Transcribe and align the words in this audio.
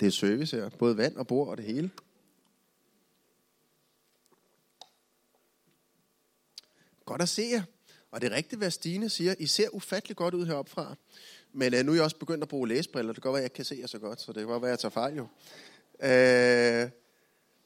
Det 0.00 0.06
er 0.06 0.10
service 0.10 0.56
her. 0.56 0.68
Både 0.68 0.96
vand 0.96 1.16
og 1.16 1.26
bord 1.26 1.48
og 1.48 1.56
det 1.56 1.64
hele. 1.64 1.90
Godt 7.04 7.22
at 7.22 7.28
se 7.28 7.42
jer. 7.52 7.62
Og 8.10 8.20
det 8.20 8.32
er 8.32 8.36
rigtigt, 8.36 8.58
hvad 8.60 8.70
Stine 8.70 9.08
siger. 9.08 9.34
I 9.38 9.46
ser 9.46 9.68
ufattelig 9.72 10.16
godt 10.16 10.34
ud 10.34 10.46
heroppe 10.46 10.70
fra. 10.70 10.96
Men 11.52 11.74
uh, 11.74 11.80
nu 11.80 11.92
er 11.92 11.96
jeg 11.96 12.04
også 12.04 12.16
begyndt 12.16 12.42
at 12.42 12.48
bruge 12.48 12.68
læsebriller. 12.68 13.12
Det 13.12 13.22
kan 13.22 13.28
godt 13.28 13.34
være, 13.34 13.44
at 13.44 13.50
jeg 13.50 13.52
kan 13.52 13.64
se 13.64 13.78
jer 13.80 13.86
så 13.86 13.98
godt, 13.98 14.20
så 14.20 14.32
det 14.32 14.40
kan 14.40 14.46
godt 14.46 14.62
være, 14.62 14.70
at 14.70 14.72
jeg 14.72 14.78
tager 14.78 14.90
fejl 14.90 15.16
jo. 15.16 15.22
Uh, 15.92 16.90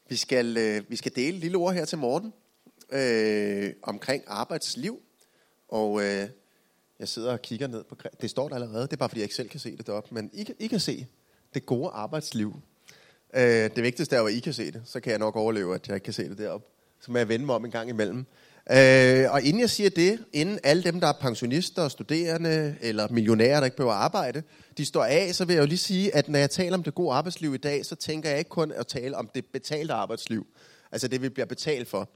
vi, 0.09 0.17
skal, 0.17 0.79
uh, 0.79 0.91
vi 0.91 0.97
skal 0.97 1.13
dele 1.17 1.37
et 1.37 1.41
lille 1.41 1.57
ord 1.57 1.75
her 1.75 1.85
til 1.85 1.99
morgen 1.99 2.33
uh, 2.93 3.81
omkring 3.83 4.25
arbejdsliv. 4.27 5.03
Og 5.69 5.93
uh, 5.93 6.03
jeg 6.99 7.09
sidder 7.09 7.33
og 7.33 7.43
kigger 7.43 7.67
ned 7.67 7.85
på... 7.85 7.97
Det 8.21 8.31
står 8.31 8.49
der 8.49 8.55
allerede. 8.55 8.83
Det 8.83 8.93
er 8.93 8.97
bare, 8.97 9.09
fordi 9.09 9.21
jeg 9.21 9.25
ikke 9.25 9.35
selv 9.35 9.49
kan 9.49 9.61
se 9.61 9.77
det 9.77 9.87
deroppe. 9.87 10.15
Men 10.15 10.31
I, 10.33 10.47
I 10.59 10.67
kan 10.67 10.81
se 10.81 11.07
det 11.55 11.67
gode 11.67 11.91
arbejdsliv. 11.93 12.57
Øh, 13.35 13.43
det 13.77 13.83
vigtigste 13.83 14.17
er 14.17 14.21
jo, 14.21 14.27
at 14.27 14.33
I 14.33 14.41
kan 14.41 14.53
se 14.53 14.71
det. 14.71 14.83
Så 14.85 15.01
kan 15.01 15.11
jeg 15.11 15.19
nok 15.19 15.37
overleve, 15.37 15.75
at 15.75 15.89
jeg 15.89 15.97
ikke 15.97 16.05
kan 16.05 16.13
se 16.13 16.29
det 16.29 16.39
deroppe. 16.39 16.67
Så 17.01 17.13
må 17.13 17.19
jeg 17.19 17.29
vende 17.29 17.47
mig 17.47 17.55
om 17.55 17.65
en 17.65 17.71
gang 17.71 17.89
imellem. 17.89 18.27
Øh, 18.73 19.33
og 19.33 19.43
inden 19.43 19.61
jeg 19.61 19.71
siger 19.71 19.91
det, 19.91 20.25
inden 20.33 20.59
alle 20.63 20.83
dem, 20.83 21.01
der 21.01 21.07
er 21.07 21.13
pensionister, 21.13 21.89
studerende 21.89 22.77
eller 22.81 23.09
millionærer, 23.09 23.61
der 23.61 23.65
ikke 23.65 23.77
behøver 23.77 23.95
at 23.95 24.01
arbejde, 24.01 24.43
de 24.79 24.85
står 24.85 25.05
af, 25.05 25.35
så 25.35 25.45
vil 25.45 25.55
jeg 25.55 25.61
jo 25.61 25.67
lige 25.67 25.79
sige, 25.79 26.15
at 26.15 26.29
når 26.29 26.39
jeg 26.39 26.51
taler 26.51 26.77
om 26.77 26.83
det 26.83 26.95
gode 26.95 27.15
arbejdsliv 27.15 27.55
i 27.55 27.59
dag, 27.59 27.87
så 27.87 27.95
tænker 27.95 28.29
jeg 28.29 28.39
ikke 28.39 28.49
kun 28.49 28.73
at 28.73 28.87
tale 28.87 29.17
om 29.17 29.31
det 29.35 29.45
betalte 29.53 29.95
arbejdsliv. 29.95 30.47
Altså 30.93 31.09
det, 31.09 31.23
vi 31.23 31.29
bliver 31.29 31.47
betalt 31.47 31.89
for. 31.89 32.09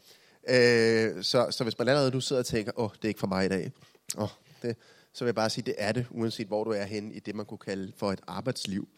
Øh, 0.48 1.22
så, 1.22 1.46
så 1.50 1.64
hvis 1.64 1.78
man 1.78 1.88
allerede 1.88 2.10
nu 2.10 2.20
sidder 2.20 2.42
og 2.42 2.46
tænker, 2.46 2.72
åh, 2.76 2.84
oh, 2.84 2.90
det 2.96 3.04
er 3.04 3.08
ikke 3.08 3.20
for 3.20 3.26
mig 3.26 3.44
i 3.44 3.48
dag, 3.48 3.72
oh, 4.16 4.28
det, 4.62 4.76
så 5.12 5.24
vil 5.24 5.28
jeg 5.28 5.34
bare 5.34 5.50
sige, 5.50 5.64
det 5.64 5.74
er 5.78 5.92
det, 5.92 6.06
uanset 6.10 6.46
hvor 6.46 6.64
du 6.64 6.70
er 6.70 6.84
henne 6.84 7.14
i 7.14 7.18
det, 7.18 7.34
man 7.34 7.46
kunne 7.46 7.58
kalde 7.58 7.92
for 7.96 8.12
et 8.12 8.20
arbejdsliv. 8.26 8.88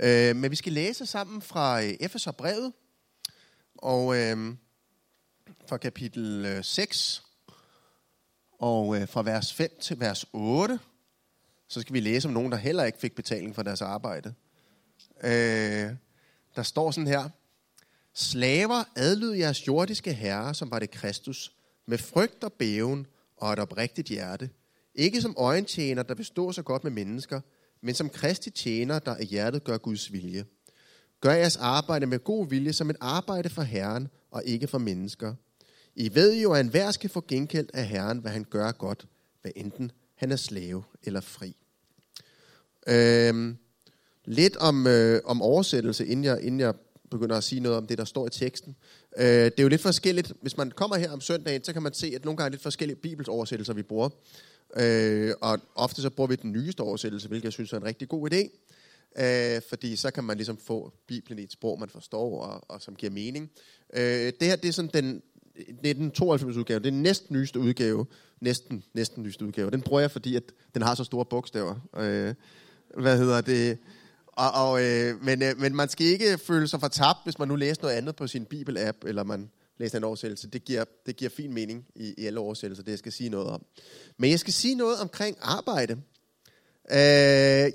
Øh, 0.00 0.36
men 0.36 0.50
vi 0.50 0.56
skal 0.56 0.72
læse 0.72 1.06
sammen 1.06 1.42
fra 1.42 1.82
øh, 1.82 1.94
Efeserbrevet, 2.00 2.72
og... 3.78 4.16
Øh, 4.16 4.54
fra 5.66 5.76
kapitel 5.76 6.44
øh, 6.44 6.64
6 6.64 7.22
og 8.58 8.96
øh, 8.96 9.08
fra 9.08 9.22
vers 9.22 9.52
5 9.52 9.70
til 9.80 10.00
vers 10.00 10.26
8, 10.32 10.78
så 11.68 11.80
skal 11.80 11.94
vi 11.94 12.00
læse 12.00 12.28
om 12.28 12.34
nogen, 12.34 12.52
der 12.52 12.58
heller 12.58 12.84
ikke 12.84 12.98
fik 12.98 13.14
betaling 13.14 13.54
for 13.54 13.62
deres 13.62 13.82
arbejde. 13.82 14.34
Øh, 15.24 15.90
der 16.56 16.62
står 16.62 16.90
sådan 16.90 17.06
her, 17.06 17.28
Slaver, 18.14 18.84
adlyd 18.96 19.32
jeres 19.32 19.66
jordiske 19.66 20.12
herre, 20.12 20.54
som 20.54 20.70
var 20.70 20.78
det 20.78 20.90
Kristus, 20.90 21.52
med 21.86 21.98
frygt 21.98 22.44
og 22.44 22.52
bæven 22.52 23.06
og 23.36 23.52
et 23.52 23.58
oprigtigt 23.58 24.08
hjerte. 24.08 24.50
Ikke 24.94 25.20
som 25.20 25.34
øjentjener, 25.38 26.02
der 26.02 26.14
består 26.14 26.52
så 26.52 26.62
godt 26.62 26.84
med 26.84 26.92
mennesker, 26.92 27.40
men 27.82 27.94
som 27.94 28.10
kristi 28.10 28.50
tjener, 28.50 28.98
der 28.98 29.16
i 29.20 29.24
hjertet 29.24 29.64
gør 29.64 29.78
Guds 29.78 30.12
vilje. 30.12 30.44
Gør 31.20 31.32
jeres 31.32 31.56
arbejde 31.56 32.06
med 32.06 32.18
god 32.18 32.48
vilje 32.48 32.72
som 32.72 32.90
et 32.90 32.96
arbejde 33.00 33.48
for 33.48 33.62
Herren 33.62 34.08
og 34.30 34.42
ikke 34.44 34.66
for 34.66 34.78
mennesker. 34.78 35.34
I 35.94 36.14
ved 36.14 36.36
jo, 36.36 36.52
at 36.52 36.60
enhver 36.60 36.90
skal 36.90 37.10
få 37.10 37.24
gengældt 37.28 37.70
af 37.74 37.86
Herren, 37.86 38.18
hvad 38.18 38.30
han 38.30 38.44
gør 38.50 38.72
godt, 38.72 39.06
hvad 39.42 39.52
enten 39.56 39.92
han 40.14 40.32
er 40.32 40.36
slave 40.36 40.82
eller 41.02 41.20
fri. 41.20 41.56
Øhm, 42.86 43.56
lidt 44.24 44.56
om, 44.56 44.86
øh, 44.86 45.20
om 45.24 45.42
oversættelse, 45.42 46.06
inden 46.06 46.24
jeg, 46.24 46.40
inden 46.42 46.60
jeg 46.60 46.74
begynder 47.10 47.36
at 47.36 47.44
sige 47.44 47.60
noget 47.60 47.78
om 47.78 47.86
det, 47.86 47.98
der 47.98 48.04
står 48.04 48.26
i 48.26 48.30
teksten. 48.30 48.76
Øh, 49.16 49.26
det 49.26 49.58
er 49.58 49.62
jo 49.62 49.68
lidt 49.68 49.80
forskelligt. 49.80 50.32
Hvis 50.40 50.56
man 50.56 50.70
kommer 50.70 50.96
her 50.96 51.10
om 51.10 51.20
søndagen, 51.20 51.64
så 51.64 51.72
kan 51.72 51.82
man 51.82 51.94
se, 51.94 52.12
at 52.14 52.24
nogle 52.24 52.36
gange 52.36 52.48
er 52.48 52.50
lidt 52.50 52.62
forskellige 52.62 52.96
bibelsoversættelser, 52.96 53.72
vi 53.72 53.82
bruger. 53.82 54.08
Øh, 54.76 55.34
og 55.40 55.58
ofte 55.74 56.02
så 56.02 56.10
bruger 56.10 56.28
vi 56.28 56.36
den 56.36 56.52
nyeste 56.52 56.80
oversættelse, 56.80 57.28
hvilket 57.28 57.44
jeg 57.44 57.52
synes 57.52 57.72
er 57.72 57.76
en 57.76 57.84
rigtig 57.84 58.08
god 58.08 58.32
idé. 58.32 58.48
Øh, 59.22 59.62
fordi 59.68 59.96
så 59.96 60.10
kan 60.10 60.24
man 60.24 60.36
ligesom 60.36 60.56
få 60.56 60.92
Bibelen 61.06 61.38
i 61.38 61.42
et 61.42 61.52
sprog, 61.52 61.80
man 61.80 61.88
forstår, 61.88 62.42
og, 62.42 62.64
og 62.68 62.82
som 62.82 62.94
giver 62.94 63.12
mening. 63.12 63.50
Øh, 63.94 64.32
det 64.40 64.48
her, 64.48 64.56
det 64.56 64.68
er 64.68 64.72
sådan 64.72 64.90
den, 64.94 65.22
1992-udgave, 65.58 66.78
det 66.78 66.86
er 66.86 66.90
den 66.90 67.02
næsten 67.02 67.36
nyeste 67.36 67.60
udgave, 67.60 68.06
næsten, 68.40 68.84
næsten 68.94 69.22
nyeste 69.22 69.44
udgave. 69.44 69.70
Den 69.70 69.82
bruger 69.82 70.00
jeg, 70.00 70.10
fordi 70.10 70.36
at 70.36 70.42
den 70.74 70.82
har 70.82 70.94
så 70.94 71.04
store 71.04 71.24
bogstaver. 71.24 71.74
Øh, 71.96 72.34
hvad 73.02 73.18
hedder 73.18 73.40
det? 73.40 73.78
Og, 74.26 74.50
og, 74.50 74.84
øh, 74.84 75.24
men, 75.24 75.42
øh, 75.42 75.58
men 75.58 75.76
man 75.76 75.88
skal 75.88 76.06
ikke 76.06 76.38
føle 76.38 76.68
sig 76.68 76.80
for 76.80 76.88
tabt, 76.88 77.18
hvis 77.24 77.38
man 77.38 77.48
nu 77.48 77.56
læser 77.56 77.82
noget 77.82 77.94
andet 77.94 78.16
på 78.16 78.26
sin 78.26 78.46
Bibel-app, 78.54 78.98
eller 79.06 79.22
man 79.22 79.50
læser 79.82 79.98
en 79.98 80.04
oversættelse. 80.04 80.48
Det 80.48 80.64
giver, 80.64 80.84
det 81.06 81.16
giver 81.16 81.30
fin 81.30 81.52
mening 81.52 81.86
i, 81.94 82.14
i 82.18 82.26
alle 82.26 82.40
oversættelser, 82.40 82.84
det 82.84 82.90
jeg 82.90 82.98
skal 82.98 83.12
sige 83.12 83.30
noget 83.30 83.46
om. 83.46 83.66
Men 84.16 84.30
jeg 84.30 84.40
skal 84.40 84.52
sige 84.52 84.74
noget 84.74 84.98
omkring 84.98 85.36
arbejde. 85.40 85.92
Øh, 86.90 86.98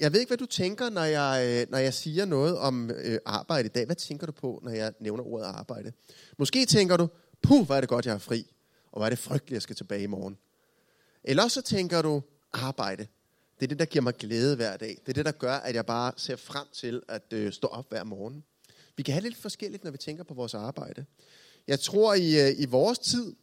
jeg 0.02 0.14
ved 0.14 0.20
ikke, 0.20 0.30
hvad 0.30 0.38
du 0.38 0.46
tænker, 0.46 0.90
når 0.90 1.04
jeg, 1.04 1.46
øh, 1.46 1.72
når 1.72 1.78
jeg 1.78 1.94
siger 1.94 2.26
noget 2.26 2.58
om 2.58 2.92
øh, 2.92 3.20
arbejde 3.26 3.66
i 3.66 3.70
dag. 3.70 3.86
Hvad 3.86 3.96
tænker 3.96 4.26
du 4.26 4.32
på, 4.32 4.60
når 4.64 4.72
jeg 4.72 4.94
nævner 5.00 5.24
ordet 5.24 5.46
arbejde? 5.46 5.92
Måske 6.38 6.66
tænker 6.66 6.98
du, 6.98 7.08
puh, 7.42 7.66
hvor 7.66 7.76
er 7.76 7.80
det 7.80 7.90
godt, 7.90 8.06
jeg 8.06 8.14
er 8.14 8.18
fri, 8.20 8.52
og 8.92 9.00
hvor 9.00 9.06
er 9.06 9.10
det 9.10 9.20
frygteligt, 9.20 9.54
jeg 9.54 9.62
skal 9.62 9.76
tilbage 9.76 10.04
i 10.04 10.08
morgen. 10.08 10.38
Eller 11.24 11.48
så 11.48 11.62
tænker 11.62 12.02
du, 12.02 12.22
arbejde. 12.54 13.08
Det 13.60 13.66
er 13.66 13.68
det, 13.68 13.80
der 13.80 13.86
giver 13.86 14.04
mig 14.04 14.16
glæde 14.16 14.56
hver 14.56 14.78
dag. 14.78 14.98
Det 15.06 15.10
er 15.10 15.14
det, 15.14 15.26
der 15.26 15.32
gør, 15.32 15.54
at 15.54 15.76
jeg 15.76 15.86
bare 15.86 16.14
ser 16.18 16.36
frem 16.36 16.68
til 16.74 17.02
at 17.08 17.34
øh, 17.34 17.54
stå 17.54 17.68
op 17.68 17.90
hver 17.90 18.04
morgen. 18.04 18.44
Vi 18.98 19.04
kan 19.04 19.14
have 19.14 19.24
lidt 19.24 19.38
forskelligt, 19.38 19.84
når 19.84 19.92
vi 19.92 19.98
tænker 19.98 20.24
på 20.24 20.34
vores 20.34 20.54
arbejde. 20.54 21.06
Jeg 21.68 21.80
tror, 21.80 22.14
i, 22.14 22.48
øh, 22.48 22.60
i 22.60 22.66
vores 22.66 23.00
tid, 23.00 23.36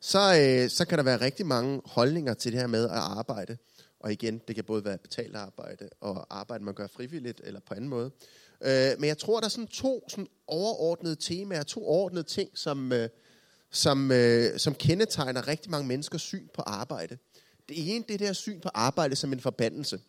så, 0.00 0.18
øh, 0.40 0.70
så 0.70 0.84
kan 0.84 0.98
der 0.98 1.04
være 1.04 1.20
rigtig 1.20 1.46
mange 1.46 1.80
holdninger 1.84 2.34
til 2.34 2.52
det 2.52 2.60
her 2.60 2.66
med 2.66 2.84
at 2.84 2.90
arbejde. 2.90 3.56
Og 4.00 4.12
igen, 4.12 4.40
det 4.48 4.54
kan 4.54 4.64
både 4.64 4.84
være 4.84 4.98
betalt 4.98 5.36
arbejde 5.36 5.88
og 6.00 6.26
arbejde, 6.38 6.64
man 6.64 6.74
gør 6.74 6.86
frivilligt 6.86 7.40
eller 7.44 7.60
på 7.60 7.74
anden 7.74 7.88
måde. 7.88 8.10
Øh, 8.60 8.90
men 8.98 9.08
jeg 9.08 9.18
tror, 9.18 9.40
der 9.40 9.44
er 9.44 9.50
sådan 9.50 9.66
to 9.66 10.04
sådan 10.08 10.26
overordnede 10.46 11.16
temaer, 11.16 11.62
to 11.62 11.86
overordnede 11.86 12.24
ting, 12.24 12.50
som, 12.54 12.92
øh, 12.92 13.08
som, 13.70 14.12
øh, 14.12 14.58
som 14.58 14.74
kendetegner 14.74 15.48
rigtig 15.48 15.70
mange 15.70 15.88
menneskers 15.88 16.22
syn 16.22 16.48
på 16.54 16.62
arbejde. 16.62 17.18
Det 17.68 17.94
ene, 17.94 18.04
det 18.08 18.14
er 18.14 18.18
det 18.18 18.26
her 18.26 18.34
syn 18.34 18.60
på 18.60 18.68
arbejde 18.74 19.16
som 19.16 19.32
en 19.32 19.40
forbandelse. 19.40 20.00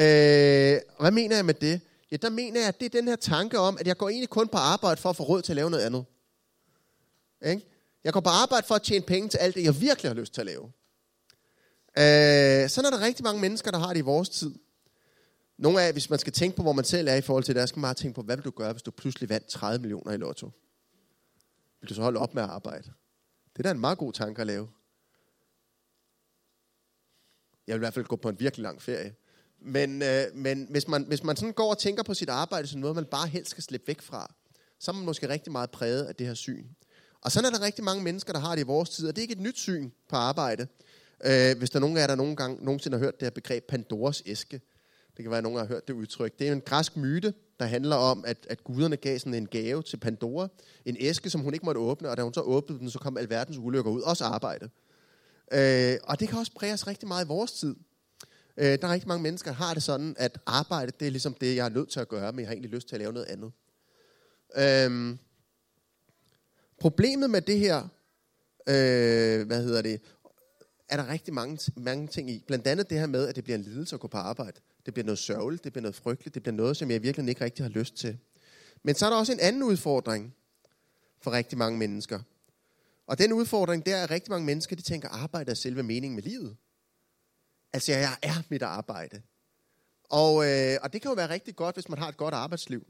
Øh, 0.00 0.80
hvad 1.00 1.10
mener 1.10 1.36
jeg 1.36 1.44
med 1.44 1.54
det? 1.54 1.80
Ja, 2.10 2.16
der 2.16 2.30
mener 2.30 2.60
jeg, 2.60 2.68
at 2.68 2.80
det 2.80 2.86
er 2.86 3.00
den 3.00 3.08
her 3.08 3.16
tanke 3.16 3.58
om, 3.58 3.76
at 3.80 3.86
jeg 3.86 3.96
går 3.96 4.08
egentlig 4.08 4.28
kun 4.28 4.48
på 4.48 4.58
arbejde 4.58 5.00
for 5.00 5.10
at 5.10 5.16
få 5.16 5.22
råd 5.22 5.42
til 5.42 5.52
at 5.52 5.56
lave 5.56 5.70
noget 5.70 5.84
andet. 5.84 6.04
Ikke? 7.44 7.66
Jeg 8.04 8.12
går 8.12 8.20
på 8.20 8.28
arbejde 8.28 8.66
for 8.66 8.74
at 8.74 8.82
tjene 8.82 9.04
penge 9.04 9.28
til 9.28 9.38
alt 9.38 9.54
det, 9.54 9.64
jeg 9.64 9.80
virkelig 9.80 10.10
har 10.10 10.14
lyst 10.14 10.34
til 10.34 10.40
at 10.40 10.46
lave. 10.46 10.72
Øh, 11.98 12.68
sådan 12.70 12.92
er 12.92 12.96
der 12.96 13.06
rigtig 13.06 13.24
mange 13.24 13.40
mennesker, 13.40 13.70
der 13.70 13.78
har 13.78 13.88
det 13.88 13.98
i 13.98 14.02
vores 14.02 14.28
tid. 14.28 14.54
Nogle 15.58 15.82
af, 15.82 15.92
hvis 15.92 16.10
man 16.10 16.18
skal 16.18 16.32
tænke 16.32 16.56
på, 16.56 16.62
hvor 16.62 16.72
man 16.72 16.84
selv 16.84 17.08
er 17.08 17.14
i 17.14 17.20
forhold 17.20 17.44
til 17.44 17.54
det, 17.54 17.60
der 17.60 17.66
skal 17.66 17.78
man 17.78 17.86
bare 17.88 17.94
tænke 17.94 18.14
på, 18.14 18.22
hvad 18.22 18.36
vil 18.36 18.44
du 18.44 18.50
gøre, 18.50 18.72
hvis 18.72 18.82
du 18.82 18.90
pludselig 18.90 19.28
vandt 19.28 19.46
30 19.46 19.80
millioner 19.80 20.12
i 20.12 20.16
lotto? 20.16 20.50
Vil 21.80 21.88
du 21.88 21.94
så 21.94 22.02
holde 22.02 22.20
op 22.20 22.34
med 22.34 22.42
at 22.42 22.48
arbejde? 22.48 22.92
Det 23.52 23.58
er 23.58 23.62
da 23.62 23.70
en 23.70 23.80
meget 23.80 23.98
god 23.98 24.12
tanke 24.12 24.40
at 24.40 24.46
lave. 24.46 24.68
Jeg 27.66 27.74
vil 27.74 27.78
i 27.78 27.84
hvert 27.84 27.94
fald 27.94 28.04
gå 28.04 28.16
på 28.16 28.28
en 28.28 28.40
virkelig 28.40 28.62
lang 28.62 28.82
ferie. 28.82 29.14
Men, 29.60 30.02
øh, 30.02 30.24
men 30.34 30.66
hvis, 30.70 30.88
man, 30.88 31.04
hvis 31.04 31.22
man 31.22 31.36
sådan 31.36 31.52
går 31.52 31.70
og 31.70 31.78
tænker 31.78 32.02
på 32.02 32.14
sit 32.14 32.28
arbejde 32.28 32.68
som 32.68 32.80
noget, 32.80 32.96
man 32.96 33.04
bare 33.04 33.28
helst 33.28 33.50
skal 33.50 33.62
slippe 33.62 33.88
væk 33.88 34.00
fra, 34.00 34.34
så 34.78 34.90
er 34.90 34.94
man 34.94 35.04
måske 35.04 35.28
rigtig 35.28 35.52
meget 35.52 35.70
præget 35.70 36.04
af 36.04 36.14
det 36.14 36.26
her 36.26 36.34
syn. 36.34 36.66
Og 37.22 37.32
sådan 37.32 37.52
er 37.52 37.58
der 37.58 37.64
rigtig 37.64 37.84
mange 37.84 38.04
mennesker, 38.04 38.32
der 38.32 38.40
har 38.40 38.54
det 38.54 38.62
i 38.62 38.66
vores 38.66 38.90
tid, 38.90 39.08
og 39.08 39.16
det 39.16 39.20
er 39.20 39.22
ikke 39.22 39.34
et 39.34 39.40
nyt 39.40 39.58
syn 39.58 39.90
på 40.08 40.16
arbejde. 40.16 40.66
Øh, 41.24 41.58
hvis 41.58 41.70
der 41.70 41.76
er 41.76 41.80
nogen 41.80 41.96
af 41.96 42.00
jer, 42.00 42.06
der 42.06 42.14
nogen 42.14 42.36
gang, 42.36 42.64
nogensinde 42.64 42.96
har 42.96 43.04
hørt 43.04 43.20
det 43.20 43.26
her 43.26 43.30
begreb 43.30 43.64
Pandoras 43.68 44.22
æske, 44.26 44.60
det 45.16 45.22
kan 45.22 45.30
være, 45.30 45.38
at 45.38 45.44
nogen 45.44 45.58
har 45.58 45.66
hørt 45.66 45.88
det 45.88 45.94
udtryk. 45.94 46.38
Det 46.38 46.48
er 46.48 46.52
en 46.52 46.60
græsk 46.60 46.96
myte, 46.96 47.34
der 47.60 47.66
handler 47.66 47.96
om, 47.96 48.24
at, 48.26 48.46
at 48.50 48.64
guderne 48.64 48.96
gav 48.96 49.18
sådan 49.18 49.34
en 49.34 49.46
gave 49.46 49.82
til 49.82 49.96
Pandora. 49.96 50.48
En 50.84 50.96
æske, 51.00 51.30
som 51.30 51.40
hun 51.40 51.54
ikke 51.54 51.66
måtte 51.66 51.78
åbne, 51.78 52.08
og 52.08 52.16
da 52.16 52.22
hun 52.22 52.34
så 52.34 52.40
åbnede 52.40 52.80
den, 52.80 52.90
så 52.90 52.98
kom 52.98 53.16
alverdens 53.16 53.58
ulykker 53.58 53.90
ud. 53.90 54.00
Også 54.00 54.24
arbejde. 54.24 54.68
Øh, 55.52 55.96
og 56.02 56.20
det 56.20 56.28
kan 56.28 56.38
også 56.38 56.52
præge 56.56 56.72
os 56.72 56.86
rigtig 56.86 57.08
meget 57.08 57.24
i 57.24 57.28
vores 57.28 57.52
tid. 57.52 57.76
Øh, 58.56 58.78
der 58.78 58.86
er 58.88 58.92
rigtig 58.92 59.08
mange 59.08 59.22
mennesker, 59.22 59.50
der 59.50 59.56
har 59.56 59.74
det 59.74 59.82
sådan, 59.82 60.14
at 60.18 60.38
arbejde, 60.46 60.92
det 61.00 61.06
er 61.06 61.10
ligesom 61.10 61.34
det, 61.34 61.56
jeg 61.56 61.64
er 61.64 61.70
nødt 61.70 61.90
til 61.90 62.00
at 62.00 62.08
gøre, 62.08 62.32
men 62.32 62.40
jeg 62.40 62.48
har 62.48 62.52
egentlig 62.52 62.70
lyst 62.70 62.88
til 62.88 62.96
at 62.96 63.00
lave 63.00 63.12
noget 63.12 63.26
andet. 63.26 63.52
Øh, 64.56 65.16
problemet 66.82 67.30
med 67.30 67.42
det 67.42 67.58
her, 67.58 67.78
øh, 68.66 69.46
hvad 69.46 69.62
hedder 69.62 69.82
det, 69.82 70.00
er 70.88 70.96
der 70.96 71.08
rigtig 71.08 71.34
mange, 71.34 71.72
mange 71.76 72.06
ting 72.06 72.30
i. 72.30 72.44
Blandt 72.46 72.66
andet 72.66 72.90
det 72.90 72.98
her 72.98 73.06
med, 73.06 73.28
at 73.28 73.36
det 73.36 73.44
bliver 73.44 73.58
en 73.58 73.64
lidelse 73.64 73.94
at 73.94 74.00
gå 74.00 74.08
på 74.08 74.16
arbejde. 74.16 74.60
Det 74.86 74.94
bliver 74.94 75.04
noget 75.04 75.18
sørgeligt, 75.18 75.64
det 75.64 75.72
bliver 75.72 75.82
noget 75.82 75.94
frygteligt, 75.94 76.34
det 76.34 76.42
bliver 76.42 76.54
noget, 76.54 76.76
som 76.76 76.90
jeg 76.90 77.02
virkelig 77.02 77.28
ikke 77.28 77.44
rigtig 77.44 77.64
har 77.64 77.70
lyst 77.70 77.94
til. 77.94 78.18
Men 78.82 78.94
så 78.94 79.06
er 79.06 79.10
der 79.10 79.16
også 79.16 79.32
en 79.32 79.40
anden 79.40 79.62
udfordring 79.62 80.34
for 81.20 81.32
rigtig 81.32 81.58
mange 81.58 81.78
mennesker. 81.78 82.20
Og 83.06 83.18
den 83.18 83.32
udfordring, 83.32 83.86
der 83.86 83.96
er, 83.96 84.02
at 84.02 84.10
rigtig 84.10 84.30
mange 84.30 84.46
mennesker, 84.46 84.76
de 84.76 84.82
tænker, 84.82 85.08
arbejde 85.08 85.50
er 85.50 85.54
selve 85.54 85.82
meningen 85.82 86.14
med 86.14 86.22
livet. 86.22 86.56
Altså, 87.72 87.92
jeg 87.92 88.16
er 88.22 88.42
mit 88.48 88.62
arbejde. 88.62 89.22
Og, 90.04 90.50
øh, 90.50 90.78
og 90.82 90.92
det 90.92 91.02
kan 91.02 91.08
jo 91.08 91.14
være 91.14 91.28
rigtig 91.28 91.56
godt, 91.56 91.76
hvis 91.76 91.88
man 91.88 91.98
har 91.98 92.08
et 92.08 92.16
godt 92.16 92.34
arbejdsliv. 92.34 92.86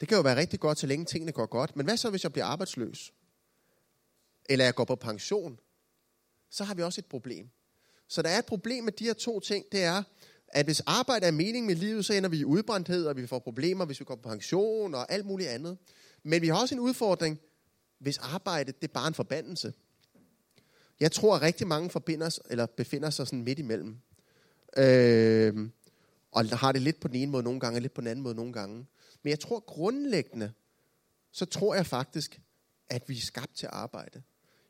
Det 0.00 0.08
kan 0.08 0.16
jo 0.16 0.22
være 0.22 0.36
rigtig 0.36 0.60
godt, 0.60 0.78
så 0.78 0.86
længe 0.86 1.04
tingene 1.04 1.32
går 1.32 1.46
godt. 1.46 1.76
Men 1.76 1.86
hvad 1.86 1.96
så, 1.96 2.10
hvis 2.10 2.22
jeg 2.24 2.32
bliver 2.32 2.46
arbejdsløs? 2.46 3.12
Eller 4.50 4.64
jeg 4.64 4.74
går 4.74 4.84
på 4.84 4.96
pension? 4.96 5.58
Så 6.50 6.64
har 6.64 6.74
vi 6.74 6.82
også 6.82 7.00
et 7.00 7.06
problem 7.06 7.50
Så 8.08 8.22
der 8.22 8.28
er 8.28 8.38
et 8.38 8.46
problem 8.46 8.84
med 8.84 8.92
de 8.92 9.04
her 9.04 9.12
to 9.12 9.40
ting, 9.40 9.64
det 9.72 9.82
er, 9.82 10.02
at 10.48 10.66
hvis 10.66 10.80
arbejde 10.80 11.26
er 11.26 11.30
mening 11.30 11.66
med 11.66 11.74
livet, 11.74 12.04
så 12.04 12.12
ender 12.12 12.28
vi 12.28 12.38
i 12.38 12.44
udbrændthed, 12.44 13.06
og 13.06 13.16
vi 13.16 13.26
får 13.26 13.38
problemer, 13.38 13.84
hvis 13.84 14.00
vi 14.00 14.04
går 14.04 14.14
på 14.14 14.28
pension 14.28 14.94
og 14.94 15.12
alt 15.12 15.26
muligt 15.26 15.48
andet. 15.48 15.78
Men 16.22 16.42
vi 16.42 16.48
har 16.48 16.60
også 16.60 16.74
en 16.74 16.80
udfordring, 16.80 17.40
hvis 17.98 18.18
arbejde 18.18 18.72
det 18.72 18.88
er 18.88 18.92
bare 18.92 19.08
en 19.08 19.14
forbandelse. 19.14 19.72
Jeg 21.00 21.12
tror, 21.12 21.36
at 21.36 21.42
rigtig 21.42 21.66
mange 21.66 21.90
forbinder, 21.90 22.38
eller 22.50 22.66
befinder 22.66 23.10
sig 23.10 23.26
sådan 23.26 23.44
midt 23.44 23.58
imellem. 23.58 23.98
Øh, 24.76 25.70
og 26.32 26.58
har 26.58 26.72
det 26.72 26.82
lidt 26.82 27.00
på 27.00 27.08
den 27.08 27.16
ene 27.16 27.32
måde 27.32 27.42
nogle 27.42 27.60
gange, 27.60 27.76
og 27.76 27.82
lidt 27.82 27.94
på 27.94 28.00
den 28.00 28.08
anden 28.08 28.22
måde 28.22 28.34
nogle 28.34 28.52
gange. 28.52 28.86
Men 29.22 29.30
jeg 29.30 29.40
tror 29.40 29.60
grundlæggende, 29.60 30.52
så 31.32 31.44
tror 31.44 31.74
jeg 31.74 31.86
faktisk, 31.86 32.40
at 32.88 33.08
vi 33.08 33.16
er 33.16 33.20
skabt 33.20 33.56
til 33.56 33.66
at 33.66 33.72
arbejde. 33.72 34.22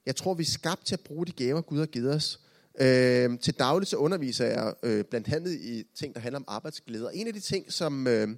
Jeg 0.06 0.16
tror, 0.16 0.34
vi 0.34 0.42
er 0.42 0.46
skabt 0.46 0.86
til 0.86 0.94
at 0.94 1.00
bruge 1.00 1.26
de 1.26 1.32
gaver, 1.32 1.60
Gud 1.60 1.78
har 1.78 1.86
givet 1.86 2.14
os. 2.14 2.40
Øh, 2.80 3.38
til 3.38 3.54
dagligt 3.54 3.90
så 3.90 3.96
underviser 3.96 4.46
jeg 4.46 4.74
øh, 4.82 5.04
blandt 5.04 5.28
andet 5.28 5.52
i 5.52 5.84
ting, 5.94 6.14
der 6.14 6.20
handler 6.20 6.38
om 6.38 6.44
arbejdsglæde. 6.48 7.06
Og 7.06 7.16
en 7.16 7.26
af 7.26 7.32
de 7.32 7.40
ting, 7.40 7.72
som 7.72 8.06
øh, 8.06 8.28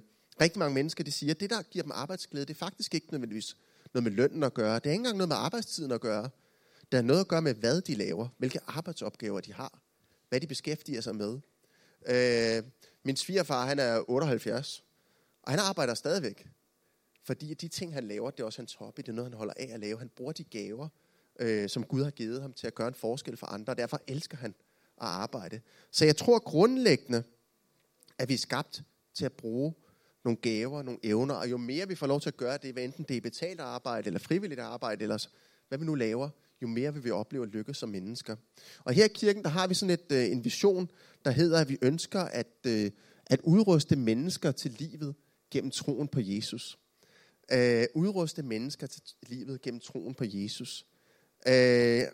rigtig 0.41 0.59
mange 0.59 0.73
mennesker 0.73 1.03
de 1.03 1.11
siger, 1.11 1.33
det 1.33 1.49
der 1.49 1.61
giver 1.61 1.83
dem 1.83 1.91
arbejdsglæde, 1.95 2.45
det 2.45 2.53
er 2.53 2.57
faktisk 2.57 2.93
ikke 2.93 3.07
nødvendigvis 3.11 3.57
noget 3.93 4.03
med 4.03 4.11
lønnen 4.11 4.43
at 4.43 4.53
gøre. 4.53 4.75
Det 4.75 4.85
er 4.85 4.91
ikke 4.91 4.99
engang 4.99 5.17
noget 5.17 5.29
med 5.29 5.35
arbejdstiden 5.35 5.91
at 5.91 6.01
gøre. 6.01 6.29
Det 6.91 6.97
har 6.97 7.01
noget 7.01 7.19
at 7.19 7.27
gøre 7.27 7.41
med, 7.41 7.53
hvad 7.53 7.81
de 7.81 7.95
laver, 7.95 8.27
hvilke 8.37 8.59
arbejdsopgaver 8.67 9.39
de 9.39 9.53
har, 9.53 9.79
hvad 10.29 10.41
de 10.41 10.47
beskæftiger 10.47 11.01
sig 11.01 11.15
med. 11.15 11.39
Øh, 12.05 12.63
min 13.03 13.15
svigerfar, 13.15 13.65
han 13.65 13.79
er 13.79 14.09
78, 14.09 14.83
og 15.43 15.51
han 15.51 15.59
arbejder 15.59 15.93
stadigvæk. 15.93 16.47
Fordi 17.23 17.53
de 17.53 17.67
ting, 17.67 17.93
han 17.93 18.07
laver, 18.07 18.31
det 18.31 18.39
er 18.39 18.45
også 18.45 18.59
hans 18.59 18.73
hobby, 18.73 19.01
det 19.01 19.09
er 19.09 19.13
noget, 19.13 19.31
han 19.31 19.37
holder 19.37 19.53
af 19.57 19.69
at 19.73 19.79
lave. 19.79 19.99
Han 19.99 20.09
bruger 20.09 20.31
de 20.31 20.43
gaver, 20.43 20.87
øh, 21.39 21.69
som 21.69 21.83
Gud 21.83 22.03
har 22.03 22.11
givet 22.11 22.41
ham 22.41 22.53
til 22.53 22.67
at 22.67 22.75
gøre 22.75 22.87
en 22.87 22.93
forskel 22.93 23.37
for 23.37 23.47
andre, 23.47 23.73
og 23.73 23.77
derfor 23.77 24.01
elsker 24.07 24.37
han 24.37 24.55
at 25.01 25.07
arbejde. 25.07 25.61
Så 25.91 26.05
jeg 26.05 26.17
tror 26.17 26.39
grundlæggende, 26.39 27.23
at 28.17 28.29
vi 28.29 28.33
er 28.33 28.37
skabt 28.37 28.83
til 29.13 29.25
at 29.25 29.33
bruge 29.33 29.73
nogle 30.23 30.37
gaver, 30.37 30.83
nogle 30.83 30.99
evner, 31.03 31.35
og 31.35 31.51
jo 31.51 31.57
mere 31.57 31.87
vi 31.87 31.95
får 31.95 32.07
lov 32.07 32.21
til 32.21 32.29
at 32.29 32.37
gøre 32.37 32.57
det, 32.57 32.73
hvad 32.73 32.83
enten 32.83 33.05
det 33.07 33.17
er 33.17 33.21
betalt 33.21 33.59
arbejde, 33.59 34.07
eller 34.07 34.19
frivilligt 34.19 34.59
arbejde, 34.59 35.03
eller 35.03 35.27
hvad 35.67 35.77
vi 35.77 35.85
nu 35.85 35.95
laver, 35.95 36.29
jo 36.61 36.67
mere 36.67 36.93
vil 36.93 37.03
vi 37.03 37.11
opleve 37.11 37.43
at 37.43 37.49
lykkes 37.49 37.77
som 37.77 37.89
mennesker. 37.89 38.35
Og 38.83 38.93
her 38.93 39.05
i 39.05 39.11
kirken, 39.13 39.43
der 39.43 39.49
har 39.49 39.67
vi 39.67 39.73
sådan 39.73 39.93
et, 39.93 40.11
øh, 40.11 40.31
en 40.31 40.45
vision, 40.45 40.89
der 41.25 41.31
hedder, 41.31 41.59
at 41.59 41.69
vi 41.69 41.77
ønsker 41.81 42.19
at, 42.19 42.55
øh, 42.67 42.91
at 43.25 43.41
udruste 43.43 43.95
mennesker 43.95 44.51
til 44.51 44.71
livet 44.71 45.15
gennem 45.51 45.71
troen 45.71 46.07
på 46.07 46.19
Jesus. 46.19 46.79
Øh, 47.51 47.85
udruste 47.95 48.43
mennesker 48.43 48.87
til 48.87 49.01
livet 49.27 49.61
gennem 49.61 49.79
troen 49.79 50.13
på 50.13 50.23
Jesus. 50.27 50.85
Øh, 51.47 52.07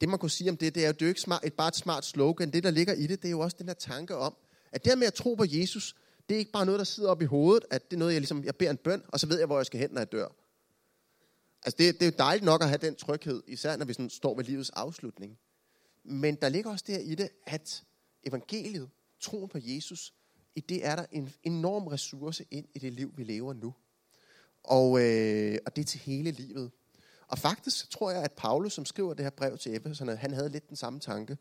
det 0.00 0.08
man 0.08 0.18
kunne 0.18 0.30
sige 0.30 0.50
om 0.50 0.56
det, 0.56 0.74
det 0.74 0.82
er 0.82 0.86
jo, 0.86 0.92
det 0.92 1.02
er 1.02 1.06
jo 1.06 1.08
ikke 1.08 1.20
smart, 1.20 1.44
et, 1.44 1.54
bare 1.54 1.68
et 1.68 1.76
smart 1.76 2.04
slogan. 2.04 2.52
Det, 2.52 2.64
der 2.64 2.70
ligger 2.70 2.94
i 2.94 3.06
det, 3.06 3.22
det 3.22 3.28
er 3.28 3.30
jo 3.30 3.40
også 3.40 3.56
den 3.58 3.66
her 3.66 3.74
tanke 3.74 4.16
om, 4.16 4.36
at 4.72 4.84
det 4.84 4.98
med 4.98 5.06
at 5.06 5.14
tro 5.14 5.34
på 5.34 5.44
Jesus, 5.48 5.96
det 6.28 6.34
er 6.34 6.38
ikke 6.38 6.52
bare 6.52 6.66
noget, 6.66 6.78
der 6.78 6.84
sidder 6.84 7.10
op 7.10 7.22
i 7.22 7.24
hovedet, 7.24 7.64
at 7.70 7.90
det 7.90 7.96
er 7.96 7.98
noget, 7.98 8.12
jeg 8.12 8.20
ligesom, 8.20 8.44
jeg 8.44 8.56
beder 8.56 8.70
en 8.70 8.76
bøn, 8.76 9.02
og 9.08 9.20
så 9.20 9.26
ved 9.26 9.38
jeg, 9.38 9.46
hvor 9.46 9.58
jeg 9.58 9.66
skal 9.66 9.80
hen, 9.80 9.90
når 9.90 10.00
jeg 10.00 10.12
dør. 10.12 10.28
Altså, 11.64 11.76
det, 11.78 11.94
det 11.94 12.02
er 12.02 12.06
jo 12.06 12.16
dejligt 12.18 12.44
nok 12.44 12.62
at 12.62 12.68
have 12.68 12.78
den 12.78 12.94
tryghed, 12.94 13.42
især 13.46 13.76
når 13.76 13.84
vi 13.84 13.92
sådan 13.92 14.10
står 14.10 14.36
ved 14.36 14.44
livets 14.44 14.70
afslutning. 14.70 15.38
Men 16.04 16.34
der 16.34 16.48
ligger 16.48 16.70
også 16.70 16.84
der 16.88 16.98
i 16.98 17.14
det, 17.14 17.28
at 17.46 17.82
evangeliet, 18.24 18.90
troen 19.20 19.48
på 19.48 19.58
Jesus, 19.62 20.14
i 20.54 20.60
det 20.60 20.86
er 20.86 20.96
der 20.96 21.06
en 21.12 21.32
enorm 21.42 21.86
ressource 21.86 22.44
ind 22.50 22.66
i 22.74 22.78
det 22.78 22.92
liv, 22.92 23.12
vi 23.16 23.24
lever 23.24 23.52
nu. 23.52 23.74
Og, 24.62 25.00
øh, 25.00 25.58
og 25.66 25.76
det 25.76 25.82
er 25.82 25.86
til 25.86 26.00
hele 26.00 26.30
livet. 26.30 26.70
Og 27.28 27.38
faktisk 27.38 27.90
tror 27.90 28.10
jeg, 28.10 28.22
at 28.22 28.32
Paulus, 28.32 28.72
som 28.72 28.84
skriver 28.84 29.14
det 29.14 29.24
her 29.24 29.30
brev 29.30 29.58
til 29.58 29.76
Efeserne, 29.76 30.16
han 30.16 30.32
havde 30.32 30.48
lidt 30.48 30.68
den 30.68 30.76
samme 30.76 31.00
tanke. 31.00 31.38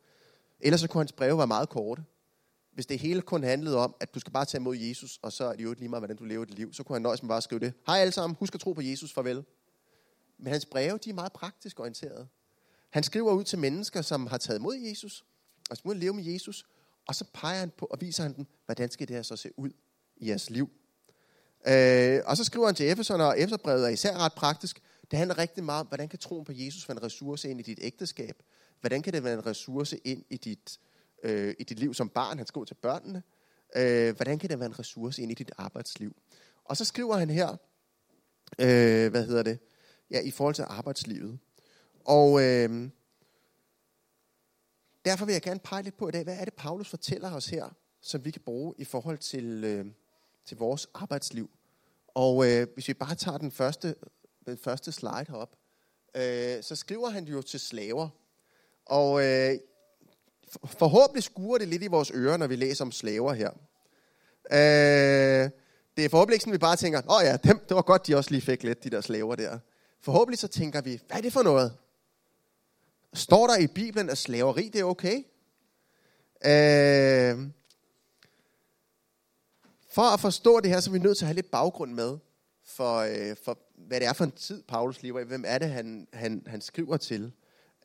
Ellers 0.60 0.82
så 0.82 0.88
kunne 0.88 1.02
hans 1.02 1.12
breve 1.12 1.38
være 1.38 1.48
meget 1.48 1.70
korte. 1.70 2.04
Hvis 2.74 2.86
det 2.86 3.00
hele 3.00 3.22
kun 3.22 3.44
handlede 3.44 3.78
om, 3.78 3.96
at 4.00 4.16
du 4.16 4.20
skal 4.20 4.34
bare 4.34 4.46
tage 4.46 4.60
imod 4.60 4.76
Jesus, 4.76 5.20
og 5.22 5.34
så 5.34 5.46
er 5.46 5.56
det 5.56 5.64
jo 5.64 5.76
lige 5.78 5.90
meget, 5.90 6.02
hvordan 6.02 6.18
du 6.18 6.24
lever 6.24 6.46
dit 6.46 6.56
liv, 6.56 6.74
så 6.74 6.84
kunne 6.84 6.96
han 6.96 7.02
nøjes 7.02 7.24
med 7.24 7.28
bare 7.28 7.38
at 7.38 7.44
skrive 7.44 7.60
det. 7.60 7.74
Hej 7.88 7.98
alle 7.98 8.12
sammen, 8.12 8.38
husk 8.40 8.56
at 8.56 8.62
tro 8.62 8.74
på 8.74 8.82
Jesus, 8.82 9.14
farvel. 9.14 9.44
Men 10.38 10.52
hans 10.52 10.66
breve, 10.66 10.98
de 10.98 11.10
er 11.10 11.14
meget 11.14 11.34
praktisk 11.34 11.80
orienteret. 11.80 12.28
Han 12.90 13.04
skriver 13.04 13.34
ud 13.34 13.44
til 13.44 13.60
mennesker, 13.60 14.02
som 14.02 14.28
har 14.28 14.38
taget 14.38 14.60
imod 14.60 14.76
Jesus, 14.76 15.26
og 15.70 15.78
som 15.78 15.88
må 15.88 15.94
leve 15.94 16.14
med 16.14 16.24
Jesus, 16.24 16.66
og 17.08 17.16
så 17.16 17.26
peger 17.34 17.60
han 17.60 17.72
på 17.78 17.86
og 17.86 18.02
viser 18.02 18.24
han 18.24 18.36
dem, 18.36 18.46
hvordan 18.66 18.92
skal 18.92 19.08
det 19.08 19.16
her 19.16 19.24
så 19.24 19.36
se 19.36 19.50
ud 19.58 19.70
i 20.18 20.30
jeres 20.30 20.50
liv. 20.50 20.70
Øh, 21.68 22.22
og 22.26 22.38
så 22.38 22.44
skriver 22.44 22.66
han 22.66 22.76
til 22.76 22.92
Efeserne, 22.92 23.26
og 23.26 23.40
Efeserbrevet 23.40 23.86
er 23.86 23.90
især 23.90 24.18
ret 24.18 24.34
praktisk. 24.34 24.82
Det 25.12 25.20
handler 25.20 25.38
rigtig 25.38 25.64
meget 25.64 25.80
om, 25.80 25.88
hvordan 25.88 26.10
kan 26.10 26.20
troen 26.20 26.46
på 26.46 26.52
Jesus 26.56 26.90
være 26.90 26.98
en 26.98 27.04
ressource 27.04 27.50
ind 27.50 27.60
i 27.60 27.64
dit 27.64 27.80
ægteskab? 27.82 28.44
Hvordan 28.82 29.02
kan 29.02 29.14
det 29.14 29.24
være 29.24 29.34
en 29.34 29.46
ressource 29.46 29.98
ind 29.98 30.26
i 30.30 30.38
dit, 30.38 30.80
øh, 31.24 31.56
i 31.60 31.64
dit 31.64 31.80
liv 31.80 31.94
som 31.94 32.10
barn? 32.10 32.38
Han 32.38 32.48
skriver 32.48 32.66
til 32.66 32.76
børnene. 32.76 33.24
Øh, 33.76 34.16
hvordan 34.16 34.40
kan 34.40 34.50
det 34.50 34.60
være 34.60 34.66
en 34.66 34.80
ressource 34.80 35.22
ind 35.22 35.32
i 35.32 35.34
dit 35.34 35.52
arbejdsliv? 35.58 36.16
Og 36.66 36.78
så 36.78 36.86
skriver 36.86 37.18
han 37.18 37.30
her, 37.30 37.58
øh, 38.60 39.12
hvad 39.12 39.26
hedder 39.26 39.44
det, 39.44 39.60
ja, 40.12 40.22
i 40.22 40.32
forhold 40.32 40.56
til 40.56 40.66
arbejdslivet. 40.68 41.40
Og 42.06 42.44
øh, 42.44 42.90
derfor 45.06 45.26
vil 45.26 45.34
jeg 45.34 45.42
gerne 45.42 45.60
pege 45.60 45.84
lidt 45.84 45.98
på 45.98 46.08
i 46.08 46.12
dag, 46.12 46.24
hvad 46.24 46.38
er 46.40 46.46
det, 46.46 46.54
Paulus 46.54 46.90
fortæller 46.90 47.32
os 47.32 47.46
her, 47.46 47.70
som 48.02 48.26
vi 48.26 48.32
kan 48.32 48.42
bruge 48.42 48.74
i 48.78 48.84
forhold 48.84 49.18
til, 49.18 49.64
øh, 49.64 49.86
til 50.46 50.58
vores 50.58 50.88
arbejdsliv. 50.94 51.50
Og 52.08 52.52
øh, 52.52 52.68
hvis 52.74 52.88
vi 52.88 52.94
bare 52.94 53.16
tager 53.16 53.38
den 53.38 53.52
første, 53.52 53.96
den 54.46 54.58
første 54.58 54.92
slide 54.92 55.26
herop, 55.28 55.56
øh, 56.16 56.64
så 56.64 56.76
skriver 56.76 57.10
han 57.10 57.26
jo 57.26 57.42
til 57.42 57.60
slaver. 57.60 58.10
Og 58.86 59.26
øh, 59.26 59.60
forhåbentlig 60.66 61.24
skuer 61.24 61.58
det 61.58 61.68
lidt 61.68 61.84
i 61.84 61.88
vores 61.88 62.12
ører, 62.14 62.38
når 62.38 62.48
vi 62.48 62.56
læser 62.56 62.86
om 62.86 62.92
slaver 62.92 63.34
her. 63.34 63.50
Øh, 64.52 65.50
det 65.98 66.06
er 66.06 66.10
forhåbentlig 66.10 66.36
ikke 66.36 66.44
sådan, 66.44 66.54
at 66.54 66.60
vi 66.60 66.62
bare 66.62 66.76
tænker, 66.76 67.02
åh 67.10 67.24
ja, 67.24 67.38
dem, 67.38 67.60
det 67.70 67.76
var 67.76 67.82
godt, 67.82 68.08
de 68.08 68.16
også 68.16 68.32
lige 68.32 68.42
fik 68.42 68.64
lidt, 68.64 68.84
de 68.84 68.90
der 68.90 69.02
slaver 69.02 69.36
der. 69.36 69.60
Forhåbentlig 70.02 70.40
så 70.40 70.48
tænker 70.48 70.82
vi, 70.82 71.02
hvad 71.08 71.18
er 71.18 71.22
det 71.22 71.34
for 71.34 71.44
noget? 71.44 71.78
Står 73.14 73.48
der 73.48 73.58
i 73.58 73.68
Bibelen, 73.68 74.10
at 74.10 74.18
slaveri 74.18 74.70
det 74.70 74.82
er 74.82 74.84
okay? 74.84 75.18
Øh, 76.46 77.48
for 79.90 80.14
at 80.14 80.20
forstå 80.20 80.60
det 80.60 80.70
her, 80.70 80.80
så 80.80 80.90
er 80.90 80.92
vi 80.92 81.00
nødt 81.00 81.18
til 81.18 81.26
at 81.26 81.28
have 81.28 81.36
lidt 81.36 81.52
baggrund 81.52 81.94
med, 81.94 82.18
for, 82.66 82.98
øh, 82.98 83.36
for 83.44 83.60
hvad 83.88 84.00
det 84.00 84.08
er 84.08 84.14
for 84.14 84.24
en 84.24 84.32
tid, 84.32 84.64
Paulus 84.64 85.04
lever 85.04 85.20
i. 85.20 85.24
Hvem 85.24 85.44
er 85.48 85.58
det, 85.58 85.70
han, 85.70 86.08
han, 86.14 86.44
han 86.48 86.62
skriver 86.62 86.98
til? 86.98 87.32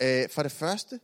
Øh, 0.03 0.29
for 0.29 0.43
det 0.43 0.53
første, 0.53 1.01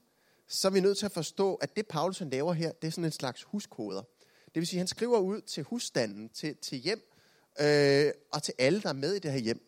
så 0.48 0.68
er 0.68 0.72
vi 0.72 0.80
nødt 0.80 0.98
til 0.98 1.06
at 1.06 1.12
forstå, 1.12 1.54
at 1.54 1.76
det, 1.76 1.86
Paulus 1.86 2.18
han 2.18 2.30
laver 2.30 2.52
her, 2.52 2.72
det 2.72 2.86
er 2.86 2.90
sådan 2.90 3.04
en 3.04 3.12
slags 3.12 3.42
huskoder. 3.42 4.02
Det 4.46 4.60
vil 4.60 4.66
sige, 4.66 4.78
at 4.78 4.80
han 4.80 4.86
skriver 4.86 5.18
ud 5.18 5.40
til 5.40 5.62
husstanden, 5.62 6.28
til, 6.28 6.56
til 6.56 6.78
hjem, 6.78 7.12
øh, 7.60 8.12
og 8.32 8.42
til 8.42 8.54
alle, 8.58 8.82
der 8.82 8.88
er 8.88 8.92
med 8.92 9.14
i 9.14 9.18
det 9.18 9.32
her 9.32 9.38
hjem. 9.38 9.60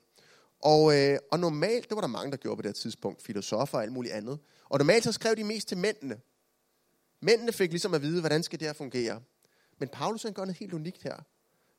Og, 0.62 0.97
øh, 0.99 1.19
og 1.33 1.41
normalt, 1.41 1.88
det 1.88 1.95
var 1.95 2.00
der 2.00 2.09
mange, 2.09 2.31
der 2.31 2.37
gjorde 2.37 2.57
på 2.57 2.62
det 2.62 2.75
tidspunkt, 2.75 3.23
filosofer 3.23 3.79
og 3.79 3.83
alt 3.83 3.93
muligt 3.93 4.15
andet. 4.15 4.38
Og 4.65 4.79
normalt 4.79 5.05
så 5.05 5.12
skrev 5.12 5.37
de 5.37 5.45
mest 5.45 5.69
til 5.69 5.79
mændene. 5.79 6.21
Mændene 7.23 7.53
fik 7.53 7.71
ligesom 7.71 7.95
at 7.95 8.03
vide, 8.03 8.21
hvordan 8.21 8.43
skal 8.43 8.59
det 8.61 8.67
her 8.67 8.73
fungere. 8.73 9.21
Men 9.79 9.88
Paulus 9.88 10.23
han 10.23 10.33
gør 10.33 10.45
noget 10.45 10.57
helt 10.57 10.73
unikt 10.73 11.03
her. 11.03 11.17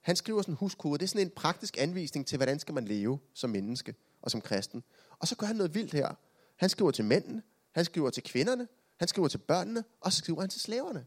Han 0.02 0.16
skriver 0.16 0.42
sådan 0.42 0.54
en 0.54 0.58
huskode. 0.58 0.98
Det 0.98 1.04
er 1.04 1.08
sådan 1.08 1.28
en 1.28 1.32
praktisk 1.36 1.78
anvisning 1.78 2.28
til, 2.28 2.38
hvordan 2.38 2.60
skal 2.60 2.74
man 2.74 2.86
leve 2.86 3.20
som 3.34 3.50
menneske 3.50 3.96
og 4.22 4.32
som 4.32 4.42
kristen. 4.42 4.84
Og 5.20 5.28
så 5.28 5.36
gør 5.36 5.48
han 5.48 5.56
noget 5.56 5.76
vildt 5.76 5.94
her. 5.94 6.16
Han 6.56 6.70
skriver 6.70 6.92
til 6.92 7.06
mændene, 7.06 7.44
han 7.72 7.86
skriver 7.86 8.10
til 8.10 8.24
kvinderne, 8.24 8.68
han 8.98 9.08
skriver 9.08 9.28
til 9.28 9.38
børnene, 9.38 9.84
og 10.02 10.14
så 10.14 10.18
skriver 10.18 10.42
han 10.42 10.50
til 10.50 10.62
slaverne. 10.62 11.06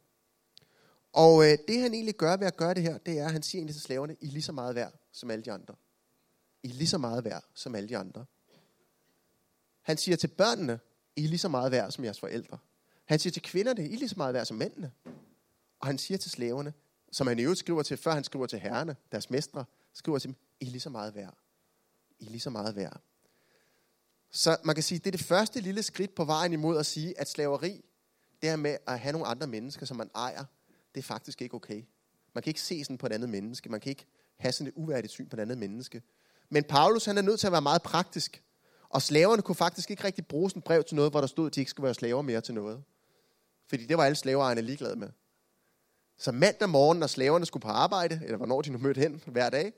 Og 1.12 1.44
øh, 1.44 1.58
det 1.68 1.80
han 1.80 1.94
egentlig 1.94 2.14
gør 2.14 2.37
ved 2.37 2.46
at 2.46 2.56
gøre 2.56 2.75
det 2.75 2.82
her, 2.82 2.99
det 2.99 3.18
er, 3.18 3.25
at 3.26 3.32
han 3.32 3.42
siger 3.42 3.61
egentlig 3.61 3.75
til 3.75 3.82
slaverne, 3.82 4.16
I 4.20 4.26
er 4.26 4.32
lige 4.32 4.42
så 4.42 4.52
meget 4.52 4.75
værd 4.75 4.94
som 5.12 5.30
alle 5.30 5.44
de 5.44 5.52
andre. 5.52 5.75
I 6.62 6.68
er 6.68 6.75
lige 6.75 6.88
så 6.88 6.99
meget 6.99 7.25
værd 7.25 7.44
som 7.54 7.75
alle 7.75 7.88
de 7.88 7.96
andre. 7.96 8.25
Han 9.82 9.96
siger 9.96 10.16
til 10.16 10.28
børnene, 10.28 10.80
I 11.16 11.25
er 11.25 11.28
lige 11.28 11.38
så 11.38 11.49
meget 11.49 11.72
værd 11.72 11.90
som 11.90 12.04
jeres 12.04 12.20
forældre. 12.20 12.58
Han 13.04 13.18
siger 13.18 13.32
til 13.32 13.42
kvinderne, 13.42 13.88
I 13.88 13.94
er 13.94 13.99
lige 13.99 14.08
så 14.08 14.14
meget 14.16 14.34
værd 14.34 14.46
som 14.46 14.56
mændene. 14.56 14.92
Og 15.80 15.87
han 15.87 15.99
siger 15.99 16.18
til 16.18 16.30
slaverne, 16.30 16.72
som 17.12 17.26
han 17.26 17.38
i 17.38 17.42
øvrigt 17.42 17.59
skriver 17.59 17.83
til, 17.83 17.97
før 17.97 18.12
han 18.12 18.25
skriver 18.25 18.47
til 18.47 18.59
herrerne, 18.59 18.97
deres 19.12 19.31
mestre, 19.31 19.64
skriver 19.92 20.19
til 20.19 20.28
dem, 20.28 20.37
I 20.61 20.66
er 20.66 20.71
lige 20.71 20.81
så 20.81 20.90
meget 20.90 21.14
værd. 21.14 21.35
I 22.19 22.26
er 22.26 22.31
lige 22.31 22.40
så 22.40 22.50
meget 22.50 22.76
værd. 22.76 23.00
Så 24.31 24.57
man 24.64 24.75
kan 24.75 24.83
sige, 24.83 24.99
det 24.99 25.07
er 25.07 25.11
det 25.11 25.21
første 25.21 25.61
lille 25.61 25.83
skridt 25.83 26.14
på 26.14 26.25
vejen 26.25 26.52
imod 26.52 26.78
at 26.78 26.87
sige, 26.87 27.21
at 27.21 27.28
slaveri, 27.28 27.85
det 28.42 28.50
her 28.50 28.57
med 28.57 28.76
at 28.87 29.00
have 29.00 29.12
nogle 29.12 29.26
andre 29.26 29.47
mennesker, 29.47 29.87
som 29.87 29.97
man 29.97 30.11
ejer, 30.14 30.45
det 30.95 31.00
er 31.00 31.02
faktisk 31.02 31.42
ikke 31.42 31.54
okay. 31.54 31.85
Man 32.35 32.42
kan 32.42 32.50
ikke 32.50 32.61
se 32.61 32.85
sådan 32.85 32.99
på 32.99 33.07
et 33.07 33.12
andet 33.12 33.28
menneske. 33.28 33.69
Man 33.69 33.81
kan 33.81 33.90
ikke 33.90 34.07
have 34.37 34.52
sådan 34.52 34.66
et 34.66 34.73
uværdigt 34.76 35.12
syn 35.12 35.28
på 35.28 35.37
et 35.37 35.40
andet 35.40 35.59
menneske. 35.59 36.02
Men 36.49 36.64
Paulus 36.64 37.04
han 37.04 37.19
er 37.19 37.23
nødt 37.23 37.40
til 37.40 37.47
at 37.47 37.52
være 37.52 37.62
meget 37.62 37.83
praktisk. 37.83 38.42
Og 38.88 39.02
slaverne 39.02 39.42
kunne 39.42 39.54
faktisk 39.54 39.90
ikke 39.90 40.04
rigtig 40.04 40.26
bruge 40.26 40.50
sådan 40.50 40.61
et 40.61 40.64
brev 40.64 40.85
til 40.85 40.97
noget, 40.97 41.12
hvor 41.12 41.21
der 41.21 41.26
stod, 41.26 41.47
at 41.47 41.54
de 41.54 41.61
ikke 41.61 41.71
skulle 41.71 41.85
være 41.85 41.95
slaver 41.95 42.23
mere 42.23 42.40
til 42.40 42.54
noget. 42.54 42.83
Fordi 43.66 43.87
det 43.87 43.97
var 43.97 44.04
alle 44.04 44.16
slaveejerne 44.16 44.61
ligeglade 44.61 44.97
med. 44.97 45.09
Så 46.19 46.33
mandag 46.33 46.69
morgen, 46.69 46.99
når 46.99 47.07
slaverne 47.07 47.47
skulle 47.47 47.62
på 47.62 47.69
arbejde, 47.69 48.21
eller 48.25 48.37
hvornår 48.37 48.62
de 48.62 48.71
nu 48.71 48.78
mødte 48.78 49.00
hen 49.00 49.23
hver 49.26 49.50
dag, 49.50 49.73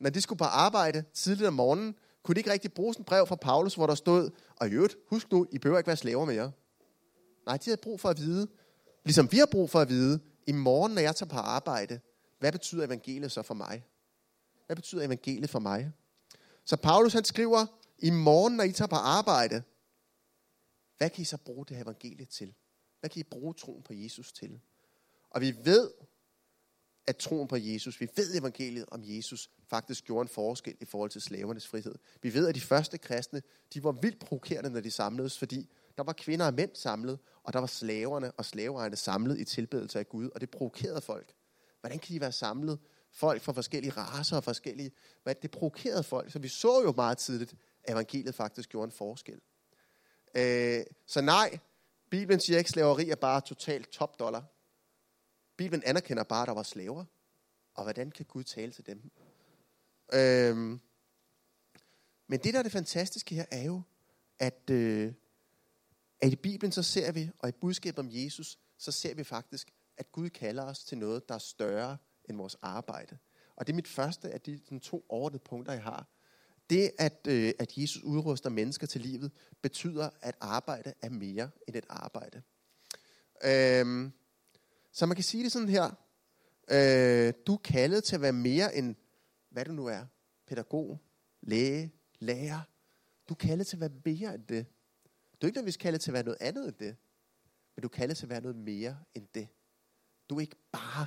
når 0.00 0.10
de 0.10 0.20
skulle 0.20 0.38
på 0.38 0.44
arbejde 0.44 1.04
tidligt 1.14 1.46
om 1.46 1.54
morgenen, 1.54 1.94
kunne 2.22 2.34
de 2.34 2.40
ikke 2.40 2.52
rigtig 2.52 2.72
bruge 2.72 2.94
sådan 2.94 3.02
et 3.02 3.06
brev 3.06 3.26
fra 3.26 3.36
Paulus, 3.36 3.74
hvor 3.74 3.86
der 3.86 3.94
stod, 3.94 4.30
og 4.56 4.68
i 4.68 4.70
øvrigt, 4.70 4.96
husk 5.08 5.32
nu, 5.32 5.46
I 5.52 5.58
behøver 5.58 5.78
ikke 5.78 5.86
være 5.86 5.96
slaver 5.96 6.24
mere. 6.24 6.52
Nej, 7.46 7.56
de 7.56 7.70
havde 7.70 7.80
brug 7.82 8.00
for 8.00 8.08
at 8.08 8.18
vide, 8.18 8.48
Ligesom 9.08 9.32
vi 9.32 9.38
har 9.38 9.46
brug 9.46 9.70
for 9.70 9.80
at 9.80 9.88
vide, 9.88 10.20
i 10.46 10.52
morgen, 10.52 10.92
når 10.94 11.02
jeg 11.02 11.16
tager 11.16 11.30
på 11.30 11.36
arbejde, 11.36 12.00
hvad 12.38 12.52
betyder 12.52 12.86
evangeliet 12.86 13.32
så 13.32 13.42
for 13.42 13.54
mig? 13.54 13.84
Hvad 14.66 14.76
betyder 14.76 15.02
evangeliet 15.02 15.50
for 15.50 15.58
mig? 15.58 15.92
Så 16.64 16.76
Paulus 16.76 17.12
han 17.12 17.24
skriver, 17.24 17.66
i 17.98 18.10
morgen, 18.10 18.56
når 18.56 18.64
I 18.64 18.72
tager 18.72 18.88
på 18.88 18.96
arbejde, 18.96 19.62
hvad 20.98 21.10
kan 21.10 21.22
I 21.22 21.24
så 21.24 21.36
bruge 21.36 21.66
det 21.66 21.76
her 21.76 21.84
evangeliet 21.84 22.28
til? 22.28 22.54
Hvad 23.00 23.10
kan 23.10 23.20
I 23.20 23.22
bruge 23.22 23.54
troen 23.54 23.82
på 23.82 23.92
Jesus 23.92 24.32
til? 24.32 24.60
Og 25.38 25.42
vi 25.42 25.56
ved, 25.64 25.90
at 27.06 27.16
troen 27.16 27.48
på 27.48 27.56
Jesus, 27.56 28.00
vi 28.00 28.08
ved 28.16 28.38
evangeliet 28.38 28.84
om 28.90 29.00
Jesus, 29.04 29.50
faktisk 29.70 30.04
gjorde 30.04 30.22
en 30.22 30.28
forskel 30.28 30.76
i 30.80 30.84
forhold 30.84 31.10
til 31.10 31.20
slavernes 31.20 31.66
frihed. 31.66 31.94
Vi 32.22 32.34
ved, 32.34 32.48
at 32.48 32.54
de 32.54 32.60
første 32.60 32.98
kristne, 32.98 33.42
de 33.74 33.84
var 33.84 33.92
vildt 33.92 34.18
provokerende, 34.18 34.70
når 34.70 34.80
de 34.80 34.90
samledes, 34.90 35.38
fordi 35.38 35.70
der 35.96 36.02
var 36.02 36.12
kvinder 36.12 36.46
og 36.46 36.54
mænd 36.54 36.70
samlet, 36.74 37.18
og 37.42 37.52
der 37.52 37.58
var 37.58 37.66
slaverne 37.66 38.32
og 38.32 38.44
slaveejerne 38.44 38.96
samlet 38.96 39.40
i 39.40 39.44
tilbedelse 39.44 39.98
af 39.98 40.08
Gud, 40.08 40.30
og 40.34 40.40
det 40.40 40.50
provokerede 40.50 41.00
folk. 41.00 41.34
Hvordan 41.80 41.98
kan 41.98 42.14
de 42.14 42.20
være 42.20 42.32
samlet? 42.32 42.78
Folk 43.10 43.42
fra 43.42 43.52
forskellige 43.52 43.92
raser 43.92 44.36
og 44.36 44.44
forskellige... 44.44 44.90
Hvad, 45.22 45.34
det 45.34 45.50
provokerede 45.50 46.02
folk, 46.02 46.32
så 46.32 46.38
vi 46.38 46.48
så 46.48 46.82
jo 46.82 46.92
meget 46.96 47.18
tidligt, 47.18 47.54
at 47.84 47.92
evangeliet 47.92 48.34
faktisk 48.34 48.68
gjorde 48.68 48.84
en 48.84 48.92
forskel. 48.92 49.40
Øh, 50.34 50.84
så 51.06 51.20
nej, 51.20 51.58
Bibelen 52.10 52.40
siger 52.40 52.58
ikke, 52.58 52.68
at 52.68 52.72
slaveri 52.72 53.10
er 53.10 53.16
bare 53.16 53.40
totalt 53.40 53.88
top 53.88 54.18
dollar. 54.18 54.44
Bibelen 55.58 55.82
anerkender 55.86 56.22
bare, 56.22 56.42
at 56.42 56.48
der 56.48 56.54
var 56.54 56.62
slaver. 56.62 57.04
Og 57.74 57.82
hvordan 57.82 58.10
kan 58.10 58.24
Gud 58.24 58.44
tale 58.44 58.72
til 58.72 58.86
dem? 58.86 59.10
Øhm, 60.12 60.80
men 62.26 62.40
det, 62.40 62.54
der 62.54 62.58
er 62.58 62.62
det 62.62 62.72
fantastiske 62.72 63.34
her, 63.34 63.44
er 63.50 63.62
jo, 63.62 63.82
at, 64.38 64.70
øh, 64.70 65.12
at 66.20 66.32
i 66.32 66.36
Bibelen 66.36 66.72
så 66.72 66.82
ser 66.82 67.12
vi, 67.12 67.30
og 67.38 67.48
i 67.48 67.52
budskabet 67.52 67.98
om 67.98 68.08
Jesus, 68.10 68.58
så 68.78 68.92
ser 68.92 69.14
vi 69.14 69.24
faktisk, 69.24 69.72
at 69.96 70.12
Gud 70.12 70.30
kalder 70.30 70.64
os 70.64 70.84
til 70.84 70.98
noget, 70.98 71.28
der 71.28 71.34
er 71.34 71.38
større 71.38 71.96
end 72.28 72.36
vores 72.36 72.56
arbejde. 72.62 73.18
Og 73.56 73.66
det 73.66 73.72
er 73.72 73.76
mit 73.76 73.88
første 73.88 74.30
af 74.30 74.40
de, 74.40 74.60
sådan 74.64 74.80
to 74.80 75.06
overordnede 75.08 75.42
punkter, 75.44 75.72
jeg 75.72 75.82
har. 75.82 76.06
Det, 76.70 76.90
at, 76.98 77.26
øh, 77.28 77.52
at 77.58 77.78
Jesus 77.78 78.02
udruster 78.02 78.50
mennesker 78.50 78.86
til 78.86 79.00
livet, 79.00 79.32
betyder, 79.62 80.10
at 80.20 80.36
arbejde 80.40 80.94
er 81.02 81.10
mere 81.10 81.50
end 81.68 81.76
et 81.76 81.86
arbejde. 81.88 82.42
Øhm, 83.44 84.12
så 84.92 85.06
man 85.06 85.16
kan 85.16 85.24
sige 85.24 85.44
det 85.44 85.52
sådan 85.52 85.68
her. 85.68 85.84
Øh, 86.70 87.32
du 87.46 87.54
er 87.54 87.60
kaldet 87.64 88.04
til 88.04 88.14
at 88.14 88.22
være 88.22 88.32
mere 88.32 88.76
end, 88.76 88.94
hvad 89.50 89.64
du 89.64 89.72
nu 89.72 89.86
er. 89.86 90.04
Pædagog, 90.46 91.00
læge, 91.40 91.92
lærer. 92.18 92.60
Du 93.28 93.34
er 93.34 93.38
kaldet 93.38 93.66
til 93.66 93.76
at 93.76 93.80
være 93.80 93.90
mere 94.04 94.34
end 94.34 94.46
det. 94.46 94.66
Du 95.40 95.46
er 95.46 95.48
ikke 95.48 95.56
nødvendigvis 95.56 95.76
kaldet 95.76 96.00
til 96.00 96.10
at 96.10 96.14
være 96.14 96.22
noget 96.22 96.38
andet 96.40 96.68
end 96.68 96.74
det. 96.74 96.96
Men 97.76 97.82
du 97.82 97.88
er 97.88 97.92
kaldet 97.92 98.16
til 98.16 98.26
at 98.26 98.30
være 98.30 98.40
noget 98.40 98.56
mere 98.56 98.98
end 99.14 99.26
det. 99.34 99.48
Du 100.30 100.36
er 100.36 100.40
ikke 100.40 100.56
bare 100.72 101.06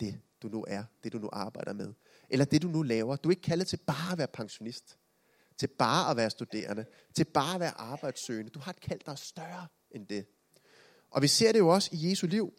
det, 0.00 0.20
du 0.42 0.48
nu 0.48 0.64
er, 0.68 0.84
det 1.04 1.12
du 1.12 1.18
nu 1.18 1.28
arbejder 1.32 1.72
med. 1.72 1.94
Eller 2.30 2.44
det 2.44 2.62
du 2.62 2.68
nu 2.68 2.82
laver. 2.82 3.16
Du 3.16 3.28
er 3.28 3.32
ikke 3.32 3.42
kaldet 3.42 3.66
til 3.66 3.76
bare 3.76 4.12
at 4.12 4.18
være 4.18 4.28
pensionist. 4.28 4.98
Til 5.56 5.66
bare 5.66 6.10
at 6.10 6.16
være 6.16 6.30
studerende. 6.30 6.86
Til 7.14 7.24
bare 7.24 7.54
at 7.54 7.60
være 7.60 7.80
arbejdssøgende. 7.80 8.50
Du 8.50 8.58
har 8.58 8.72
et 8.72 8.80
kald, 8.80 9.00
der 9.06 9.12
er 9.12 9.16
større 9.16 9.66
end 9.90 10.06
det. 10.06 10.26
Og 11.10 11.22
vi 11.22 11.28
ser 11.28 11.52
det 11.52 11.58
jo 11.58 11.68
også 11.68 11.90
i 11.92 12.10
Jesu 12.10 12.26
liv. 12.26 12.54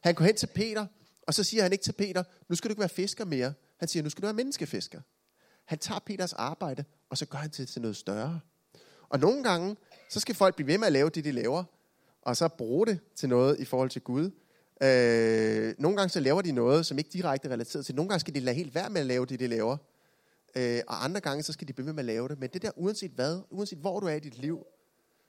Han 0.00 0.14
går 0.14 0.24
hen 0.24 0.36
til 0.36 0.46
Peter, 0.46 0.86
og 1.22 1.34
så 1.34 1.44
siger 1.44 1.62
han 1.62 1.72
ikke 1.72 1.84
til 1.84 1.92
Peter, 1.92 2.24
nu 2.48 2.56
skal 2.56 2.68
du 2.68 2.72
ikke 2.72 2.80
være 2.80 2.88
fisker 2.88 3.24
mere. 3.24 3.52
Han 3.76 3.88
siger, 3.88 4.02
nu 4.02 4.10
skal 4.10 4.22
du 4.22 4.26
være 4.26 4.34
menneskefisker. 4.34 5.00
Han 5.64 5.78
tager 5.78 5.98
Peters 5.98 6.32
arbejde, 6.32 6.84
og 7.10 7.18
så 7.18 7.26
gør 7.26 7.38
han 7.38 7.50
det 7.50 7.68
til 7.68 7.82
noget 7.82 7.96
større. 7.96 8.40
Og 9.08 9.18
nogle 9.18 9.42
gange, 9.42 9.76
så 10.08 10.20
skal 10.20 10.34
folk 10.34 10.54
blive 10.54 10.66
ved 10.66 10.78
med 10.78 10.86
at 10.86 10.92
lave 10.92 11.10
det, 11.10 11.24
de 11.24 11.32
laver, 11.32 11.64
og 12.22 12.36
så 12.36 12.48
bruge 12.48 12.86
det 12.86 13.00
til 13.16 13.28
noget 13.28 13.60
i 13.60 13.64
forhold 13.64 13.90
til 13.90 14.02
Gud. 14.02 14.30
Øh, 14.82 15.74
nogle 15.78 15.96
gange 15.96 16.08
så 16.10 16.20
laver 16.20 16.42
de 16.42 16.52
noget, 16.52 16.86
som 16.86 16.98
ikke 16.98 17.10
direkte 17.10 17.48
er 17.48 17.52
relateret 17.52 17.86
til. 17.86 17.94
Nogle 17.94 18.08
gange 18.08 18.20
skal 18.20 18.34
de 18.34 18.40
lade 18.40 18.56
helt 18.56 18.74
være 18.74 18.90
med 18.90 19.00
at 19.00 19.06
lave 19.06 19.26
det, 19.26 19.40
de 19.40 19.46
laver. 19.46 19.76
Øh, 20.56 20.80
og 20.86 21.04
andre 21.04 21.20
gange, 21.20 21.42
så 21.42 21.52
skal 21.52 21.68
de 21.68 21.72
blive 21.72 21.86
ved 21.86 21.92
med 21.92 22.02
at 22.02 22.06
lave 22.06 22.28
det. 22.28 22.38
Men 22.38 22.50
det 22.52 22.62
der, 22.62 22.70
uanset 22.76 23.10
hvad, 23.10 23.40
uanset 23.50 23.78
hvor 23.78 24.00
du 24.00 24.06
er 24.06 24.14
i 24.14 24.20
dit 24.20 24.38
liv, 24.38 24.66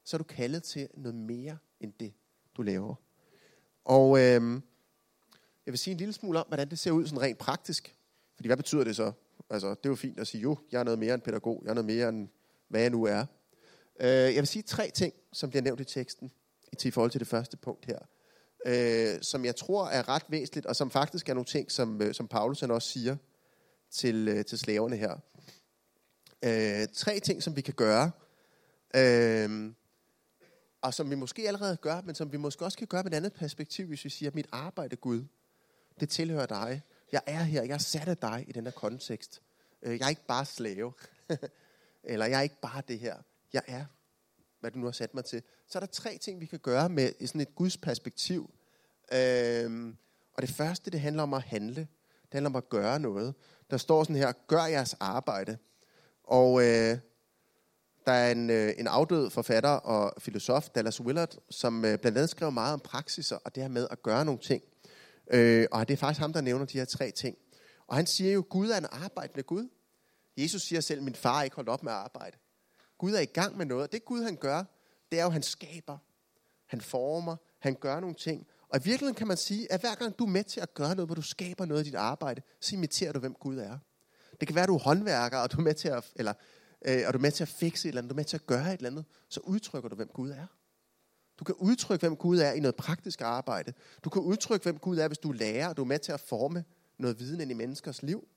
så 0.06 0.16
er 0.16 0.18
du 0.18 0.24
kaldet 0.24 0.64
til 0.64 0.88
noget 0.94 1.16
mere 1.16 1.58
end 1.80 1.94
det, 2.00 2.14
du 2.58 2.62
laver. 2.62 2.96
Og 3.86 4.20
øh, 4.20 4.62
jeg 5.66 5.72
vil 5.72 5.78
sige 5.78 5.92
en 5.92 5.98
lille 5.98 6.14
smule 6.14 6.40
om, 6.40 6.46
hvordan 6.48 6.70
det 6.70 6.80
ser 6.80 6.92
ud 6.92 7.08
sådan 7.08 7.22
rent 7.22 7.38
praktisk. 7.38 7.96
Fordi 8.36 8.48
hvad 8.50 8.58
betyder 8.58 8.84
det 8.84 8.96
så? 8.96 9.12
Altså, 9.50 9.70
det 9.70 9.86
er 9.86 9.90
jo 9.90 9.96
fint 9.96 10.20
at 10.20 10.28
sige, 10.28 10.42
jo, 10.42 10.58
jeg 10.72 10.80
er 10.80 10.84
noget 10.84 11.00
mere 11.00 11.14
end 11.14 11.22
pædagog, 11.22 11.62
jeg 11.64 11.70
er 11.70 11.74
noget 11.74 11.86
mere 11.86 12.10
end, 12.10 12.28
hvad 12.68 12.82
jeg 12.82 12.90
nu 12.90 13.04
er. 13.04 13.26
Øh, 14.00 14.08
jeg 14.08 14.36
vil 14.36 14.48
sige 14.48 14.64
tre 14.64 14.92
ting, 14.94 15.14
som 15.34 15.50
bliver 15.50 15.64
nævnt 15.64 15.82
i 15.82 15.84
teksten, 15.84 16.32
i 16.86 16.92
forhold 16.92 17.12
til 17.12 17.20
det 17.20 17.28
første 17.28 17.58
punkt 17.58 17.86
her, 17.86 18.00
øh, 18.66 19.22
som 19.22 19.46
jeg 19.46 19.56
tror 19.56 19.88
er 19.88 20.10
ret 20.10 20.24
væsentligt, 20.30 20.66
og 20.66 20.76
som 20.76 20.92
faktisk 20.92 21.30
er 21.30 21.34
nogle 21.34 21.46
ting, 21.46 21.72
som, 21.72 22.02
øh, 22.02 22.14
som 22.14 22.28
Paulus 22.28 22.60
han 22.60 22.72
også 22.72 22.90
siger 22.90 23.16
til, 23.92 24.28
øh, 24.28 24.46
til 24.46 24.60
slaverne 24.60 24.96
her. 24.96 25.18
Øh, 26.46 26.88
tre 26.94 27.20
ting, 27.20 27.44
som 27.44 27.56
vi 27.56 27.62
kan 27.62 27.74
gøre, 27.74 28.12
øh, 28.96 29.72
og 30.82 30.94
som 30.94 31.10
vi 31.10 31.16
måske 31.16 31.48
allerede 31.48 31.78
gør, 31.78 32.02
men 32.02 32.16
som 32.16 32.32
vi 32.32 32.38
måske 32.38 32.66
også 32.66 32.78
kan 32.78 32.88
gøre 32.88 33.04
med 33.04 33.12
et 33.12 33.16
andet 33.16 33.34
perspektiv, 33.34 33.88
hvis 33.88 34.06
vi 34.06 34.10
siger, 34.10 34.30
at 34.30 34.36
mit 34.36 34.48
arbejde, 34.52 34.96
Gud, 34.96 35.24
det 36.00 36.10
tilhører 36.10 36.46
dig. 36.46 36.82
Jeg 37.12 37.22
er 37.26 37.44
her, 37.44 37.64
jeg 37.64 37.74
er 37.74 37.78
sat 37.78 38.08
af 38.08 38.18
dig 38.18 38.46
i 38.48 38.52
den 38.52 38.66
her 38.66 38.72
kontekst. 38.72 39.42
Øh, 39.82 40.00
jeg 40.00 40.06
er 40.06 40.10
ikke 40.10 40.26
bare 40.28 40.46
slave, 40.46 40.94
eller 42.04 42.26
jeg 42.26 42.38
er 42.38 42.42
ikke 42.42 42.62
bare 42.62 42.82
det 42.88 43.00
her. 43.00 43.16
Jeg 43.54 43.64
er, 43.68 43.86
hvad 44.60 44.72
du 44.72 44.80
nu 44.80 44.86
har 44.86 44.92
sat 44.92 45.14
mig 45.14 45.26
til. 45.26 45.44
Så 45.68 45.78
er 45.78 45.80
der 45.80 45.88
tre 45.88 46.18
ting, 46.18 46.42
vi 46.42 46.46
kan 46.46 46.60
gøre 46.60 46.90
med 46.90 47.28
sådan 47.28 47.42
et 47.42 47.56
Guds 47.56 47.78
perspektiv. 47.78 48.54
Øhm, 49.12 49.98
og 50.34 50.42
det 50.42 50.50
første, 50.50 50.92
det 50.92 51.00
handler 51.00 51.24
om 51.24 51.34
at 51.34 51.42
handle. 51.42 51.88
Det 52.22 52.34
handler 52.34 52.50
om 52.50 52.56
at 52.56 52.70
gøre 52.70 53.00
noget. 53.00 53.36
Der 53.70 53.78
står 53.78 54.04
sådan 54.04 54.16
her, 54.16 54.32
gør 54.48 54.66
jeres 54.66 54.94
arbejde. 55.00 55.58
Og 56.24 56.64
øh, 56.64 56.98
der 58.10 58.16
er 58.16 58.32
en, 58.32 58.50
øh, 58.50 58.74
en 58.78 58.88
afdød 58.88 59.30
forfatter 59.30 59.70
og 59.70 60.22
filosof, 60.22 60.70
Dallas 60.70 61.01
Willard, 61.01 61.36
som 61.50 61.86
øh, 61.86 61.98
blandt 62.00 62.18
andet 62.18 62.30
skrev 62.30 62.51
meget 62.51 62.74
om 62.74 62.80
praksiser 62.80 63.38
og 63.46 63.56
det 63.56 63.63
her 63.63 63.68
med 63.68 63.88
at 63.92 64.04
gøre 64.04 64.25
nogle 64.25 64.39
ting. 64.39 64.63
Øh, 65.32 65.68
og 65.72 65.88
det 65.88 65.94
er 65.94 65.98
faktisk 65.98 66.20
ham, 66.20 66.34
der 66.34 66.42
nævner 66.42 66.66
de 66.66 66.78
her 66.78 66.86
tre 66.86 67.12
ting. 67.12 67.38
Og 67.88 67.96
han 67.96 68.08
siger 68.08 68.34
jo, 68.34 68.46
Gud 68.50 68.70
er 68.70 68.78
en 68.78 68.86
arbejdende 68.92 69.44
Gud. 69.44 69.70
Jesus 70.38 70.62
siger 70.62 70.82
selv, 70.82 71.04
min 71.04 71.16
far 71.16 71.39
er 71.39 71.44
ikke 71.44 71.56
holdt 71.56 71.70
op 71.70 71.84
med 71.84 71.92
at 71.92 71.98
arbejde. 71.98 72.38
Gud 72.98 73.13
er 73.13 73.20
i 73.20 73.25
gang 73.25 73.58
med 73.58 73.66
noget. 73.66 73.92
Det 73.92 74.06
Gud 74.06 74.24
han 74.24 74.36
gør, 74.36 74.63
det 75.12 75.20
er 75.20 75.24
jo, 75.24 75.30
han 75.30 75.44
skaber. 75.44 75.98
Han 76.66 76.82
former. 76.82 77.36
Han 77.60 77.75
gør 77.75 78.00
nogle 78.00 78.16
ting. 78.16 78.48
Og 78.70 78.80
i 78.80 78.84
virkeligheden 78.84 79.16
kan 79.16 79.28
man 79.28 79.38
sige, 79.38 79.72
at 79.72 79.80
hver 79.80 79.96
gang 79.96 80.20
du 80.20 80.25
er 80.25 80.30
med 80.30 80.44
til 80.44 80.60
at 80.60 80.74
gøre 80.74 80.96
noget, 80.96 81.08
hvor 81.08 81.16
du 81.16 81.22
skaber 81.22 81.66
noget 81.66 81.82
i 81.82 81.86
dit 81.86 81.96
arbejde, 81.96 82.42
så 82.62 82.75
imiterer 82.75 83.12
du, 83.12 83.20
hvem 83.20 83.34
Gud 83.34 83.58
er. 83.58 83.78
Det 84.39 84.48
kan 84.48 84.56
være, 84.56 84.63
at 84.63 84.70
du 84.70 84.75
er 84.75 84.80
håndværker, 84.80 85.38
og 85.38 85.51
du 85.51 85.58
er 85.58 85.62
med 85.62 85.74
til 85.74 85.88
at, 85.88 86.04
eller 86.16 86.34
øh, 86.86 87.04
og 87.08 87.14
du 87.14 87.18
er 87.18 87.22
med 87.22 87.32
til 87.32 87.44
at 87.44 87.48
fikse 87.48 87.88
et 87.88 87.90
eller 87.90 88.02
andet, 88.02 88.10
du 88.10 88.14
er 88.14 88.20
med 88.20 88.26
til 88.26 88.38
at 88.38 88.46
gøre 88.46 88.74
et 88.74 88.78
eller 88.78 88.90
andet, 88.90 89.06
så 89.30 89.40
udtrykker 89.40 89.90
du, 89.90 89.96
hvem 89.96 90.10
Gud 90.14 90.30
er. 90.30 90.46
Du 91.40 91.44
kan 91.44 91.56
udtrykke, 91.56 92.04
hvem 92.04 92.16
Gud 92.16 92.40
er 92.40 92.52
i 92.52 92.60
noget 92.60 92.76
praktisk 92.76 93.22
arbejde. 93.22 93.74
Du 94.04 94.10
kan 94.10 94.22
udtrykke, 94.22 94.64
hvem 94.64 94.78
Gud 94.78 94.98
er, 94.98 95.08
hvis 95.08 95.18
du 95.18 95.32
lærer, 95.32 95.68
og 95.68 95.78
du 95.78 95.82
er 95.82 95.86
med 95.86 96.00
til 96.00 96.12
at 96.12 96.20
forme 96.20 96.64
noget 96.98 97.20
viden 97.20 97.42
ind 97.42 97.52
i 97.52 97.54
menneskers 97.54 98.04
liv. 98.04 98.28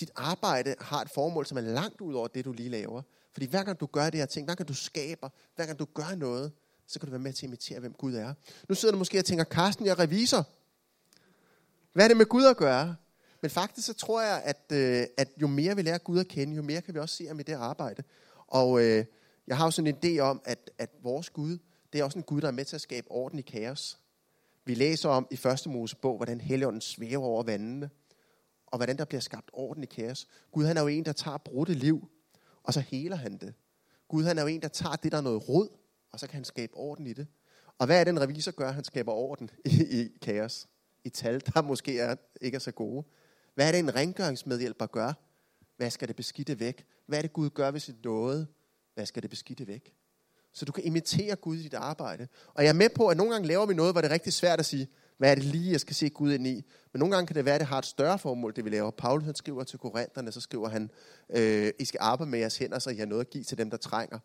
Dit 0.00 0.10
arbejde 0.16 0.74
har 0.80 1.02
et 1.02 1.10
formål, 1.10 1.46
som 1.46 1.58
er 1.58 1.62
langt 1.62 2.00
ud 2.00 2.14
over 2.14 2.28
det, 2.28 2.44
du 2.44 2.52
lige 2.52 2.68
laver. 2.68 3.02
Fordi 3.32 3.46
hver 3.46 3.62
gang 3.64 3.80
du 3.80 3.86
gør 3.86 4.10
det 4.10 4.20
her 4.20 4.26
ting, 4.26 4.46
hver 4.46 4.54
gang 4.54 4.68
du 4.68 4.74
skaber, 4.74 5.28
hver 5.56 5.66
gang 5.66 5.78
du 5.78 5.84
gør 5.84 6.14
noget, 6.14 6.52
så 6.86 6.98
kan 6.98 7.06
du 7.06 7.10
være 7.10 7.20
med 7.20 7.32
til 7.32 7.46
at 7.46 7.48
imitere, 7.48 7.80
hvem 7.80 7.92
Gud 7.92 8.14
er. 8.14 8.34
Nu 8.68 8.74
sidder 8.74 8.92
du 8.92 8.98
måske 8.98 9.18
og 9.18 9.24
tænker, 9.24 9.44
Karsten, 9.44 9.86
jeg 9.86 9.92
er 9.92 9.98
revisor. 9.98 10.46
Hvad 11.92 12.04
er 12.04 12.08
det 12.08 12.16
med 12.16 12.26
Gud 12.26 12.44
at 12.44 12.56
gøre? 12.56 12.96
Men 13.42 13.50
faktisk 13.50 13.86
så 13.86 13.94
tror 13.94 14.22
jeg, 14.22 14.42
at, 14.44 14.72
øh, 14.72 15.06
at 15.16 15.28
jo 15.40 15.46
mere 15.46 15.76
vi 15.76 15.82
lærer 15.82 15.98
Gud 15.98 16.18
at 16.18 16.28
kende, 16.28 16.56
jo 16.56 16.62
mere 16.62 16.80
kan 16.80 16.94
vi 16.94 16.98
også 16.98 17.16
se 17.16 17.26
ham 17.26 17.40
i 17.40 17.42
det 17.42 17.52
arbejde. 17.52 18.02
Og 18.46 18.84
øh, 18.84 19.04
jeg 19.46 19.56
har 19.56 19.64
jo 19.64 19.70
sådan 19.70 19.96
en 20.02 20.18
idé 20.18 20.20
om, 20.20 20.42
at, 20.44 20.70
at 20.78 20.90
vores 21.02 21.30
Gud, 21.30 21.58
det 21.92 22.00
er 22.00 22.04
også 22.04 22.18
en 22.18 22.22
Gud, 22.22 22.40
der 22.40 22.48
er 22.48 22.52
med 22.52 22.64
til 22.64 22.76
at 22.76 22.80
skabe 22.80 23.10
orden 23.10 23.38
i 23.38 23.42
kaos. 23.42 23.98
Vi 24.64 24.74
læser 24.74 25.08
om 25.08 25.26
i 25.30 25.36
første 25.36 25.68
Mosebog, 25.68 26.16
hvordan 26.16 26.40
Helligånden 26.40 26.80
svæver 26.80 27.24
over 27.24 27.42
vandene, 27.42 27.90
og 28.66 28.78
hvordan 28.78 28.98
der 28.98 29.04
bliver 29.04 29.20
skabt 29.20 29.50
orden 29.52 29.82
i 29.82 29.86
kaos. 29.86 30.28
Gud 30.52 30.64
han 30.64 30.76
er 30.76 30.80
jo 30.80 30.86
en, 30.86 31.04
der 31.04 31.12
tager 31.12 31.38
brudte 31.38 31.74
liv, 31.74 32.08
og 32.62 32.74
så 32.74 32.80
heler 32.80 33.16
han 33.16 33.38
det. 33.38 33.54
Gud 34.08 34.24
han 34.24 34.38
er 34.38 34.42
jo 34.42 34.48
en, 34.48 34.62
der 34.62 34.68
tager 34.68 34.96
det, 34.96 35.12
der 35.12 35.18
er 35.18 35.22
noget 35.22 35.48
rod, 35.48 35.68
og 36.12 36.20
så 36.20 36.26
kan 36.26 36.34
han 36.34 36.44
skabe 36.44 36.76
orden 36.76 37.06
i 37.06 37.12
det. 37.12 37.26
Og 37.78 37.86
hvad 37.86 38.00
er 38.00 38.04
den 38.04 38.20
revisor 38.20 38.50
gør? 38.50 38.72
Han 38.72 38.84
skaber 38.84 39.12
orden 39.12 39.50
i, 39.64 40.00
i 40.00 40.18
kaos. 40.22 40.68
I 41.04 41.08
tal, 41.08 41.42
der 41.54 41.62
måske 41.62 41.98
er, 41.98 42.16
ikke 42.40 42.54
er 42.54 42.58
så 42.58 42.72
gode. 42.72 43.04
Hvad 43.54 43.68
er 43.68 43.72
det, 43.72 43.78
en 43.78 43.94
rengøringsmedhjælper 43.94 44.86
gør? 44.86 45.12
Hvad 45.76 45.90
skal 45.90 46.08
det 46.08 46.16
beskidte 46.16 46.60
væk? 46.60 46.84
Hvad 47.06 47.18
er 47.18 47.22
det, 47.22 47.32
Gud 47.32 47.50
gør 47.50 47.70
ved 47.70 47.80
sit 47.80 48.04
nåde? 48.04 48.46
Hvad 48.94 49.06
skal 49.06 49.22
det 49.22 49.30
beskidte 49.30 49.66
væk? 49.66 49.94
Så 50.52 50.64
du 50.64 50.72
kan 50.72 50.84
imitere 50.84 51.36
Gud 51.36 51.56
i 51.56 51.62
dit 51.62 51.74
arbejde. 51.74 52.28
Og 52.54 52.62
jeg 52.62 52.68
er 52.68 52.74
med 52.74 52.88
på, 52.94 53.08
at 53.08 53.16
nogle 53.16 53.32
gange 53.32 53.48
laver 53.48 53.66
vi 53.66 53.74
noget, 53.74 53.94
hvor 53.94 54.00
det 54.00 54.08
er 54.08 54.14
rigtig 54.14 54.32
svært 54.32 54.58
at 54.58 54.66
sige, 54.66 54.88
hvad 55.18 55.30
er 55.30 55.34
det 55.34 55.44
lige, 55.44 55.72
jeg 55.72 55.80
skal 55.80 55.94
se 55.94 56.08
Gud 56.08 56.32
ind 56.32 56.46
i? 56.46 56.64
Men 56.92 57.00
nogle 57.00 57.14
gange 57.14 57.26
kan 57.26 57.36
det 57.36 57.44
være, 57.44 57.54
at 57.54 57.60
det 57.60 57.68
har 57.68 57.78
et 57.78 57.86
større 57.86 58.18
formål, 58.18 58.52
det 58.56 58.64
vi 58.64 58.70
laver. 58.70 58.90
Paulus 58.90 59.24
han 59.24 59.34
skriver 59.34 59.64
til 59.64 59.78
korinterne, 59.78 60.32
så 60.32 60.40
skriver 60.40 60.68
han, 60.68 60.90
øh, 61.30 61.72
I 61.78 61.84
skal 61.84 61.98
arbejde 62.02 62.30
med 62.30 62.38
jeres 62.38 62.58
hænder, 62.58 62.78
så 62.78 62.90
I 62.90 62.96
har 62.96 63.06
noget 63.06 63.20
at 63.20 63.30
give 63.30 63.44
til 63.44 63.58
dem, 63.58 63.70
der 63.70 63.76
trænger. 63.76 64.18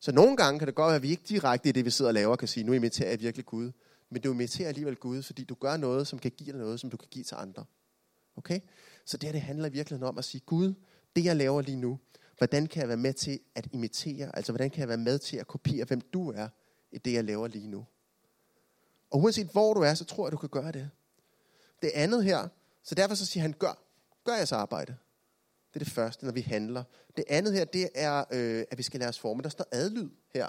Så 0.00 0.12
nogle 0.12 0.36
gange 0.36 0.58
kan 0.58 0.66
det 0.66 0.74
godt 0.74 0.86
være, 0.86 0.96
at 0.96 1.02
vi 1.02 1.10
ikke 1.10 1.22
direkte 1.28 1.68
i 1.68 1.72
det, 1.72 1.84
vi 1.84 1.90
sidder 1.90 2.08
og 2.08 2.14
laver, 2.14 2.36
kan 2.36 2.48
sige, 2.48 2.64
nu 2.64 2.72
imiterer 2.72 3.10
jeg 3.10 3.20
virkelig 3.20 3.46
Gud. 3.46 3.72
Men 4.10 4.22
du 4.22 4.32
imiterer 4.32 4.68
alligevel 4.68 4.96
Gud, 4.96 5.22
fordi 5.22 5.44
du 5.44 5.54
gør 5.54 5.76
noget, 5.76 6.06
som 6.06 6.18
kan 6.18 6.30
give 6.30 6.52
dig 6.52 6.60
noget, 6.60 6.80
som 6.80 6.90
du 6.90 6.96
kan 6.96 7.08
give 7.10 7.24
til 7.24 7.34
andre. 7.34 7.64
Okay? 8.38 8.60
Så 9.04 9.16
det 9.16 9.26
her, 9.26 9.32
det 9.32 9.40
handler 9.40 9.68
virkelig 9.68 10.02
om 10.02 10.18
at 10.18 10.24
sige, 10.24 10.40
Gud, 10.46 10.74
det 11.16 11.24
jeg 11.24 11.36
laver 11.36 11.62
lige 11.62 11.76
nu, 11.76 11.98
hvordan 12.38 12.66
kan 12.66 12.80
jeg 12.80 12.88
være 12.88 12.96
med 12.96 13.12
til 13.12 13.40
at 13.54 13.68
imitere, 13.72 14.36
altså 14.36 14.52
hvordan 14.52 14.70
kan 14.70 14.80
jeg 14.80 14.88
være 14.88 14.96
med 14.96 15.18
til 15.18 15.36
at 15.36 15.46
kopiere, 15.46 15.84
hvem 15.84 16.00
du 16.00 16.32
er 16.32 16.48
i 16.92 16.98
det, 16.98 17.12
jeg 17.12 17.24
laver 17.24 17.48
lige 17.48 17.68
nu. 17.68 17.86
Og 19.10 19.20
uanset 19.20 19.46
hvor 19.46 19.74
du 19.74 19.80
er, 19.80 19.94
så 19.94 20.04
tror 20.04 20.26
jeg, 20.26 20.32
du 20.32 20.36
kan 20.36 20.48
gøre 20.48 20.72
det. 20.72 20.90
Det 21.82 21.90
andet 21.94 22.24
her, 22.24 22.48
så 22.82 22.94
derfor 22.94 23.14
så 23.14 23.26
siger 23.26 23.42
han, 23.42 23.52
gør, 23.52 23.82
gør 24.24 24.34
jeres 24.34 24.52
arbejde. 24.52 24.96
Det 25.74 25.80
er 25.80 25.84
det 25.84 25.92
første, 25.92 26.24
når 26.24 26.32
vi 26.32 26.40
handler. 26.40 26.84
Det 27.16 27.24
andet 27.28 27.52
her, 27.52 27.64
det 27.64 27.88
er, 27.94 28.24
øh, 28.30 28.64
at 28.70 28.78
vi 28.78 28.82
skal 28.82 29.00
lade 29.00 29.08
os 29.08 29.18
forme. 29.18 29.42
Der 29.42 29.48
står 29.48 29.66
adlyd 29.72 30.10
her. 30.34 30.46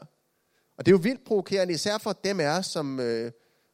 Og 0.77 0.85
det 0.85 0.87
er 0.87 0.93
jo 0.93 1.01
vildt 1.03 1.23
provokerende, 1.25 1.73
især 1.73 1.97
for 1.97 2.13
dem 2.13 2.39
af 2.39 2.57
os, 2.57 2.65
som... 2.65 2.99
Øh, 2.99 3.31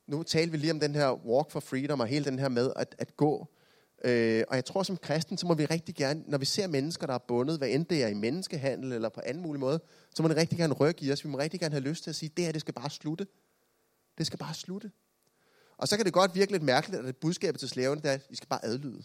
nu 0.08 0.24
talte 0.24 0.52
vi 0.52 0.58
lige 0.58 0.72
om 0.72 0.80
den 0.80 0.96
her 0.96 1.26
walk 1.26 1.52
for 1.52 1.60
freedom, 1.60 2.00
og 2.00 2.08
hele 2.08 2.26
den 2.26 2.40
her 2.40 2.50
med 2.50 2.74
at, 2.76 2.96
at 2.98 3.18
gå. 3.18 3.48
Øh, 4.06 4.44
og 4.48 4.56
jeg 4.56 4.66
tror, 4.66 4.84
som 4.84 4.98
kristen, 4.98 5.38
så 5.38 5.48
må 5.48 5.54
vi 5.54 5.66
rigtig 5.66 5.96
gerne, 5.96 6.24
når 6.28 6.38
vi 6.38 6.46
ser 6.46 6.68
mennesker, 6.68 7.08
der 7.08 7.14
er 7.14 7.18
bundet, 7.18 7.58
hvad 7.58 7.70
end 7.70 7.86
det 7.86 8.04
er 8.04 8.08
i 8.08 8.14
menneskehandel 8.14 8.92
eller 8.92 9.10
på 9.10 9.22
anden 9.26 9.44
mulig 9.44 9.60
måde, 9.60 9.80
så 10.16 10.22
må 10.22 10.30
det 10.30 10.38
rigtig 10.38 10.58
gerne 10.58 10.74
rykke 10.74 11.06
i 11.06 11.12
os. 11.12 11.24
Vi 11.24 11.30
må 11.30 11.38
rigtig 11.38 11.60
gerne 11.60 11.74
have 11.74 11.84
lyst 11.84 12.04
til 12.04 12.10
at 12.10 12.16
sige, 12.16 12.32
det 12.38 12.46
her, 12.46 12.52
det 12.52 12.62
skal 12.62 12.74
bare 12.74 12.90
slutte. 12.90 13.28
Det 14.18 14.26
skal 14.26 14.40
bare 14.40 14.54
slutte. 14.54 14.92
Og 15.78 15.88
så 15.88 15.98
kan 15.98 16.06
det 16.06 16.14
godt 16.14 16.36
virke 16.36 16.52
lidt 16.52 16.64
mærkeligt, 16.64 17.00
at 17.00 17.06
det 17.06 17.18
budskabet 17.18 17.60
til 17.60 17.70
slaverne, 17.70 18.02
det 18.02 18.10
er, 18.10 18.14
at 18.14 18.28
I 18.30 18.36
skal 18.36 18.48
bare 18.48 18.66
adlyde. 18.66 19.04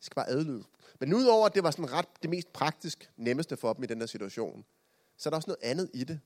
I 0.00 0.04
skal 0.04 0.14
bare 0.14 0.28
adlyde. 0.28 0.64
Men 1.00 1.14
udover 1.14 1.46
at 1.46 1.54
det 1.54 1.62
var 1.62 1.70
sådan 1.70 1.92
ret 1.92 2.06
det 2.22 2.30
mest 2.30 2.52
praktisk 2.52 3.10
nemmeste 3.16 3.56
for 3.56 3.72
dem 3.72 3.84
i 3.84 3.86
den 3.86 3.98
her 3.98 4.06
situation, 4.06 4.64
så 5.16 5.28
er 5.28 5.30
der 5.30 5.36
også 5.36 5.50
noget 5.50 5.70
andet 5.70 5.90
i 5.94 6.04
det. 6.04 6.20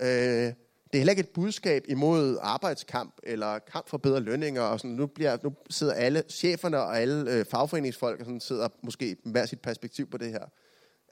Øh, 0.00 0.52
det 0.92 0.98
er 0.98 1.00
heller 1.00 1.10
ikke 1.10 1.20
et 1.20 1.28
budskab 1.28 1.84
imod 1.88 2.38
arbejdskamp 2.40 3.14
eller 3.22 3.58
kamp 3.58 3.88
for 3.88 3.98
bedre 3.98 4.20
lønninger. 4.20 4.62
Og 4.62 4.80
sådan. 4.80 4.96
Nu, 4.96 5.06
bliver, 5.06 5.38
nu 5.42 5.54
sidder 5.70 5.92
alle 5.92 6.22
cheferne 6.28 6.78
og 6.78 7.00
alle 7.00 7.32
øh, 7.32 7.44
fagforeningsfolk 7.44 8.20
og 8.20 8.24
sådan, 8.24 8.40
sidder 8.40 8.68
måske 8.82 9.16
med 9.24 9.32
hver 9.32 9.46
sit 9.46 9.60
perspektiv 9.60 10.10
på 10.10 10.18
det 10.18 10.30
her. 10.30 10.44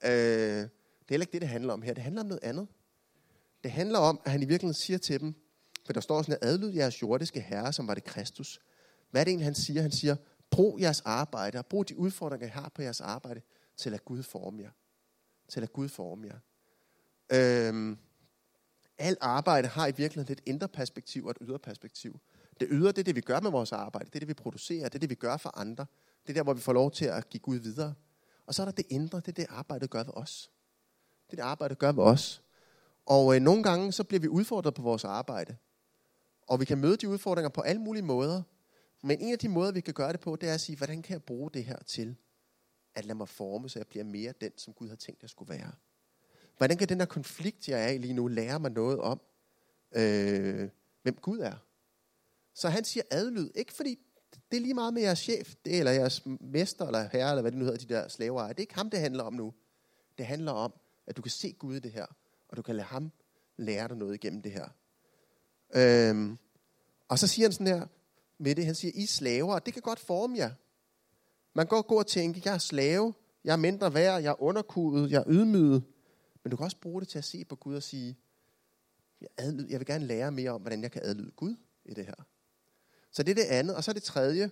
Øh, 0.04 0.10
det 0.10 0.62
er 0.62 0.68
heller 1.10 1.22
ikke 1.22 1.32
det, 1.32 1.40
det 1.40 1.48
handler 1.48 1.72
om 1.72 1.82
her. 1.82 1.94
Det 1.94 2.02
handler 2.02 2.22
om 2.22 2.26
noget 2.28 2.44
andet. 2.44 2.68
Det 3.62 3.70
handler 3.70 3.98
om, 3.98 4.20
at 4.24 4.30
han 4.30 4.42
i 4.42 4.44
virkeligheden 4.44 4.74
siger 4.74 4.98
til 4.98 5.20
dem, 5.20 5.34
for 5.86 5.92
der 5.92 6.00
står 6.00 6.22
sådan, 6.22 6.38
at 6.42 6.48
adlyd 6.48 6.72
jeres 6.72 7.02
jordiske 7.02 7.40
herre, 7.40 7.72
som 7.72 7.88
var 7.88 7.94
det 7.94 8.04
Kristus. 8.04 8.60
Hvad 9.10 9.20
er 9.20 9.24
det 9.24 9.30
egentlig, 9.30 9.46
han 9.46 9.54
siger? 9.54 9.82
Han 9.82 9.90
siger, 9.90 10.16
brug 10.50 10.80
jeres 10.80 11.00
arbejde, 11.00 11.58
og 11.58 11.66
brug 11.66 11.88
de 11.88 11.98
udfordringer, 11.98 12.46
I 12.46 12.50
har 12.50 12.72
på 12.74 12.82
jeres 12.82 13.00
arbejde, 13.00 13.40
til 13.76 13.94
at 13.94 14.04
Gud 14.04 14.22
forme 14.22 14.62
jer. 14.62 14.70
Til 15.48 15.62
at 15.62 15.72
Gud 15.72 15.88
forme 15.88 16.26
jer. 16.26 16.38
Øhm, 17.32 17.98
alt 19.00 19.18
arbejde 19.20 19.68
har 19.68 19.86
i 19.86 19.92
virkeligheden 19.96 20.32
et 20.32 20.42
indre 20.46 20.68
perspektiv 20.68 21.24
og 21.24 21.30
et 21.30 21.36
ydre 21.40 21.58
perspektiv. 21.58 22.20
Det 22.60 22.68
ydre, 22.70 22.88
det 22.88 22.98
er 22.98 23.02
det, 23.02 23.16
vi 23.16 23.20
gør 23.20 23.40
med 23.40 23.50
vores 23.50 23.72
arbejde. 23.72 24.06
Det 24.06 24.14
er 24.14 24.18
det, 24.18 24.28
vi 24.28 24.34
producerer. 24.34 24.88
Det 24.88 24.94
er 24.94 24.98
det, 24.98 25.10
vi 25.10 25.14
gør 25.14 25.36
for 25.36 25.58
andre. 25.58 25.86
Det 26.22 26.30
er 26.30 26.34
der, 26.34 26.42
hvor 26.42 26.54
vi 26.54 26.60
får 26.60 26.72
lov 26.72 26.90
til 26.90 27.04
at 27.04 27.28
give 27.28 27.40
Gud 27.40 27.56
videre. 27.56 27.94
Og 28.46 28.54
så 28.54 28.62
er 28.62 28.64
der 28.64 28.72
det 28.72 28.86
indre. 28.88 29.18
Det 29.18 29.28
er 29.28 29.32
det, 29.32 29.46
arbejdet 29.48 29.90
gør 29.90 30.02
ved 30.02 30.12
os. 30.16 30.50
Det 31.26 31.32
er 31.32 31.42
det, 31.42 31.50
arbejdet 31.50 31.78
gør 31.78 31.92
ved 31.92 32.04
os. 32.04 32.42
Og 33.06 33.34
øh, 33.34 33.40
nogle 33.40 33.62
gange, 33.62 33.92
så 33.92 34.04
bliver 34.04 34.20
vi 34.20 34.28
udfordret 34.28 34.74
på 34.74 34.82
vores 34.82 35.04
arbejde. 35.04 35.56
Og 36.46 36.60
vi 36.60 36.64
kan 36.64 36.78
møde 36.78 36.96
de 36.96 37.08
udfordringer 37.08 37.48
på 37.48 37.60
alle 37.60 37.82
mulige 37.82 38.02
måder. 38.02 38.42
Men 39.02 39.20
en 39.20 39.32
af 39.32 39.38
de 39.38 39.48
måder, 39.48 39.72
vi 39.72 39.80
kan 39.80 39.94
gøre 39.94 40.12
det 40.12 40.20
på, 40.20 40.36
det 40.36 40.48
er 40.48 40.54
at 40.54 40.60
sige, 40.60 40.76
hvordan 40.76 41.02
kan 41.02 41.12
jeg 41.12 41.22
bruge 41.22 41.50
det 41.50 41.64
her 41.64 41.76
til 41.86 42.16
at 42.94 43.04
lade 43.04 43.18
mig 43.18 43.28
forme, 43.28 43.68
så 43.68 43.78
jeg 43.78 43.86
bliver 43.86 44.04
mere 44.04 44.32
den, 44.40 44.58
som 44.58 44.72
Gud 44.72 44.88
har 44.88 44.96
tænkt, 44.96 45.22
jeg 45.22 45.30
skulle 45.30 45.54
være. 45.54 45.72
Hvordan 46.60 46.76
kan 46.76 46.88
den 46.88 47.00
der 47.00 47.06
konflikt, 47.06 47.68
jeg 47.68 47.84
er 47.84 47.88
i 47.88 47.98
lige 47.98 48.14
nu, 48.14 48.26
lære 48.26 48.60
mig 48.60 48.70
noget 48.70 48.98
om, 48.98 49.20
øh, 49.92 50.68
hvem 51.02 51.14
Gud 51.14 51.38
er? 51.38 51.54
Så 52.54 52.68
han 52.68 52.84
siger 52.84 53.02
adlyd, 53.10 53.50
ikke 53.54 53.72
fordi 53.72 53.98
det 54.50 54.56
er 54.56 54.60
lige 54.60 54.74
meget 54.74 54.94
med 54.94 55.02
jeres 55.02 55.18
chef, 55.18 55.54
det, 55.64 55.78
eller 55.78 55.92
jeres 55.92 56.22
mester, 56.40 56.86
eller 56.86 57.08
herre, 57.12 57.30
eller 57.30 57.42
hvad 57.42 57.52
det 57.52 57.58
nu 57.58 57.64
hedder, 57.64 57.78
de 57.78 57.94
der 57.94 58.08
slaver. 58.08 58.48
Det 58.48 58.56
er 58.56 58.60
ikke 58.60 58.74
ham, 58.74 58.90
det 58.90 59.00
handler 59.00 59.24
om 59.24 59.32
nu. 59.32 59.54
Det 60.18 60.26
handler 60.26 60.52
om, 60.52 60.72
at 61.06 61.16
du 61.16 61.22
kan 61.22 61.30
se 61.30 61.52
Gud 61.52 61.76
i 61.76 61.80
det 61.80 61.92
her, 61.92 62.06
og 62.48 62.56
du 62.56 62.62
kan 62.62 62.76
lade 62.76 62.86
ham 62.86 63.12
lære 63.56 63.88
dig 63.88 63.96
noget 63.96 64.14
igennem 64.14 64.42
det 64.42 64.52
her. 64.52 64.68
Øhm, 65.74 66.38
og 67.08 67.18
så 67.18 67.26
siger 67.26 67.46
han 67.46 67.52
sådan 67.52 67.66
her 67.66 67.86
med 68.38 68.54
det, 68.54 68.66
han 68.66 68.74
siger, 68.74 68.92
I 68.94 69.06
slaver, 69.06 69.58
det 69.58 69.72
kan 69.72 69.82
godt 69.82 70.00
forme 70.00 70.36
jer. 70.36 70.50
Man 71.54 71.66
går 71.66 71.76
og 71.76 71.86
går 71.86 71.98
og 71.98 72.06
tænke, 72.06 72.42
jeg 72.44 72.54
er 72.54 72.58
slave, 72.58 73.14
jeg 73.44 73.52
er 73.52 73.56
mindre 73.56 73.94
værd, 73.94 74.22
jeg 74.22 74.30
er 74.30 74.42
underkudet, 74.42 75.10
jeg 75.10 75.18
er 75.18 75.24
ydmyget. 75.28 75.84
Men 76.44 76.50
du 76.50 76.56
kan 76.56 76.64
også 76.64 76.80
bruge 76.80 77.00
det 77.00 77.08
til 77.08 77.18
at 77.18 77.24
se 77.24 77.44
på 77.44 77.56
Gud 77.56 77.74
og 77.74 77.82
sige, 77.82 78.16
jeg, 79.20 79.28
adlyd, 79.38 79.66
jeg 79.68 79.80
vil 79.80 79.86
gerne 79.86 80.06
lære 80.06 80.32
mere 80.32 80.50
om, 80.50 80.60
hvordan 80.60 80.82
jeg 80.82 80.92
kan 80.92 81.02
adlyde 81.04 81.30
Gud 81.30 81.56
i 81.84 81.94
det 81.94 82.06
her. 82.06 82.14
Så 83.10 83.22
det 83.22 83.30
er 83.30 83.34
det 83.34 83.48
andet. 83.50 83.76
Og 83.76 83.84
så 83.84 83.90
er 83.90 83.92
det 83.92 84.02
tredje, 84.02 84.44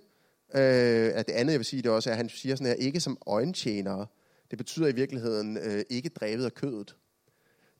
øh, 0.55 1.11
at 1.14 1.27
det 1.27 1.33
andet, 1.33 1.53
jeg 1.53 1.59
vil 1.59 1.66
sige, 1.66 1.83
det 1.83 1.90
også 1.90 2.11
er, 2.11 2.12
at 2.12 2.16
han 2.16 2.29
siger 2.29 2.57
sådan 2.57 2.66
her, 2.66 2.74
ikke 2.74 3.01
som 3.01 3.18
øjentjenere. 3.27 4.07
Det 4.51 4.59
betyder 4.59 4.88
i 4.88 4.92
virkeligheden 4.92 5.57
øh, 5.57 5.85
ikke 5.90 6.09
drevet 6.09 6.44
af 6.44 6.55
kødet. 6.55 6.96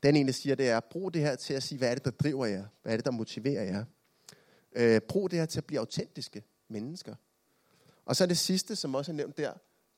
Den 0.03 0.17
ene 0.17 0.33
siger, 0.33 0.55
det 0.55 0.69
er, 0.69 0.81
brug 0.81 1.15
det 1.15 1.23
her 1.23 1.37
til 1.37 1.55
at 1.55 1.63
sige, 1.63 1.79
hvad 1.79 1.91
er 1.91 1.95
det, 1.95 2.05
der 2.05 2.11
driver 2.11 2.47
jer? 2.47 2.65
Hvad 2.83 2.93
er 2.93 2.97
det, 2.97 3.05
der 3.05 3.11
motiverer 3.11 3.65
jer? 3.65 3.85
Øh, 4.73 5.01
brug 5.01 5.31
det 5.31 5.39
her 5.39 5.47
til 5.47 5.59
at 5.59 5.65
blive 5.65 5.79
autentiske 5.79 6.45
mennesker. 6.69 7.15
Og 8.05 8.17
så 8.17 8.25
er 8.25 8.29
det 8.29 8.39
sidste, 8.39 8.77
som 8.77 8.95
også 8.95 9.13
er 9.13 9.17
nævnt 9.17 9.39
der, 9.39 9.53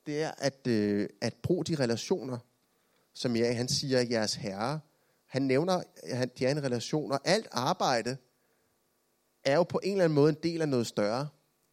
det 0.07 0.23
er 0.23 0.31
at, 0.39 0.67
øh, 0.67 1.09
at 1.21 1.35
bruge 1.43 1.65
de 1.65 1.75
relationer, 1.75 2.39
som 3.15 3.37
jeg, 3.37 3.57
han 3.57 3.69
siger, 3.69 4.01
jeres 4.11 4.35
herre. 4.35 4.81
Han 5.27 5.43
nævner, 5.43 5.83
at 6.03 6.39
de 6.39 6.47
er 6.47 6.51
en 6.51 6.63
relation, 6.63 7.13
og 7.13 7.21
alt 7.25 7.49
arbejde 7.53 8.17
er 9.45 9.57
jo 9.57 9.63
på 9.63 9.81
en 9.83 9.93
eller 9.93 10.05
anden 10.05 10.15
måde 10.15 10.29
en 10.29 10.39
del 10.43 10.63
af 10.63 10.69
noget 10.69 10.87
større. 10.87 11.29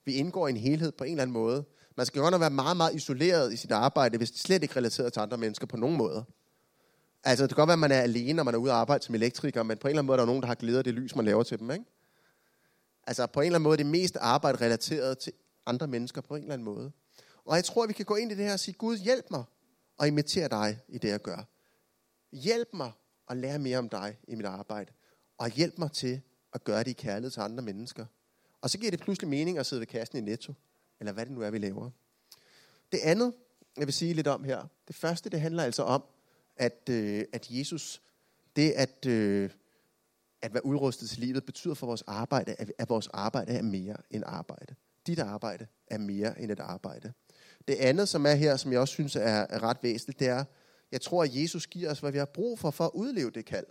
Vi 0.06 0.14
indgår 0.14 0.48
i 0.48 0.50
en 0.50 0.58
helhed 0.58 0.92
på 0.92 1.04
en 1.04 1.12
eller 1.12 1.22
anden 1.22 1.34
måde. 1.34 1.66
Man 1.98 2.06
skal 2.06 2.22
godt 2.22 2.32
nok 2.32 2.42
være 2.42 2.50
meget, 2.50 2.78
meget 2.78 2.96
isoleret 2.96 3.54
i 3.54 3.56
sit 3.56 3.72
arbejde, 3.72 4.18
hvis 4.18 4.32
det 4.32 4.40
slet 4.40 4.64
ikke 4.64 4.72
er 4.72 4.78
relateret 4.78 5.14
til 5.14 5.20
andre 5.20 5.38
mennesker 5.38 5.68
på 5.68 5.78
nogen 5.78 5.98
måde. 5.98 6.26
Altså, 7.24 7.44
det 7.44 7.56
kan 7.56 7.62
godt 7.62 7.68
være, 7.68 7.74
at 7.74 7.80
man 7.80 7.92
er 7.92 8.02
alene, 8.02 8.34
når 8.34 8.44
man 8.44 8.54
er 8.54 8.58
ude 8.58 8.72
at 8.72 8.78
arbejde 8.78 9.04
som 9.04 9.16
elektriker, 9.16 9.64
men 9.64 9.78
på 9.78 9.88
en 9.88 9.90
eller 9.90 10.00
anden 10.00 10.08
måde 10.08 10.16
er 10.16 10.20
der 10.20 10.26
nogen, 10.26 10.42
der 10.42 10.48
har 10.48 10.56
glædet 10.56 10.86
det 10.86 10.94
lys, 10.94 11.16
man 11.16 11.26
laver 11.26 11.44
til 11.44 11.60
dem, 11.60 11.72
ikke? 11.72 11.86
Altså, 13.08 13.28
på 13.28 13.40
en 13.40 13.46
eller 13.46 13.56
anden 13.56 13.64
måde 13.64 13.78
det 13.78 13.86
mest 13.86 14.18
arbejde 14.20 14.66
relateret 14.66 15.18
til 15.18 15.34
andre 15.66 15.88
mennesker 15.88 16.22
på 16.22 16.36
en 16.36 16.42
eller 16.42 16.54
anden 16.54 16.66
måde. 16.66 16.92
Og 17.46 17.56
jeg 17.56 17.66
tror, 17.66 17.84
at 17.84 17.90
vi 17.90 17.94
kan 17.94 18.06
gå 18.06 18.16
ind 18.16 18.32
i 18.32 18.36
det 18.36 18.46
her 18.46 18.54
og 18.54 18.60
sige, 18.60 18.76
Gud, 18.76 18.98
hjælp 18.98 19.26
mig 19.32 19.44
og 19.98 20.08
imitere 20.08 20.48
dig 20.48 20.80
i 20.88 20.98
det, 20.98 21.10
jeg 21.10 21.22
gør. 21.22 21.44
Hjælp 22.32 22.70
mig 22.74 22.92
at 23.30 23.38
lære 23.38 23.60
mere 23.60 23.78
om 23.78 23.90
dig 23.90 24.18
i 24.28 24.36
mit 24.36 24.46
arbejde. 24.46 24.92
Og 25.38 25.50
hjælp 25.50 25.78
mig 25.78 25.92
til 25.92 26.22
at 26.54 26.64
gøre 26.64 26.80
det 26.80 26.88
i 26.88 26.94
kærlighed 26.94 27.32
til 27.32 27.40
andre 27.40 27.64
mennesker. 27.64 28.06
Og 28.62 28.70
så 28.70 28.78
giver 28.78 28.92
det 28.92 29.00
pludselig 29.00 29.30
mening 29.30 29.58
at 29.58 29.66
sidde 29.66 29.80
ved 29.80 29.88
kassen 29.88 30.18
i 30.18 30.22
Netto. 30.22 30.54
Eller 31.00 31.12
hvad 31.12 31.26
det 31.26 31.34
nu 31.34 31.42
er, 31.42 31.50
vi 31.50 31.58
laver. 31.58 31.90
Det 32.92 33.00
andet, 33.04 33.34
jeg 33.78 33.88
vil 33.88 33.94
sige 33.94 34.14
lidt 34.14 34.28
om 34.28 34.44
her. 34.44 34.68
Det 34.88 34.96
første, 34.96 35.30
det 35.30 35.42
handler 35.42 35.64
altså 35.64 35.84
om, 35.84 36.04
at, 36.56 36.90
øh, 36.90 37.26
at 37.34 37.48
Jesus, 37.50 38.02
det 38.56 38.72
at, 38.72 39.06
øh, 39.06 39.50
at 40.42 40.54
være 40.54 40.66
udrustet 40.66 41.10
til 41.10 41.20
livet, 41.20 41.46
betyder 41.46 41.74
for 41.74 41.88
vores 41.88 42.02
arbejde, 42.02 42.54
at, 42.54 42.72
at 42.78 42.90
vores 42.90 43.08
arbejde 43.08 43.54
er 43.54 43.62
mere 43.62 43.98
end 44.12 44.24
arbejde. 44.26 44.76
Dit 45.08 45.20
arbejde 45.20 45.68
er 45.88 45.98
mere 45.98 46.42
end 46.42 46.52
et 46.52 46.60
arbejde. 46.60 47.14
Det 47.68 47.76
andet, 47.76 48.10
som 48.10 48.26
er 48.26 48.34
her, 48.34 48.58
som 48.58 48.72
jeg 48.72 48.80
også 48.80 48.92
synes 48.92 49.16
er, 49.16 49.64
ret 49.64 49.78
væsentligt, 49.82 50.20
det 50.20 50.28
er, 50.28 50.44
jeg 50.92 51.02
tror, 51.02 51.24
at 51.24 51.36
Jesus 51.36 51.68
giver 51.68 51.92
os, 51.92 52.00
hvad 52.00 52.12
vi 52.12 52.18
har 52.18 52.26
brug 52.26 52.60
for, 52.60 52.72
for 52.72 52.86
at 52.86 52.92
udleve 52.94 53.32
det 53.32 53.46
kald. 53.46 53.66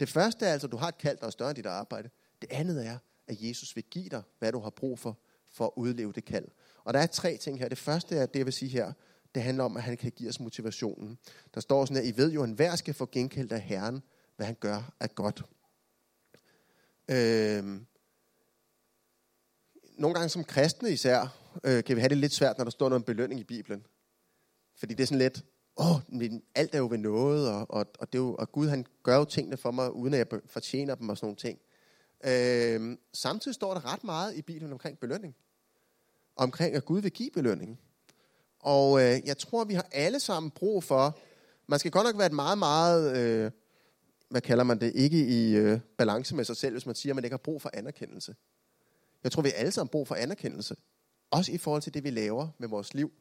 Det 0.00 0.08
første 0.08 0.46
er 0.46 0.52
altså, 0.52 0.66
at 0.66 0.72
du 0.72 0.76
har 0.76 0.88
et 0.88 0.98
kald, 0.98 1.18
der 1.18 1.26
er 1.26 1.30
større 1.30 1.50
end 1.50 1.56
dit 1.56 1.66
arbejde. 1.66 2.10
Det 2.42 2.52
andet 2.52 2.86
er, 2.86 2.98
at 3.28 3.36
Jesus 3.40 3.76
vil 3.76 3.84
give 3.84 4.08
dig, 4.08 4.22
hvad 4.38 4.52
du 4.52 4.60
har 4.60 4.70
brug 4.70 4.98
for, 4.98 5.18
for 5.52 5.64
at 5.64 5.72
udleve 5.76 6.12
det 6.12 6.24
kald. 6.24 6.48
Og 6.84 6.94
der 6.94 7.00
er 7.00 7.06
tre 7.06 7.36
ting 7.36 7.58
her. 7.58 7.68
Det 7.68 7.78
første 7.78 8.16
er, 8.16 8.26
det 8.26 8.38
jeg 8.38 8.46
vil 8.46 8.52
sige 8.52 8.68
her, 8.68 8.92
det 9.34 9.42
handler 9.42 9.64
om, 9.64 9.76
at 9.76 9.82
han 9.82 9.96
kan 9.96 10.12
give 10.12 10.28
os 10.28 10.40
motivationen. 10.40 11.18
Der 11.54 11.60
står 11.60 11.84
sådan 11.84 12.02
her, 12.02 12.12
I 12.12 12.16
ved 12.16 12.32
jo, 12.32 12.42
at 12.42 12.48
enhver 12.48 12.76
skal 12.76 12.94
få 12.94 13.08
gengældt 13.12 13.52
af 13.52 13.60
Herren, 13.60 14.02
hvad 14.36 14.46
han 14.46 14.56
gør 14.60 14.92
er 15.00 15.06
godt. 15.06 15.42
Øhm. 17.08 17.86
Nogle 19.98 20.14
gange 20.14 20.28
som 20.28 20.44
kristne 20.44 20.90
især, 20.90 21.37
øh, 21.64 21.84
kan 21.84 21.96
vi 21.96 22.00
have 22.00 22.08
det 22.08 22.16
lidt 22.18 22.32
svært, 22.32 22.58
når 22.58 22.64
der 22.64 22.70
står 22.70 22.88
noget 22.88 23.00
om 23.00 23.04
belønning 23.04 23.40
i 23.40 23.44
Bibelen. 23.44 23.86
Fordi 24.76 24.94
det 24.94 25.02
er 25.02 25.06
sådan 25.06 25.18
lidt, 25.18 25.44
åh, 25.76 25.90
oh, 25.90 26.00
men 26.08 26.42
alt 26.54 26.74
er 26.74 26.78
jo 26.78 26.88
ved 26.90 26.98
noget, 26.98 27.50
og, 27.50 27.66
og, 27.70 27.86
og, 27.98 28.12
det 28.12 28.18
er 28.18 28.22
jo, 28.22 28.34
og 28.34 28.52
Gud 28.52 28.68
han 28.68 28.86
gør 29.02 29.16
jo 29.16 29.24
tingene 29.24 29.56
for 29.56 29.70
mig, 29.70 29.92
uden 29.92 30.14
at 30.14 30.18
jeg 30.18 30.40
fortjener 30.46 30.94
dem 30.94 31.08
og 31.08 31.16
sådan 31.16 31.26
nogle 31.26 31.36
ting. 31.36 31.58
Øh, 32.24 32.98
Samtidig 33.12 33.54
står 33.54 33.74
der 33.74 33.92
ret 33.92 34.04
meget 34.04 34.36
i 34.36 34.42
Bibelen 34.42 34.72
omkring 34.72 34.98
belønning. 34.98 35.36
Omkring, 36.36 36.74
at 36.74 36.84
Gud 36.84 37.00
vil 37.00 37.10
give 37.10 37.30
belønning. 37.30 37.80
Og 38.60 39.00
øh, 39.02 39.26
jeg 39.26 39.38
tror, 39.38 39.64
vi 39.64 39.74
har 39.74 39.86
alle 39.92 40.20
sammen 40.20 40.50
brug 40.50 40.84
for, 40.84 41.18
man 41.66 41.78
skal 41.78 41.90
godt 41.90 42.04
nok 42.04 42.18
være 42.18 42.26
et 42.26 42.32
meget, 42.32 42.58
meget, 42.58 43.16
øh, 43.16 43.50
hvad 44.28 44.40
kalder 44.40 44.64
man 44.64 44.80
det, 44.80 44.92
ikke 44.94 45.26
i 45.26 45.56
øh, 45.56 45.80
balance 45.98 46.34
med 46.34 46.44
sig 46.44 46.56
selv, 46.56 46.74
hvis 46.74 46.86
man 46.86 46.94
siger, 46.94 47.12
at 47.12 47.14
man 47.14 47.24
ikke 47.24 47.32
har 47.32 47.38
brug 47.38 47.62
for 47.62 47.70
anerkendelse. 47.74 48.34
Jeg 49.24 49.32
tror, 49.32 49.42
vi 49.42 49.50
alle 49.56 49.72
sammen 49.72 49.88
har 49.88 49.92
brug 49.92 50.08
for 50.08 50.14
anerkendelse. 50.14 50.76
Også 51.30 51.52
i 51.52 51.58
forhold 51.58 51.82
til 51.82 51.94
det, 51.94 52.04
vi 52.04 52.10
laver 52.10 52.48
med 52.58 52.68
vores 52.68 52.94
liv. 52.94 53.12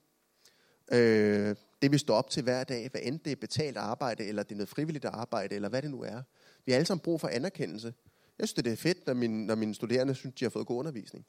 Øh, 0.92 1.56
det 1.82 1.92
vi 1.92 1.98
står 1.98 2.16
op 2.16 2.30
til 2.30 2.44
hver 2.44 2.64
dag, 2.64 2.90
hvad 2.92 3.02
end 3.04 3.20
det 3.20 3.32
er 3.32 3.36
betalt 3.36 3.78
arbejde, 3.78 4.26
eller 4.26 4.44
det 4.44 4.52
er 4.52 4.56
noget 4.56 4.70
frivilligt 4.70 5.06
arbejde, 5.06 5.56
eller 5.56 5.70
hvad 5.70 5.82
det 5.82 5.92
nu 5.92 6.02
er. 6.02 6.22
Vi 6.66 6.72
har 6.72 6.78
alle 6.78 6.86
sammen 6.86 7.04
brug 7.04 7.22
for 7.22 7.28
anerkendelse. 7.28 7.94
Jeg 8.40 8.48
synes, 8.48 8.64
det 8.64 8.74
er 8.74 8.78
fedt, 8.78 9.08
når 9.08 9.14
mine, 9.14 9.46
når 9.46 9.56
mine 9.56 9.76
studerende 9.76 10.16
synes, 10.16 10.36
de 10.36 10.46
har 10.46 10.50
fået 10.50 10.68
god 10.68 10.80
undervisning. 10.80 11.26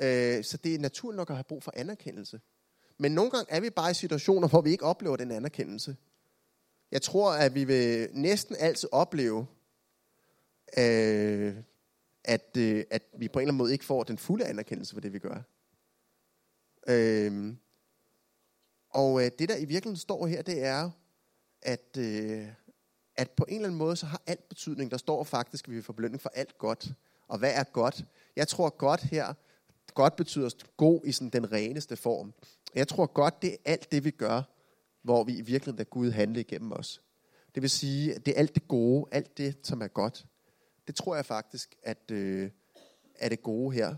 Øh, 0.00 0.44
så 0.44 0.56
det 0.56 0.74
er 0.74 0.78
naturligt 0.78 1.16
nok 1.16 1.30
at 1.30 1.36
have 1.36 1.44
brug 1.44 1.62
for 1.62 1.72
anerkendelse. 1.76 2.40
Men 2.98 3.12
nogle 3.12 3.30
gange 3.30 3.52
er 3.52 3.60
vi 3.60 3.70
bare 3.70 3.90
i 3.90 3.94
situationer, 3.94 4.48
hvor 4.48 4.60
vi 4.60 4.70
ikke 4.70 4.84
oplever 4.84 5.16
den 5.16 5.30
anerkendelse. 5.30 5.96
Jeg 6.90 7.02
tror, 7.02 7.32
at 7.32 7.54
vi 7.54 7.64
vil 7.64 8.08
næsten 8.12 8.56
altid 8.58 8.88
opleve, 8.92 9.46
øh, 10.78 11.56
at, 12.24 12.56
øh, 12.58 12.84
at 12.90 13.02
vi 13.18 13.28
på 13.28 13.38
en 13.38 13.42
eller 13.42 13.52
anden 13.52 13.58
måde 13.58 13.72
ikke 13.72 13.84
får 13.84 14.02
den 14.02 14.18
fulde 14.18 14.44
anerkendelse 14.44 14.94
for 14.94 15.00
det, 15.00 15.12
vi 15.12 15.18
gør. 15.18 15.42
Øhm, 16.88 17.58
og 18.90 19.24
øh, 19.24 19.30
det, 19.38 19.48
der 19.48 19.56
i 19.56 19.64
virkeligheden 19.64 19.96
står 19.96 20.26
her, 20.26 20.42
det 20.42 20.64
er, 20.64 20.90
at, 21.62 21.96
øh, 21.98 22.48
at 23.16 23.30
på 23.30 23.44
en 23.48 23.54
eller 23.54 23.68
anden 23.68 23.78
måde, 23.78 23.96
så 23.96 24.06
har 24.06 24.22
alt 24.26 24.48
betydning. 24.48 24.90
Der 24.90 24.96
står 24.96 25.24
faktisk, 25.24 25.68
at 25.68 25.74
vi 25.74 25.82
får 25.82 25.92
belønning 25.92 26.20
for 26.20 26.30
alt 26.34 26.58
godt. 26.58 26.92
Og 27.28 27.38
hvad 27.38 27.52
er 27.54 27.64
godt? 27.64 28.04
Jeg 28.36 28.48
tror 28.48 28.70
godt 28.70 29.00
her, 29.00 29.34
godt 29.94 30.16
betyder 30.16 30.50
god 30.76 31.00
i 31.04 31.12
sådan 31.12 31.30
den 31.30 31.52
reneste 31.52 31.96
form. 31.96 32.34
Jeg 32.74 32.88
tror 32.88 33.06
godt, 33.06 33.42
det 33.42 33.52
er 33.52 33.56
alt 33.64 33.92
det, 33.92 34.04
vi 34.04 34.10
gør, 34.10 34.42
hvor 35.02 35.24
vi 35.24 35.32
i 35.32 35.42
virkeligheden 35.42 35.80
er 35.80 35.84
Gud 35.84 36.10
handle 36.10 36.40
igennem 36.40 36.72
os. 36.72 37.02
Det 37.54 37.62
vil 37.62 37.70
sige, 37.70 38.14
at 38.14 38.26
det 38.26 38.34
er 38.34 38.38
alt 38.38 38.54
det 38.54 38.68
gode, 38.68 39.06
alt 39.12 39.38
det, 39.38 39.56
som 39.62 39.82
er 39.82 39.88
godt. 39.88 40.26
Det 40.86 40.94
tror 40.94 41.14
jeg 41.14 41.26
faktisk, 41.26 41.74
at 41.82 42.10
øh, 42.10 42.50
er 43.14 43.28
det 43.28 43.42
gode 43.42 43.74
her. 43.74 43.94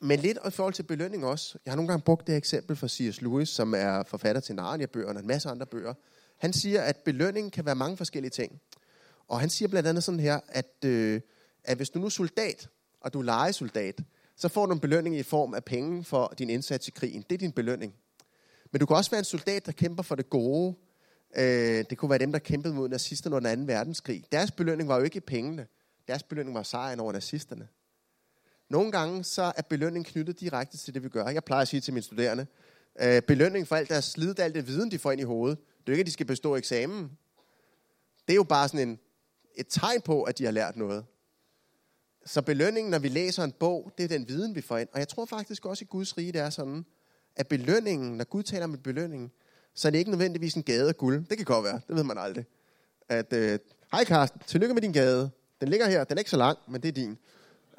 Men 0.00 0.20
lidt 0.20 0.38
i 0.46 0.50
forhold 0.50 0.74
til 0.74 0.82
belønning 0.82 1.24
også. 1.24 1.58
Jeg 1.64 1.72
har 1.72 1.76
nogle 1.76 1.88
gange 1.88 2.02
brugt 2.04 2.26
det 2.26 2.36
eksempel 2.36 2.76
fra 2.76 2.88
C.S. 2.88 3.20
Lewis, 3.20 3.48
som 3.48 3.74
er 3.74 4.02
forfatter 4.02 4.40
til 4.40 4.54
Narnia-bøgerne 4.54 5.18
og 5.18 5.20
en 5.20 5.26
masse 5.26 5.48
andre 5.48 5.66
bøger. 5.66 5.94
Han 6.38 6.52
siger, 6.52 6.82
at 6.82 6.96
belønning 6.96 7.52
kan 7.52 7.66
være 7.66 7.74
mange 7.74 7.96
forskellige 7.96 8.30
ting. 8.30 8.60
Og 9.28 9.40
han 9.40 9.50
siger 9.50 9.68
blandt 9.68 9.88
andet 9.88 10.04
sådan 10.04 10.20
her, 10.20 10.40
at, 10.48 10.84
øh, 10.84 11.20
at 11.64 11.76
hvis 11.76 11.90
du 11.90 11.98
nu 11.98 12.06
er 12.06 12.10
soldat, 12.10 12.68
og 13.00 13.12
du 13.12 13.18
er 13.18 13.22
legesoldat, 13.22 14.00
så 14.36 14.48
får 14.48 14.66
du 14.66 14.72
en 14.72 14.80
belønning 14.80 15.16
i 15.16 15.22
form 15.22 15.54
af 15.54 15.64
penge 15.64 16.04
for 16.04 16.34
din 16.38 16.50
indsats 16.50 16.88
i 16.88 16.90
krigen. 16.90 17.24
Det 17.30 17.34
er 17.34 17.38
din 17.38 17.52
belønning. 17.52 17.94
Men 18.72 18.80
du 18.80 18.86
kan 18.86 18.96
også 18.96 19.10
være 19.10 19.18
en 19.18 19.24
soldat, 19.24 19.66
der 19.66 19.72
kæmper 19.72 20.02
for 20.02 20.14
det 20.14 20.30
gode. 20.30 20.74
Øh, 21.36 21.84
det 21.90 21.98
kunne 21.98 22.10
være 22.10 22.18
dem, 22.18 22.32
der 22.32 22.38
kæmpede 22.38 22.74
mod 22.74 22.88
nazisterne 22.88 23.36
under 23.36 23.56
2. 23.56 23.62
verdenskrig. 23.62 24.24
Deres 24.32 24.50
belønning 24.50 24.88
var 24.88 24.96
jo 24.96 25.02
ikke 25.02 25.20
pengene. 25.20 25.66
Deres 26.08 26.22
belønning 26.22 26.54
var 26.54 26.62
sejren 26.62 27.00
over 27.00 27.12
nazisterne. 27.12 27.68
Nogle 28.68 28.92
gange 28.92 29.24
så 29.24 29.52
er 29.56 29.62
belønning 29.62 30.06
knyttet 30.06 30.40
direkte 30.40 30.76
til 30.76 30.94
det, 30.94 31.02
vi 31.02 31.08
gør. 31.08 31.28
Jeg 31.28 31.44
plejer 31.44 31.62
at 31.62 31.68
sige 31.68 31.80
til 31.80 31.94
mine 31.94 32.02
studerende, 32.02 32.46
øh, 33.00 33.22
belønning 33.22 33.68
for 33.68 33.76
alt 33.76 33.88
deres 33.88 34.04
slid, 34.04 34.40
alt 34.40 34.54
det 34.54 34.66
viden, 34.66 34.90
de 34.90 34.98
får 34.98 35.12
ind 35.12 35.20
i 35.20 35.24
hovedet. 35.24 35.58
Det 35.80 35.88
er 35.88 35.92
ikke, 35.92 36.00
at 36.00 36.06
de 36.06 36.12
skal 36.12 36.26
bestå 36.26 36.56
eksamen. 36.56 37.10
Det 38.26 38.32
er 38.32 38.36
jo 38.36 38.44
bare 38.44 38.68
sådan 38.68 38.88
en, 38.88 38.98
et 39.54 39.66
tegn 39.68 40.00
på, 40.00 40.22
at 40.22 40.38
de 40.38 40.44
har 40.44 40.52
lært 40.52 40.76
noget. 40.76 41.04
Så 42.26 42.42
belønningen, 42.42 42.90
når 42.90 42.98
vi 42.98 43.08
læser 43.08 43.44
en 43.44 43.52
bog, 43.52 43.92
det 43.98 44.04
er 44.04 44.08
den 44.08 44.28
viden, 44.28 44.54
vi 44.54 44.60
får 44.60 44.78
ind. 44.78 44.88
Og 44.92 44.98
jeg 44.98 45.08
tror 45.08 45.24
faktisk 45.24 45.66
også 45.66 45.84
i 45.84 45.88
Guds 45.90 46.18
rige, 46.18 46.32
det 46.32 46.40
er 46.40 46.50
sådan, 46.50 46.84
at 47.36 47.48
belønningen, 47.48 48.16
når 48.16 48.24
Gud 48.24 48.42
taler 48.42 48.64
om 48.64 48.78
belønningen, 48.78 49.30
så 49.74 49.88
er 49.88 49.90
det 49.90 49.98
ikke 49.98 50.10
nødvendigvis 50.10 50.54
en 50.54 50.62
gade 50.62 50.88
af 50.88 50.96
guld. 50.96 51.26
Det 51.26 51.36
kan 51.36 51.44
godt 51.44 51.64
være, 51.64 51.80
det 51.88 51.96
ved 51.96 52.04
man 52.04 52.18
aldrig. 52.18 52.44
At, 53.08 53.32
øh, 53.32 53.58
hej 53.92 54.04
Karsten, 54.04 54.40
tillykke 54.46 54.74
med 54.74 54.82
din 54.82 54.92
gade. 54.92 55.30
Den 55.60 55.68
ligger 55.68 55.88
her, 55.88 56.04
den 56.04 56.16
er 56.16 56.20
ikke 56.20 56.30
så 56.30 56.36
lang, 56.36 56.58
men 56.68 56.82
det 56.82 56.88
er 56.88 56.92
din. 56.92 57.18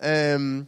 Øhm, 0.05 0.67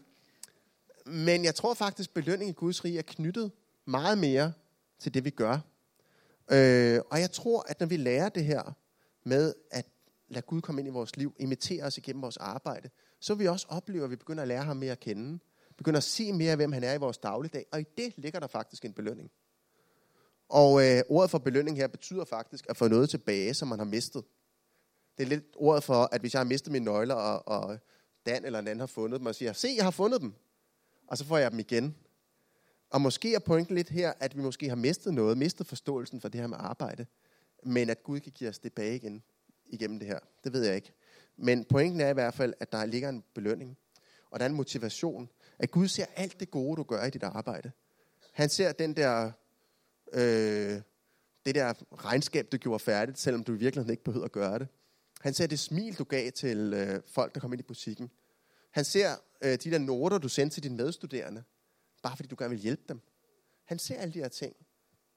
men 1.06 1.46
jeg 1.46 1.56
tror 1.56 1.74
faktisk, 1.74 2.10
at 2.10 2.14
belønning 2.14 2.50
i 2.50 2.54
Guds 2.54 2.86
rige 2.86 2.98
er 2.98 3.04
knyttet 3.08 3.52
meget 3.86 4.18
mere 4.18 4.54
til 5.00 5.14
det, 5.14 5.26
vi 5.26 5.30
gør. 5.30 5.60
Øh, 6.52 7.02
og 7.12 7.20
jeg 7.20 7.32
tror, 7.32 7.66
at 7.68 7.80
når 7.80 7.88
vi 7.88 7.98
lærer 7.98 8.30
det 8.30 8.46
her 8.46 8.76
med 9.24 9.54
at 9.72 9.86
lade 10.30 10.46
Gud 10.46 10.62
komme 10.62 10.82
ind 10.82 10.88
i 10.88 10.92
vores 10.92 11.18
liv, 11.18 11.36
imitere 11.40 11.84
os 11.84 11.98
igennem 11.98 12.22
vores 12.22 12.38
arbejde, 12.38 12.90
så 13.20 13.34
vil 13.34 13.44
vi 13.44 13.48
også 13.48 13.68
opleve, 13.70 14.04
at 14.04 14.10
vi 14.10 14.16
begynder 14.16 14.42
at 14.42 14.48
lære 14.48 14.64
ham 14.64 14.78
mere 14.78 14.92
at 14.92 15.00
kende. 15.00 15.40
Begynder 15.78 15.98
at 15.98 16.04
se 16.04 16.34
mere, 16.34 16.56
hvem 16.56 16.72
han 16.72 16.84
er 16.84 16.94
i 16.94 16.98
vores 16.98 17.18
dagligdag. 17.18 17.66
Og 17.72 17.82
i 17.82 17.86
det 17.98 18.14
ligger 18.18 18.40
der 18.40 18.48
faktisk 18.48 18.86
en 18.86 18.94
belønning. 18.94 19.32
Og 20.54 20.86
øh, 20.86 21.02
ordet 21.10 21.32
for 21.32 21.38
belønning 21.38 21.78
her 21.78 21.88
betyder 21.88 22.26
faktisk 22.26 22.66
at 22.70 22.78
få 22.78 22.88
noget 22.88 23.10
tilbage, 23.10 23.54
som 23.54 23.68
man 23.68 23.80
har 23.80 23.86
mistet. 23.86 24.24
Det 25.18 25.24
er 25.24 25.28
lidt 25.28 25.46
ordet 25.56 25.84
for, 25.84 26.10
at 26.12 26.22
hvis 26.22 26.34
jeg 26.34 26.39
har 26.39 26.46
mistet 26.46 26.72
mine 26.72 26.86
nøgler, 26.86 27.16
og, 27.16 27.48
og 27.48 27.80
Dan 28.26 28.46
eller 28.46 28.60
en 28.60 28.68
anden 28.68 28.80
har 28.80 28.88
fundet 28.88 29.20
dem, 29.20 29.26
og 29.26 29.36
siger, 29.36 29.54
se, 29.54 29.74
jeg 29.78 29.84
har 29.84 29.92
fundet 29.92 30.22
dem 30.22 30.34
og 31.08 31.18
så 31.18 31.26
får 31.26 31.38
jeg 31.38 31.52
dem 31.52 31.60
igen. 31.60 31.96
Og 32.89 33.02
måske 33.02 33.36
er 33.36 33.39
pointen 33.39 33.76
lidt 33.76 33.89
her, 33.89 34.13
at 34.20 34.38
vi 34.38 34.42
måske 34.42 34.70
har 34.70 34.76
mistet 34.76 35.13
noget, 35.13 35.38
mistet 35.38 35.68
forståelsen 35.68 36.22
for 36.22 36.30
det 36.30 36.42
her 36.42 36.48
med 36.48 36.58
arbejde, 36.60 37.06
men 37.63 37.89
at 37.89 38.04
Gud 38.04 38.20
kan 38.20 38.32
give 38.32 38.50
os 38.50 38.60
tilbage 38.60 38.96
igen 38.96 39.24
igennem 39.66 40.00
det 40.00 40.08
her. 40.08 40.20
Det 40.44 40.54
ved 40.54 40.66
jeg 40.66 40.76
ikke. 40.76 40.94
Men 41.38 41.66
pointen 41.66 42.02
er 42.02 42.10
i 42.10 42.13
hvert 42.13 42.34
fald, 42.34 42.54
at 42.60 42.72
der 42.72 42.86
ligger 42.86 43.10
en 43.10 43.24
belønning, 43.34 43.78
og 44.32 44.39
der 44.39 44.46
er 44.46 44.50
en 44.50 44.56
motivation. 44.56 45.30
At 45.60 45.72
Gud 45.72 45.88
ser 45.88 46.06
alt 46.16 46.39
det 46.39 46.52
gode, 46.52 46.78
du 46.78 46.84
gør 46.84 47.06
i 47.06 47.10
dit 47.10 47.24
arbejde. 47.24 47.72
Han 48.34 48.50
ser 48.50 48.72
den 48.72 48.96
der, 48.96 49.32
øh, 50.13 50.82
det 51.45 51.56
der 51.56 51.73
regnskab, 52.06 52.52
du 52.52 52.58
gjorde 52.58 52.80
færdigt, 52.80 53.19
selvom 53.19 53.43
du 53.43 53.54
i 53.54 53.58
virkeligheden 53.58 53.91
ikke 53.91 54.04
behøvede 54.04 54.26
at 54.26 54.32
gøre 54.32 54.60
det. 54.60 54.67
Han 55.21 55.34
ser 55.34 55.47
det 55.47 55.60
smil, 55.60 55.95
du 55.97 56.04
gav 56.04 56.32
til 56.32 56.73
øh, 56.73 57.02
folk, 57.08 57.36
der 57.36 57.39
kom 57.39 57.54
ind 57.54 57.60
i 57.60 57.63
butikken. 57.63 58.12
Han 58.71 58.86
ser 58.86 59.15
øh, 59.41 59.52
de 59.52 59.71
der 59.71 59.78
noter, 59.78 60.17
du 60.17 60.30
sendte 60.30 60.56
til 60.56 60.63
dine 60.63 60.76
medstuderende, 60.76 61.43
bare 62.04 62.15
fordi 62.15 62.28
du 62.28 62.36
gerne 62.39 62.49
vil 62.49 62.60
hjælpe 62.60 62.84
dem. 62.89 63.02
Han 63.65 63.80
ser 63.80 63.97
alle 63.97 64.13
de 64.13 64.19
her 64.19 64.28
ting. 64.28 64.56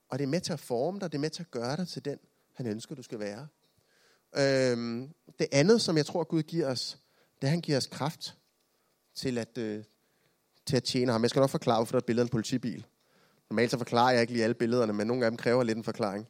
Og 0.08 0.18
det 0.18 0.24
er 0.24 0.28
med 0.28 0.40
til 0.40 0.52
at 0.52 0.60
forme 0.60 1.00
dig, 1.00 1.12
det 1.12 1.18
er 1.18 1.20
med 1.20 1.30
til 1.30 1.42
at 1.42 1.50
gøre 1.50 1.76
dig 1.76 1.88
til 1.88 2.04
den, 2.04 2.18
han 2.52 2.66
ønsker, 2.66 2.94
du 2.94 3.02
skal 3.02 3.18
være. 3.18 3.48
Øhm, 4.36 5.14
det 5.38 5.46
andet, 5.52 5.80
som 5.80 5.96
jeg 5.96 6.06
tror, 6.06 6.24
Gud 6.24 6.42
giver 6.42 6.70
os, 6.70 6.98
det 7.36 7.42
er, 7.42 7.46
at 7.46 7.50
han 7.50 7.60
giver 7.60 7.78
os 7.78 7.86
kraft 7.86 8.38
til 9.14 9.38
at, 9.38 9.58
øh, 9.58 9.84
til 10.66 10.76
at 10.76 10.84
tjene 10.84 11.12
ham. 11.12 11.22
Jeg 11.22 11.30
skal 11.30 11.40
nok 11.40 11.50
forklare, 11.50 11.78
hvorfor 11.78 11.92
der 11.92 11.96
er 11.96 12.00
et 12.00 12.06
billede 12.06 12.22
af 12.22 12.26
en 12.26 12.30
politibil. 12.30 12.86
Normalt 13.50 13.70
så 13.70 13.78
forklarer 13.78 14.12
jeg 14.12 14.20
ikke 14.20 14.32
lige 14.32 14.44
alle 14.44 14.54
billederne, 14.54 14.92
men 14.92 15.06
nogle 15.06 15.24
af 15.24 15.30
dem 15.30 15.38
kræver 15.38 15.62
lidt 15.62 15.78
en 15.78 15.84
forklaring. 15.84 16.28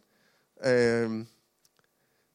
Øhm, 0.64 1.26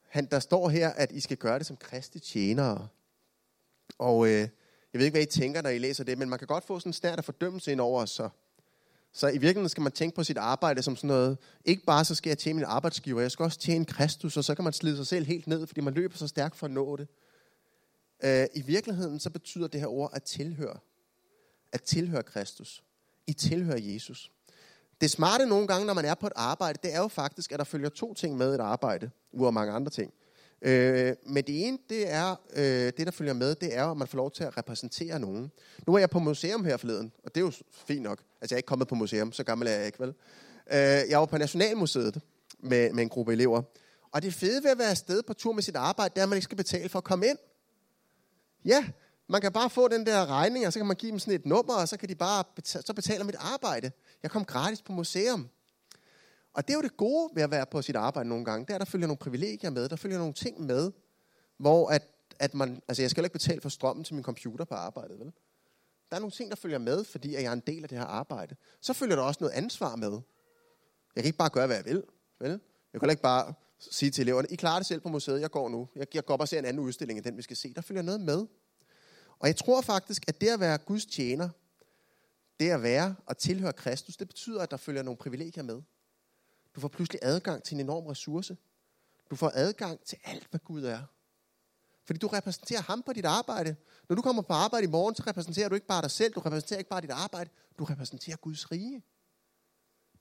han, 0.07 0.25
der 0.25 0.39
står 0.39 0.69
her, 0.69 0.89
at 0.89 1.11
I 1.11 1.19
skal 1.19 1.37
gøre 1.37 1.59
det 1.59 1.65
som 1.65 1.77
kristi 1.77 2.19
tjenere. 2.19 2.87
Og 3.97 4.27
øh, 4.27 4.47
jeg 4.93 4.99
ved 4.99 5.05
ikke, 5.05 5.15
hvad 5.15 5.21
I 5.21 5.39
tænker, 5.39 5.61
når 5.61 5.69
I 5.69 5.77
læser 5.77 6.03
det, 6.03 6.17
men 6.17 6.29
man 6.29 6.39
kan 6.39 6.47
godt 6.47 6.63
få 6.63 6.79
sådan 6.79 6.89
en 6.89 6.93
snært 6.93 7.17
af 7.17 7.25
fordømmelse 7.25 7.71
ind 7.71 7.81
over 7.81 8.01
os. 8.01 8.09
Så. 8.09 8.29
så 9.11 9.27
i 9.27 9.31
virkeligheden 9.31 9.69
skal 9.69 9.83
man 9.83 9.91
tænke 9.91 10.15
på 10.15 10.23
sit 10.23 10.37
arbejde 10.37 10.81
som 10.81 10.95
sådan 10.95 11.07
noget, 11.07 11.37
ikke 11.65 11.83
bare 11.83 12.05
så 12.05 12.15
skal 12.15 12.29
jeg 12.29 12.37
tjene 12.37 12.55
min 12.55 12.65
arbejdsgiver, 12.65 13.21
jeg 13.21 13.31
skal 13.31 13.43
også 13.43 13.59
tjene 13.59 13.85
Kristus, 13.85 14.37
og 14.37 14.43
så 14.43 14.55
kan 14.55 14.63
man 14.63 14.73
slide 14.73 14.95
sig 14.95 15.07
selv 15.07 15.25
helt 15.25 15.47
ned, 15.47 15.67
fordi 15.67 15.81
man 15.81 15.93
løber 15.93 16.17
så 16.17 16.27
stærkt 16.27 16.55
for 16.55 16.65
at 16.65 16.71
nå 16.71 16.95
det. 16.95 17.07
Øh, 18.23 18.45
I 18.53 18.61
virkeligheden 18.61 19.19
så 19.19 19.29
betyder 19.29 19.67
det 19.67 19.79
her 19.79 19.87
ord 19.87 20.09
at 20.13 20.23
tilhøre. 20.23 20.79
At 21.71 21.83
tilhøre 21.83 22.23
Kristus. 22.23 22.83
I 23.27 23.33
tilhører 23.33 23.79
Jesus. 23.81 24.31
Det 25.01 25.11
smarte 25.11 25.45
nogle 25.45 25.67
gange, 25.67 25.85
når 25.85 25.93
man 25.93 26.05
er 26.05 26.13
på 26.13 26.27
et 26.27 26.33
arbejde, 26.35 26.79
det 26.83 26.93
er 26.95 26.99
jo 26.99 27.07
faktisk, 27.07 27.51
at 27.51 27.59
der 27.59 27.65
følger 27.65 27.89
to 27.89 28.13
ting 28.13 28.37
med 28.37 28.55
et 28.55 28.59
arbejde, 28.59 29.09
udover 29.31 29.51
mange 29.51 29.73
andre 29.73 29.91
ting. 29.91 30.13
Øh, 30.61 31.15
men 31.25 31.43
det 31.43 31.67
ene, 31.67 31.77
det 31.89 32.11
er, 32.11 32.35
øh, 32.53 32.63
det 32.63 32.97
der 32.97 33.11
følger 33.11 33.33
med, 33.33 33.55
det 33.55 33.77
er, 33.77 33.85
at 33.85 33.97
man 33.97 34.07
får 34.07 34.17
lov 34.17 34.31
til 34.31 34.43
at 34.43 34.57
repræsentere 34.57 35.19
nogen. 35.19 35.51
Nu 35.87 35.93
er 35.93 35.99
jeg 35.99 36.09
på 36.09 36.19
museum 36.19 36.65
her 36.65 36.77
forleden, 36.77 37.11
og 37.23 37.35
det 37.35 37.41
er 37.41 37.45
jo 37.45 37.51
fint 37.71 38.01
nok. 38.01 38.19
Altså, 38.41 38.55
jeg 38.55 38.55
er 38.55 38.57
ikke 38.57 38.67
kommet 38.67 38.87
på 38.87 38.95
museum, 38.95 39.31
så 39.31 39.43
gammel 39.43 39.67
er 39.67 39.71
jeg 39.71 39.85
ikke, 39.85 39.99
vel? 39.99 40.09
Øh, 40.71 41.09
jeg 41.09 41.19
var 41.19 41.25
på 41.25 41.37
Nationalmuseet 41.37 42.21
med, 42.59 42.93
med 42.93 43.03
en 43.03 43.09
gruppe 43.09 43.33
elever. 43.33 43.61
Og 44.11 44.21
det 44.21 44.33
fede 44.33 44.63
ved 44.63 44.71
at 44.71 44.77
være 44.77 44.89
afsted 44.89 45.23
på 45.23 45.33
tur 45.33 45.53
med 45.53 45.63
sit 45.63 45.75
arbejde, 45.75 46.13
det 46.13 46.19
er, 46.19 46.23
at 46.23 46.29
man 46.29 46.37
ikke 46.37 46.43
skal 46.43 46.57
betale 46.57 46.89
for 46.89 46.97
at 46.97 47.03
komme 47.03 47.27
ind. 47.27 47.37
Ja, 48.65 48.85
man 49.27 49.41
kan 49.41 49.51
bare 49.51 49.69
få 49.69 49.87
den 49.87 50.05
der 50.05 50.25
regning, 50.25 50.67
og 50.67 50.73
så 50.73 50.79
kan 50.79 50.85
man 50.85 50.95
give 50.95 51.11
dem 51.11 51.19
sådan 51.19 51.33
et 51.33 51.45
nummer, 51.45 51.73
og 51.73 51.87
så 51.87 51.97
kan 51.97 52.09
de 52.09 52.15
bare 52.15 52.43
betale, 52.55 52.85
så 52.85 52.93
betaler 52.93 53.23
mit 53.23 53.35
arbejde. 53.39 53.91
Jeg 54.23 54.31
kom 54.31 54.45
gratis 54.45 54.81
på 54.81 54.91
museum. 54.91 55.49
Og 56.53 56.67
det 56.67 56.73
er 56.73 56.77
jo 56.77 56.81
det 56.81 56.97
gode 56.97 57.29
ved 57.35 57.43
at 57.43 57.51
være 57.51 57.65
på 57.65 57.81
sit 57.81 57.95
arbejde 57.95 58.29
nogle 58.29 58.45
gange, 58.45 58.65
det 58.65 58.69
er, 58.69 58.75
at 58.75 58.79
der 58.79 58.85
følger 58.85 59.07
nogle 59.07 59.17
privilegier 59.17 59.69
med, 59.69 59.89
der 59.89 59.95
følger 59.95 60.17
nogle 60.17 60.33
ting 60.33 60.61
med, 60.61 60.91
hvor 61.57 61.89
at, 61.89 62.07
at 62.39 62.53
man, 62.53 62.81
altså 62.87 63.03
jeg 63.03 63.09
skal 63.09 63.23
ikke 63.23 63.33
betale 63.33 63.61
for 63.61 63.69
strømmen 63.69 64.03
til 64.03 64.15
min 64.15 64.23
computer 64.23 64.65
på 64.65 64.75
arbejdet, 64.75 65.19
vel? 65.19 65.31
Der 66.09 66.15
er 66.15 66.19
nogle 66.19 66.31
ting, 66.31 66.49
der 66.49 66.55
følger 66.55 66.77
med, 66.77 67.03
fordi 67.03 67.35
at 67.35 67.43
jeg 67.43 67.49
er 67.49 67.53
en 67.53 67.63
del 67.67 67.83
af 67.83 67.89
det 67.89 67.97
her 67.97 68.05
arbejde. 68.05 68.55
Så 68.81 68.93
følger 68.93 69.15
der 69.15 69.23
også 69.23 69.37
noget 69.41 69.53
ansvar 69.53 69.95
med. 69.95 70.11
Jeg 71.15 71.23
kan 71.23 71.25
ikke 71.25 71.37
bare 71.37 71.49
gøre, 71.49 71.67
hvad 71.67 71.75
jeg 71.75 71.85
vil, 71.85 72.03
vel? 72.39 72.59
Jeg 72.93 73.01
kan 73.01 73.09
ikke 73.09 73.21
bare 73.21 73.53
sige 73.79 74.11
til 74.11 74.21
eleverne, 74.21 74.47
I 74.51 74.55
klarer 74.55 74.79
det 74.79 74.85
selv 74.85 75.01
på 75.01 75.09
museet, 75.09 75.41
jeg 75.41 75.51
går 75.51 75.69
nu. 75.69 75.87
Jeg, 75.95 76.07
jeg 76.15 76.25
går 76.25 76.37
bare 76.37 76.43
og 76.43 76.47
ser 76.47 76.59
en 76.59 76.65
anden 76.65 76.83
udstilling 76.83 77.17
end 77.17 77.25
den, 77.25 77.37
vi 77.37 77.41
skal 77.41 77.57
se. 77.57 77.73
Der 77.73 77.81
følger 77.81 78.01
noget 78.01 78.21
med. 78.21 78.45
Og 79.39 79.47
jeg 79.47 79.55
tror 79.55 79.81
faktisk, 79.81 80.23
at 80.27 80.41
det 80.41 80.49
at 80.49 80.59
være 80.59 80.77
Guds 80.77 81.05
tjener, 81.05 81.49
det 82.61 82.69
at 82.69 82.83
være 82.83 83.15
og 83.25 83.37
tilhøre 83.37 83.73
Kristus, 83.73 84.17
det 84.17 84.27
betyder, 84.27 84.61
at 84.61 84.71
der 84.71 84.77
følger 84.77 85.03
nogle 85.03 85.17
privilegier 85.17 85.63
med. 85.63 85.81
Du 86.75 86.81
får 86.81 86.87
pludselig 86.87 87.19
adgang 87.23 87.63
til 87.63 87.75
en 87.75 87.79
enorm 87.79 88.05
ressource. 88.05 88.57
Du 89.29 89.35
får 89.35 89.51
adgang 89.53 89.99
til 90.05 90.17
alt, 90.23 90.47
hvad 90.49 90.59
Gud 90.59 90.83
er. 90.83 91.01
Fordi 92.05 92.19
du 92.19 92.27
repræsenterer 92.27 92.81
ham 92.81 93.03
på 93.03 93.13
dit 93.13 93.25
arbejde. 93.25 93.75
Når 94.09 94.15
du 94.15 94.21
kommer 94.21 94.41
på 94.41 94.53
arbejde 94.53 94.83
i 94.83 94.89
morgen, 94.89 95.15
så 95.15 95.23
repræsenterer 95.27 95.69
du 95.69 95.75
ikke 95.75 95.87
bare 95.87 96.01
dig 96.01 96.11
selv, 96.11 96.33
du 96.33 96.39
repræsenterer 96.39 96.77
ikke 96.77 96.89
bare 96.89 97.01
dit 97.01 97.11
arbejde, 97.11 97.49
du 97.79 97.83
repræsenterer 97.83 98.37
Guds 98.37 98.71
rige. 98.71 99.03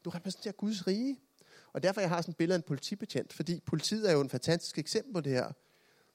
Du 0.05 0.11
repræsenterer 0.11 0.53
Guds 0.53 0.87
rige. 0.87 1.21
Og 1.73 1.83
derfor 1.83 2.01
jeg 2.01 2.11
har 2.11 2.21
sådan 2.21 2.31
et 2.31 2.37
billede 2.37 2.55
af 2.55 2.59
en 2.59 2.63
politibetjent, 2.63 3.33
fordi 3.33 3.61
politiet 3.61 4.09
er 4.09 4.13
jo 4.13 4.21
en 4.21 4.31
fantastisk 4.31 4.79
eksempel 4.79 5.13
på 5.13 5.21
det 5.21 5.33
her. 5.33 5.53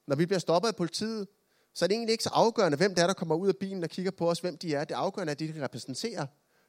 Når 0.06 0.16
vi 0.16 0.26
bliver 0.26 0.38
stoppet 0.38 0.68
af 0.68 0.76
politiet, 0.76 1.28
så 1.76 1.84
er 1.84 1.86
det 1.86 1.94
egentlig 1.94 2.12
ikke 2.12 2.24
så 2.24 2.30
afgørende, 2.32 2.76
hvem 2.78 2.94
det 2.94 3.02
er, 3.02 3.06
der 3.06 3.14
kommer 3.14 3.34
ud 3.34 3.48
af 3.48 3.56
bilen 3.56 3.84
og 3.84 3.90
kigger 3.90 4.10
på 4.10 4.30
os, 4.30 4.40
hvem 4.40 4.58
de 4.58 4.74
er. 4.74 4.84
Det 4.84 4.94
afgørende 4.94 5.30
er, 5.30 5.34
at 5.34 5.38
de, 5.38 5.52
de 5.52 5.64
repræsenterer. 5.64 6.26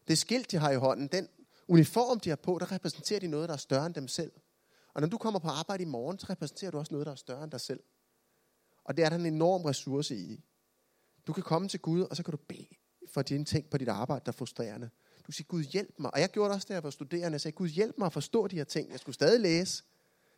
Det 0.08 0.18
skilt, 0.18 0.52
de 0.52 0.58
har 0.58 0.72
i 0.72 0.76
hånden, 0.76 1.08
den 1.08 1.28
uniform, 1.68 2.20
de 2.20 2.30
har 2.30 2.36
på, 2.36 2.58
der 2.60 2.72
repræsenterer 2.72 3.20
de 3.20 3.28
noget, 3.28 3.50
der 3.50 3.54
er 3.54 3.58
større 3.58 3.86
end 3.86 3.94
dem 3.94 4.08
selv. 4.08 4.32
Og 4.94 5.02
når 5.02 5.08
du 5.08 5.18
kommer 5.18 5.40
på 5.40 5.48
arbejde 5.48 5.84
i 5.84 5.86
morgen, 5.86 6.20
så 6.20 6.28
repræsenterer 6.30 6.72
du 6.72 6.78
også 6.78 6.94
noget, 6.94 7.06
der 7.06 7.12
er 7.12 7.16
større 7.16 7.44
end 7.44 7.52
dig 7.52 7.62
selv. 7.62 7.80
Og 8.84 8.98
det 8.98 9.06
er 9.06 9.10
der 9.10 9.16
en 9.16 9.26
enorm 9.26 9.66
ressource 9.66 10.16
i. 10.16 10.44
Du 11.28 11.34
kan 11.34 11.44
komme 11.44 11.68
til 11.68 11.80
Gud, 11.80 12.02
og 12.02 12.16
så 12.16 12.24
kan 12.24 12.32
du 12.32 12.38
bede 12.38 12.68
for 13.14 13.22
dine 13.22 13.46
ting 13.46 13.70
på 13.70 13.78
dit 13.78 13.88
arbejde, 13.88 14.26
der 14.26 14.32
er 14.32 14.38
frustrerende. 14.38 14.90
Du 15.28 15.32
siger, 15.32 15.48
Gud 15.48 15.64
hjælp 15.64 16.00
mig. 16.00 16.14
Og 16.14 16.20
jeg 16.20 16.30
gjorde 16.30 16.50
det 16.50 16.56
også, 16.56 16.68
da 16.70 16.74
jeg 16.74 16.84
var 16.84 16.90
studerende. 16.90 17.32
Jeg 17.32 17.42
sagde, 17.42 17.56
Gud 17.56 17.68
hjælp 17.68 17.98
mig 17.98 18.06
at 18.06 18.14
forstå 18.14 18.48
de 18.48 18.56
her 18.56 18.64
ting. 18.64 18.92
Jeg 18.92 19.00
skulle 19.00 19.14
stadig 19.14 19.40
læse. 19.40 19.84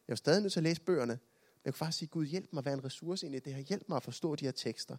Jeg 0.07 0.11
var 0.11 0.15
stadig 0.15 0.41
nødt 0.41 0.53
til 0.53 0.59
at 0.59 0.63
læse 0.63 0.81
bøgerne. 0.81 1.19
Jeg 1.69 1.73
kunne 1.73 1.85
faktisk 1.85 1.99
sige, 1.99 2.09
Gud 2.09 2.25
hjælp 2.25 2.53
mig 2.53 2.59
at 2.59 2.65
være 2.65 2.73
en 2.73 2.83
ressource 2.83 3.25
ind 3.25 3.35
i 3.35 3.39
det 3.39 3.53
her. 3.53 3.61
Hjælp 3.61 3.89
mig 3.89 3.95
at 3.95 4.03
forstå 4.03 4.35
de 4.35 4.45
her 4.45 4.51
tekster. 4.51 4.97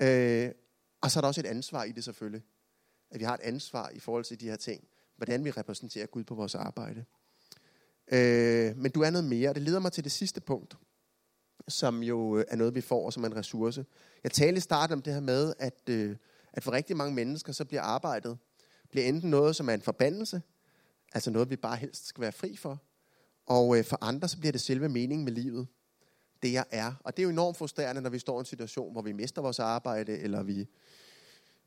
Øh, 0.00 0.50
og 1.00 1.10
så 1.10 1.18
er 1.18 1.20
der 1.20 1.28
også 1.28 1.40
et 1.40 1.46
ansvar 1.46 1.84
i 1.84 1.92
det 1.92 2.04
selvfølgelig. 2.04 2.42
At 3.10 3.20
vi 3.20 3.24
har 3.24 3.34
et 3.34 3.40
ansvar 3.40 3.90
i 3.90 3.98
forhold 3.98 4.24
til 4.24 4.40
de 4.40 4.48
her 4.48 4.56
ting. 4.56 4.88
Hvordan 5.16 5.44
vi 5.44 5.50
repræsenterer 5.50 6.06
Gud 6.06 6.24
på 6.24 6.34
vores 6.34 6.54
arbejde. 6.54 7.04
Øh, 8.12 8.76
men 8.76 8.90
du 8.90 9.00
er 9.00 9.10
noget 9.10 9.24
mere. 9.24 9.54
Det 9.54 9.62
leder 9.62 9.78
mig 9.78 9.92
til 9.92 10.04
det 10.04 10.12
sidste 10.12 10.40
punkt, 10.40 10.76
som 11.68 12.02
jo 12.02 12.38
øh, 12.38 12.44
er 12.48 12.56
noget, 12.56 12.74
vi 12.74 12.80
får 12.80 13.10
som 13.10 13.24
en 13.24 13.36
ressource. 13.36 13.86
Jeg 14.24 14.32
talte 14.32 14.58
i 14.58 14.60
starten 14.60 14.92
om 14.94 15.02
det 15.02 15.12
her 15.12 15.20
med, 15.20 15.54
at, 15.58 15.88
øh, 15.90 16.16
at 16.52 16.62
for 16.62 16.72
rigtig 16.72 16.96
mange 16.96 17.14
mennesker, 17.14 17.52
så 17.52 17.64
bliver 17.64 17.82
arbejdet 17.82 18.38
bliver 18.90 19.06
enten 19.06 19.30
noget, 19.30 19.56
som 19.56 19.68
er 19.68 19.74
en 19.74 19.82
forbandelse, 19.82 20.42
altså 21.12 21.30
noget, 21.30 21.50
vi 21.50 21.56
bare 21.56 21.76
helst 21.76 22.06
skal 22.06 22.22
være 22.22 22.32
fri 22.32 22.56
for, 22.56 22.82
og 23.48 23.78
øh, 23.78 23.84
for 23.84 23.98
andre, 24.00 24.28
så 24.28 24.38
bliver 24.38 24.52
det 24.52 24.60
selve 24.60 24.88
meningen 24.88 25.24
med 25.24 25.32
livet. 25.32 25.66
Det 26.42 26.52
jeg 26.52 26.64
er. 26.70 26.92
Og 27.04 27.16
det 27.16 27.22
er 27.22 27.24
jo 27.24 27.30
enormt 27.30 27.56
frustrerende, 27.56 28.02
når 28.02 28.10
vi 28.10 28.18
står 28.18 28.38
i 28.38 28.40
en 28.40 28.44
situation, 28.44 28.92
hvor 28.92 29.02
vi 29.02 29.12
mister 29.12 29.42
vores 29.42 29.58
arbejde, 29.58 30.18
eller 30.18 30.42
vi 30.42 30.66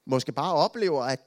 måske 0.06 0.32
bare 0.32 0.54
oplever, 0.54 1.04
at 1.04 1.22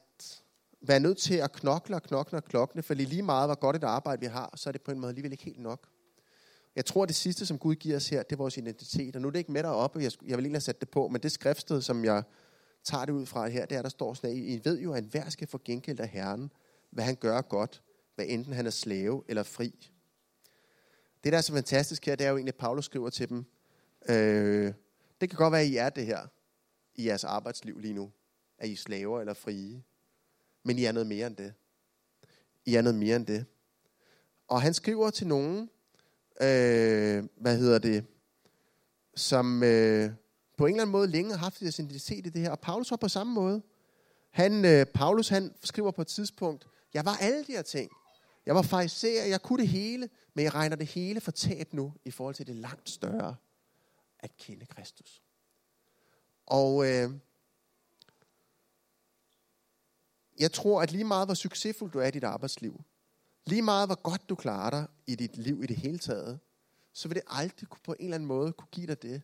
være 0.80 1.00
nødt 1.00 1.18
til 1.18 1.34
at 1.34 1.52
knokle 1.52 1.96
og 1.96 2.02
knokle 2.02 2.38
og 2.38 2.44
knokle, 2.44 2.82
for 2.82 2.94
lige 2.94 3.22
meget, 3.22 3.48
hvor 3.48 3.54
godt 3.54 3.76
et 3.76 3.84
arbejde 3.84 4.20
vi 4.20 4.26
har, 4.26 4.52
så 4.56 4.70
er 4.70 4.72
det 4.72 4.82
på 4.82 4.90
en 4.90 5.00
måde 5.00 5.08
alligevel 5.10 5.32
ikke 5.32 5.44
helt 5.44 5.60
nok. 5.60 5.88
Jeg 6.76 6.84
tror, 6.84 7.06
det 7.06 7.16
sidste, 7.16 7.46
som 7.46 7.58
Gud 7.58 7.74
giver 7.74 7.96
os 7.96 8.08
her, 8.08 8.22
det 8.22 8.32
er 8.32 8.36
vores 8.36 8.56
identitet. 8.56 9.16
Og 9.16 9.22
nu 9.22 9.28
er 9.28 9.32
det 9.32 9.38
ikke 9.38 9.52
med 9.52 9.62
deroppe, 9.62 9.98
jeg, 9.98 10.12
jeg 10.22 10.36
vil 10.36 10.44
egentlig 10.44 10.52
have 10.52 10.60
sat 10.60 10.80
det 10.80 10.88
på, 10.90 11.08
men 11.08 11.20
det 11.20 11.32
skriftsted, 11.32 11.82
som 11.82 12.04
jeg 12.04 12.22
tager 12.84 13.04
det 13.04 13.12
ud 13.12 13.26
fra 13.26 13.48
her, 13.48 13.66
det 13.66 13.78
er, 13.78 13.82
der 13.82 13.88
står 13.88 14.14
sådan, 14.14 14.30
at 14.30 14.36
I 14.36 14.60
ved 14.64 14.80
jo, 14.80 14.92
at 14.92 15.04
enhver 15.04 15.28
skal 15.28 15.48
få 15.48 15.60
gengældt 15.64 16.00
af 16.00 16.08
Herren, 16.08 16.50
hvad 16.90 17.04
han 17.04 17.16
gør 17.16 17.40
godt, 17.40 17.82
hvad 18.14 18.24
enten 18.28 18.52
han 18.52 18.66
er 18.66 18.70
slave 18.70 19.22
eller 19.28 19.42
fri. 19.42 19.90
Det, 21.24 21.32
der 21.32 21.38
er 21.38 21.42
så 21.42 21.52
fantastisk 21.52 22.06
her, 22.06 22.16
det 22.16 22.26
er 22.26 22.30
jo 22.30 22.36
egentlig, 22.36 22.54
at 22.54 22.58
Paulus 22.58 22.84
skriver 22.84 23.10
til 23.10 23.28
dem, 23.28 23.44
øh, 24.08 24.72
det 25.20 25.30
kan 25.30 25.36
godt 25.36 25.52
være, 25.52 25.60
at 25.60 25.66
I 25.66 25.76
er 25.76 25.90
det 25.90 26.06
her 26.06 26.26
i 26.94 27.06
jeres 27.06 27.24
arbejdsliv 27.24 27.78
lige 27.78 27.94
nu, 27.94 28.12
at 28.58 28.68
I 28.68 28.72
er 28.72 28.76
slaver 28.76 29.20
eller 29.20 29.34
frie, 29.34 29.82
men 30.62 30.78
I 30.78 30.84
er 30.84 30.92
noget 30.92 31.06
mere 31.06 31.26
end 31.26 31.36
det. 31.36 31.54
I 32.66 32.74
er 32.74 32.82
noget 32.82 32.98
mere 32.98 33.16
end 33.16 33.26
det. 33.26 33.46
Og 34.48 34.62
han 34.62 34.74
skriver 34.74 35.10
til 35.10 35.26
nogen, 35.26 35.70
øh, 36.40 37.24
hvad 37.36 37.58
hedder 37.58 37.78
det, 37.78 38.04
som, 39.14 39.62
øh, 39.62 40.10
på 40.56 40.66
en 40.66 40.72
eller 40.72 40.82
anden 40.82 40.92
måde 40.92 41.08
længe 41.08 41.30
har 41.30 41.38
haft 41.38 41.60
deres 41.60 41.78
identitet 41.78 42.26
i 42.26 42.30
det 42.30 42.40
her. 42.40 42.50
Og 42.50 42.60
Paulus 42.60 42.90
var 42.90 42.96
på 42.96 43.08
samme 43.08 43.32
måde. 43.32 43.62
Han, 44.30 44.64
øh, 44.64 44.86
Paulus 44.86 45.28
han 45.28 45.54
skriver 45.64 45.90
på 45.90 46.02
et 46.02 46.08
tidspunkt, 46.08 46.66
jeg 46.94 47.04
var 47.04 47.16
alle 47.20 47.44
de 47.44 47.52
her 47.52 47.62
ting. 47.62 47.90
Jeg 48.46 48.54
var 48.54 48.62
fariserer, 48.62 49.26
jeg 49.26 49.42
kunne 49.42 49.62
det 49.62 49.68
hele, 49.68 50.08
men 50.34 50.44
jeg 50.44 50.54
regner 50.54 50.76
det 50.76 50.86
hele 50.86 51.20
for 51.20 51.30
tab 51.30 51.72
nu 51.72 51.92
i 52.04 52.10
forhold 52.10 52.34
til 52.34 52.46
det 52.46 52.56
langt 52.56 52.90
større 52.90 53.36
at 54.18 54.36
kende 54.36 54.66
Kristus. 54.66 55.22
Og 56.46 56.86
øh, 56.90 57.10
jeg 60.38 60.52
tror, 60.52 60.82
at 60.82 60.92
lige 60.92 61.04
meget 61.04 61.26
hvor 61.26 61.34
succesfuld 61.34 61.92
du 61.92 61.98
er 61.98 62.06
i 62.06 62.10
dit 62.10 62.24
arbejdsliv, 62.24 62.80
lige 63.46 63.62
meget 63.62 63.88
hvor 63.88 64.02
godt 64.02 64.28
du 64.28 64.34
klarer 64.34 64.70
dig 64.70 64.86
i 65.06 65.14
dit 65.14 65.36
liv 65.36 65.62
i 65.62 65.66
det 65.66 65.76
hele 65.76 65.98
taget, 65.98 66.38
så 66.92 67.08
vil 67.08 67.14
det 67.14 67.24
aldrig 67.26 67.68
på 67.84 67.92
en 67.92 68.04
eller 68.04 68.14
anden 68.14 68.26
måde 68.26 68.52
kunne 68.52 68.68
give 68.72 68.86
dig 68.86 69.02
det, 69.02 69.22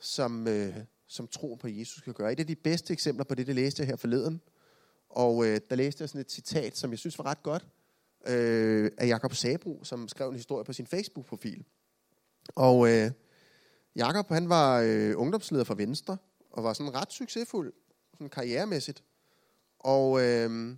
som, 0.00 0.48
øh, 0.48 0.76
som 1.06 1.28
troen 1.28 1.58
på 1.58 1.68
Jesus 1.68 2.02
kan 2.02 2.14
gøre. 2.14 2.32
Et 2.32 2.40
af 2.40 2.46
de 2.46 2.56
bedste 2.56 2.92
eksempler 2.92 3.24
på 3.24 3.34
det, 3.34 3.46
det 3.46 3.54
læste 3.54 3.80
jeg 3.80 3.86
her 3.86 3.96
forleden. 3.96 4.40
Og 5.08 5.46
øh, 5.46 5.60
der 5.70 5.76
læste 5.76 6.02
jeg 6.02 6.08
sådan 6.08 6.20
et 6.20 6.32
citat, 6.32 6.76
som 6.76 6.90
jeg 6.90 6.98
synes 6.98 7.18
var 7.18 7.26
ret 7.26 7.42
godt, 7.42 7.66
øh, 8.26 8.90
af 8.98 9.06
Jakob 9.06 9.34
Sabro, 9.34 9.84
som 9.84 10.08
skrev 10.08 10.28
en 10.28 10.34
historie 10.34 10.64
på 10.64 10.72
sin 10.72 10.86
Facebook-profil. 10.86 11.64
Og 12.54 12.90
øh, 12.90 13.10
Jakob, 13.96 14.28
han 14.28 14.48
var 14.48 14.80
øh, 14.80 15.12
ungdomsleder 15.16 15.64
for 15.64 15.74
Venstre, 15.74 16.16
og 16.50 16.64
var 16.64 16.72
sådan 16.72 16.94
ret 16.94 17.12
succesfuld, 17.12 17.72
sådan 18.12 18.28
karrieremæssigt. 18.28 19.02
Og 19.78 20.22
øh, 20.22 20.76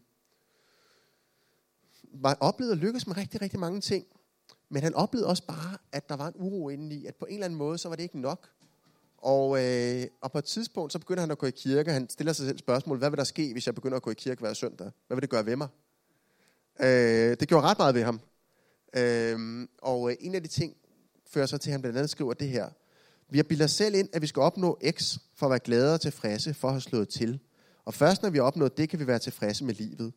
var 2.13 2.37
oplevet 2.41 2.73
at 2.73 2.79
lykkes 2.79 3.07
med 3.07 3.17
rigtig, 3.17 3.43
rigtig 3.43 3.61
mange 3.61 3.81
ting. 3.81 4.07
Men 4.69 4.83
han 4.83 4.95
oplevede 4.95 5.29
også 5.29 5.47
bare, 5.47 5.79
at 5.93 6.09
der 6.09 6.17
var 6.17 6.29
en 6.29 6.35
uro 6.37 6.69
indeni, 6.69 7.07
at 7.07 7.15
på 7.15 7.25
en 7.25 7.35
eller 7.35 7.45
anden 7.45 7.59
måde, 7.59 7.79
så 7.79 7.89
var 7.89 7.97
det 7.97 8.03
ikke 8.03 8.21
nok. 8.21 8.51
Og, 9.19 9.65
øh, 9.65 10.07
og 10.21 10.33
på 10.33 10.39
et 10.39 10.45
tidspunkt, 10.45 10.93
så 10.93 10.99
begynder 10.99 11.21
han 11.21 11.31
at 11.31 11.39
gå 11.39 11.47
i 11.47 11.51
kirke. 11.51 11.93
Han 11.93 12.09
stiller 12.09 12.33
sig 12.33 12.47
selv 12.47 12.59
spørgsmål, 12.59 12.99
hvad 12.99 13.11
vil 13.11 13.17
der 13.17 13.25
ske, 13.25 13.53
hvis 13.53 13.67
jeg 13.67 13.75
begynder 13.75 13.97
at 13.97 14.03
gå 14.03 14.11
i 14.11 14.15
kirke 14.15 14.41
hver 14.41 14.53
søndag? 14.53 14.91
Hvad 15.07 15.17
vil 15.17 15.23
det 15.23 15.31
gøre 15.31 15.47
ved 15.47 15.57
mig? 15.57 15.69
Øh, 16.81 17.37
det 17.41 17.49
gjorde 17.49 17.67
ret 17.67 17.79
meget 17.79 17.95
ved 17.95 18.03
ham. 18.03 18.21
Øh, 18.97 19.69
og 19.83 20.11
øh, 20.11 20.17
en 20.21 20.35
af 20.35 20.43
de 20.43 20.49
ting 20.49 20.77
fører 21.31 21.47
så 21.47 21.59
til, 21.59 21.71
at 21.71 21.73
han 21.73 21.81
blandt 21.81 21.99
andet 21.99 22.11
skriver 22.11 22.35
det 22.35 22.49
her. 22.49 22.69
Vi 23.31 23.39
har 23.39 23.43
bildet 23.43 23.65
os 23.65 23.71
selv 23.71 23.95
ind, 23.95 24.09
at 24.13 24.23
vi 24.23 24.27
skal 24.27 24.41
opnå 24.41 24.79
X 24.91 25.19
for 25.35 25.47
at 25.47 25.51
være 25.51 25.59
glade 25.59 25.95
og 25.95 26.01
tilfredse, 26.01 26.55
for 26.55 26.69
at 26.69 26.75
have 26.75 26.81
slået 26.81 27.09
til. 27.09 27.41
Og 27.85 27.95
først 27.95 28.23
når 28.23 28.31
vi 28.31 28.39
har 28.39 28.45
opnået 28.45 28.77
det, 28.77 28.89
kan 28.89 28.99
vi 28.99 29.07
være 29.07 29.19
tilfredse 29.19 29.65
med 29.65 29.75
livet. 29.75 30.13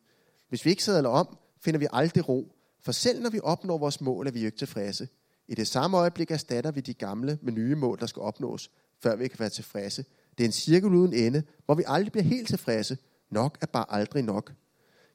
Hvis 0.48 0.64
vi 0.64 0.70
ikke 0.70 0.84
sadler 0.84 1.08
om, 1.08 1.38
finder 1.60 1.78
vi 1.78 1.86
aldrig 1.92 2.28
ro. 2.28 2.52
For 2.82 2.92
selv 2.92 3.22
når 3.22 3.30
vi 3.30 3.40
opnår 3.42 3.78
vores 3.78 4.00
mål, 4.00 4.26
er 4.26 4.30
vi 4.30 4.40
jo 4.40 4.46
ikke 4.46 4.58
tilfredse. 4.58 5.08
I 5.48 5.54
det 5.54 5.68
samme 5.68 5.96
øjeblik 5.96 6.30
erstatter 6.30 6.70
vi 6.70 6.80
de 6.80 6.94
gamle 6.94 7.38
med 7.42 7.52
nye 7.52 7.74
mål, 7.74 7.98
der 7.98 8.06
skal 8.06 8.22
opnås 8.22 8.70
før 9.02 9.16
vi 9.16 9.28
kan 9.28 9.38
være 9.38 9.48
tilfredse. 9.48 10.04
Det 10.38 10.44
er 10.44 10.48
en 10.48 10.52
cirkel 10.52 10.94
uden 10.94 11.12
ende, 11.12 11.42
hvor 11.64 11.74
vi 11.74 11.82
aldrig 11.86 12.12
bliver 12.12 12.24
helt 12.24 12.48
tilfredse. 12.48 12.98
Nok 13.30 13.58
er 13.60 13.66
bare 13.66 13.84
aldrig 13.88 14.22
nok. 14.22 14.52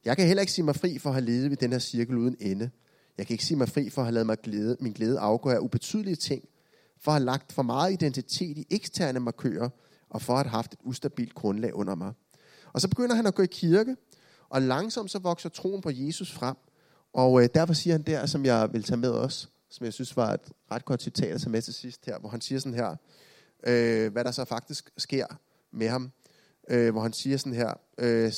Jeg 0.06 0.16
kan 0.16 0.26
heller 0.26 0.40
ikke 0.40 0.52
sige 0.52 0.64
mig 0.64 0.76
fri 0.76 0.98
for 0.98 1.10
at 1.10 1.14
have 1.14 1.24
levet 1.24 1.50
ved 1.50 1.56
den 1.56 1.72
her 1.72 1.78
cirkel 1.78 2.16
uden 2.16 2.36
ende. 2.40 2.70
Jeg 3.18 3.26
kan 3.26 3.34
ikke 3.34 3.44
sige 3.44 3.58
mig 3.58 3.68
fri 3.68 3.90
for 3.90 4.02
at 4.02 4.06
have 4.06 4.14
lavet 4.14 4.26
mig 4.26 4.38
glæde, 4.38 4.76
min 4.80 4.92
glæde 4.92 5.18
afgå 5.18 5.50
af 5.50 5.58
ubetydelige 5.58 6.16
ting, 6.16 6.48
for 7.00 7.10
at 7.10 7.14
have 7.14 7.24
lagt 7.24 7.52
for 7.52 7.62
meget 7.62 7.92
identitet 7.92 8.58
i 8.58 8.66
eksterne 8.70 9.20
markører, 9.20 9.68
og 10.10 10.22
for 10.22 10.32
at 10.32 10.46
have 10.46 10.50
haft 10.50 10.72
et 10.72 10.78
ustabilt 10.84 11.34
grundlag 11.34 11.74
under 11.74 11.94
mig. 11.94 12.12
Og 12.72 12.80
så 12.80 12.88
begynder 12.88 13.14
han 13.14 13.26
at 13.26 13.34
gå 13.34 13.42
i 13.42 13.46
kirke, 13.46 13.96
og 14.48 14.62
langsomt 14.62 15.10
så 15.10 15.18
vokser 15.18 15.48
troen 15.48 15.80
på 15.80 15.90
Jesus 15.90 16.32
frem. 16.32 16.56
Og 17.12 17.42
øh, 17.42 17.48
derfor 17.54 17.74
siger 17.74 17.94
han 17.94 18.02
der, 18.02 18.26
som 18.26 18.44
jeg 18.44 18.72
vil 18.72 18.82
tage 18.82 18.98
med 18.98 19.10
os, 19.10 19.50
som 19.70 19.84
jeg 19.84 19.92
synes 19.92 20.16
var 20.16 20.32
et 20.32 20.52
ret 20.70 20.84
godt 20.84 21.02
citat 21.02 21.34
at 21.34 21.40
tage 21.40 21.50
med 21.50 21.62
til 21.62 21.74
sidst 21.74 22.06
her, 22.06 22.18
hvor 22.18 22.28
han 22.28 22.40
siger 22.40 22.58
sådan 22.58 22.74
her, 22.74 22.96
øh, 23.66 24.12
hvad 24.12 24.24
der 24.24 24.30
så 24.30 24.44
faktisk 24.44 24.90
sker 24.96 25.26
med 25.72 25.88
ham. 25.88 26.12
Øh, 26.68 26.92
hvor 26.92 27.02
han 27.02 27.12
siger 27.12 27.36
sådan 27.36 27.52
her, 27.52 27.74
øh, 27.98 28.32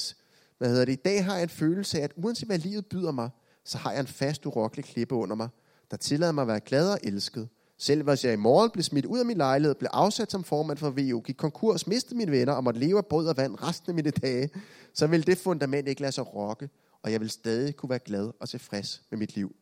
hvad 0.58 0.68
hedder 0.68 0.84
det, 0.84 0.92
i 0.92 1.02
dag 1.04 1.24
har 1.24 1.34
jeg 1.34 1.42
en 1.42 1.48
følelse 1.48 1.98
af, 1.98 2.04
at 2.04 2.12
uanset 2.16 2.48
hvad 2.48 2.58
livet 2.58 2.86
byder 2.86 3.12
mig, 3.12 3.30
så 3.64 3.78
har 3.78 3.92
jeg 3.92 4.00
en 4.00 4.06
fast 4.06 4.46
urokkelig 4.46 4.84
klippe 4.84 5.14
under 5.14 5.36
mig, 5.36 5.48
der 5.90 5.96
tillader 5.96 6.32
mig 6.32 6.42
at 6.42 6.48
være 6.48 6.60
glad 6.60 6.90
og 6.92 6.98
elsket. 7.02 7.48
Selv 7.78 8.02
hvis 8.02 8.24
jeg 8.24 8.32
i 8.32 8.36
morgen 8.36 8.70
blev 8.70 8.82
smidt 8.82 9.06
ud 9.06 9.18
af 9.18 9.26
min 9.26 9.36
lejlighed, 9.36 9.74
blev 9.74 9.88
afsat 9.92 10.30
som 10.30 10.44
formand 10.44 10.78
for 10.78 10.90
VU, 10.90 11.20
gik 11.20 11.36
konkurs, 11.36 11.86
mistede 11.86 12.16
mine 12.16 12.32
venner 12.32 12.52
og 12.52 12.64
måtte 12.64 12.80
leve 12.80 12.98
af 12.98 13.06
brød 13.06 13.26
og 13.26 13.36
vand 13.36 13.62
resten 13.62 13.90
af 13.90 13.94
mine 13.94 14.10
dage, 14.10 14.50
så 14.94 15.06
vil 15.06 15.26
det 15.26 15.38
fundament 15.38 15.88
ikke 15.88 16.00
lade 16.00 16.12
sig 16.12 16.34
rokke, 16.34 16.68
og 17.02 17.12
jeg 17.12 17.20
vil 17.20 17.30
stadig 17.30 17.76
kunne 17.76 17.90
være 17.90 17.98
glad 17.98 18.30
og 18.40 18.48
tilfreds 18.48 19.02
med 19.10 19.18
mit 19.18 19.34
liv. 19.34 19.56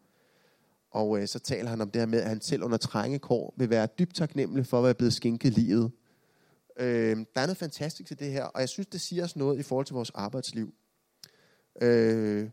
Og 0.90 1.20
øh, 1.20 1.28
så 1.28 1.38
taler 1.38 1.70
han 1.70 1.80
om 1.80 1.90
det 1.90 2.00
her 2.00 2.06
med, 2.06 2.20
at 2.20 2.28
han 2.28 2.40
selv 2.40 2.62
under 2.62 2.76
trængekår 2.76 3.54
vil 3.56 3.70
være 3.70 3.88
dybt 3.98 4.14
taknemmelig 4.14 4.66
for 4.66 4.78
at 4.78 4.84
være 4.84 4.94
blevet 4.94 5.14
skænket 5.14 5.52
livet. 5.52 5.90
Øh, 6.78 7.16
der 7.16 7.40
er 7.40 7.46
noget 7.46 7.56
fantastisk 7.56 8.08
til 8.08 8.18
det 8.18 8.32
her, 8.32 8.44
og 8.44 8.60
jeg 8.60 8.68
synes, 8.68 8.86
det 8.86 9.00
siger 9.00 9.24
os 9.24 9.36
noget 9.36 9.58
i 9.58 9.62
forhold 9.62 9.86
til 9.86 9.94
vores 9.94 10.10
arbejdsliv. 10.10 10.74
Øh, 11.80 12.50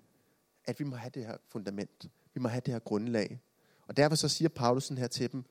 at 0.66 0.80
vi 0.80 0.84
må 0.84 0.96
have 0.96 1.10
det 1.10 1.26
her 1.26 1.38
fundament. 1.48 2.10
Vi 2.34 2.40
må 2.40 2.48
have 2.48 2.62
det 2.66 2.74
her 2.74 2.80
grundlag. 2.80 3.42
Og 3.88 3.98
derfor 3.98 4.16
så 4.16 4.30
siger 4.30 4.50
Paulus 4.50 4.88
her 4.88 5.08
til 5.08 5.32
dem, 5.32 5.46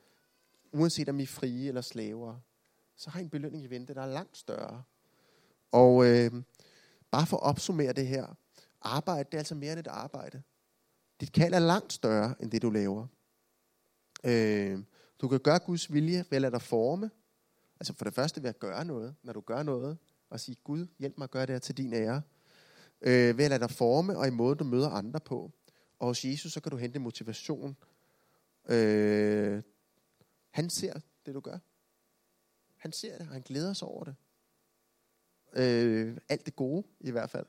uanset 0.72 1.08
om 1.08 1.20
I 1.20 1.22
er 1.22 1.26
frie 1.26 1.68
eller 1.68 1.80
slaver, 1.80 2.40
så 2.96 3.10
har 3.10 3.20
I 3.20 3.22
en 3.22 3.30
belønning 3.30 3.64
i 3.64 3.66
vente, 3.70 3.94
der 3.94 4.02
er 4.02 4.06
langt 4.06 4.36
større. 4.36 4.82
Og 5.72 6.06
øh, 6.06 6.32
bare 7.10 7.26
for 7.26 7.36
at 7.36 7.42
opsummere 7.42 7.92
det 7.92 8.06
her, 8.06 8.36
arbejde, 8.80 9.24
det 9.24 9.34
er 9.34 9.38
altså 9.38 9.54
mere 9.54 9.72
end 9.72 9.80
et 9.80 9.86
arbejde. 9.86 10.42
Dit 11.20 11.32
kald 11.32 11.54
er 11.54 11.58
langt 11.58 11.92
større, 11.92 12.34
end 12.40 12.50
det 12.50 12.62
du 12.62 12.70
laver. 12.70 13.06
Øh, 14.24 14.78
du 15.20 15.28
kan 15.28 15.40
gøre 15.40 15.58
Guds 15.58 15.92
vilje 15.92 16.24
ved 16.30 16.36
at 16.36 16.42
lade 16.42 16.52
dig 16.52 16.62
forme. 16.62 17.10
Altså 17.80 17.94
for 17.94 18.04
det 18.04 18.14
første 18.14 18.42
ved 18.42 18.48
at 18.48 18.58
gøre 18.58 18.84
noget, 18.84 19.14
når 19.22 19.32
du 19.32 19.40
gør 19.40 19.62
noget, 19.62 19.98
og 20.30 20.40
sige, 20.40 20.56
Gud, 20.64 20.86
hjælp 20.98 21.18
mig 21.18 21.24
at 21.24 21.30
gøre 21.30 21.46
det 21.46 21.54
her 21.54 21.58
til 21.58 21.76
din 21.76 21.92
ære. 21.92 22.22
Øh, 23.02 23.38
ved 23.38 23.44
at 23.44 23.50
lade 23.50 23.60
dig 23.60 23.70
forme, 23.70 24.18
og 24.18 24.26
i 24.26 24.30
måden 24.30 24.58
du 24.58 24.64
møder 24.64 24.90
andre 24.90 25.20
på. 25.20 25.52
Og 25.98 26.06
hos 26.06 26.24
Jesus, 26.24 26.52
så 26.52 26.60
kan 26.60 26.70
du 26.70 26.76
hente 26.76 26.98
motivation. 26.98 27.76
Øh, 28.68 29.62
han 30.50 30.70
ser 30.70 31.00
det, 31.26 31.34
du 31.34 31.40
gør. 31.40 31.58
Han 32.76 32.92
ser 32.92 33.18
det, 33.18 33.26
og 33.26 33.32
han 33.32 33.42
glæder 33.42 33.72
sig 33.72 33.88
over 33.88 34.04
det. 34.04 34.14
Øh, 35.52 36.16
alt 36.28 36.46
det 36.46 36.56
gode, 36.56 36.86
i 37.00 37.10
hvert 37.10 37.30
fald. 37.30 37.46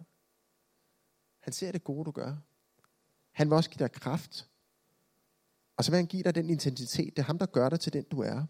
Han 1.39 1.53
ser 1.53 1.71
det 1.71 1.83
gode, 1.83 2.05
du 2.05 2.11
gør. 2.11 2.35
Han 3.31 3.49
vil 3.49 3.55
også 3.55 3.69
give 3.69 3.79
dig 3.79 3.91
kraft. 3.91 4.49
Og 5.77 5.83
så 5.83 5.91
vil 5.91 5.95
han 5.95 6.05
give 6.05 6.23
dig 6.23 6.35
den 6.35 6.49
intensitet. 6.49 7.15
Det 7.15 7.19
er 7.19 7.25
ham, 7.25 7.39
der 7.39 7.45
gør 7.45 7.69
dig 7.69 7.79
til 7.79 7.93
den, 7.93 8.03
du 8.03 8.19
er. 8.21 8.45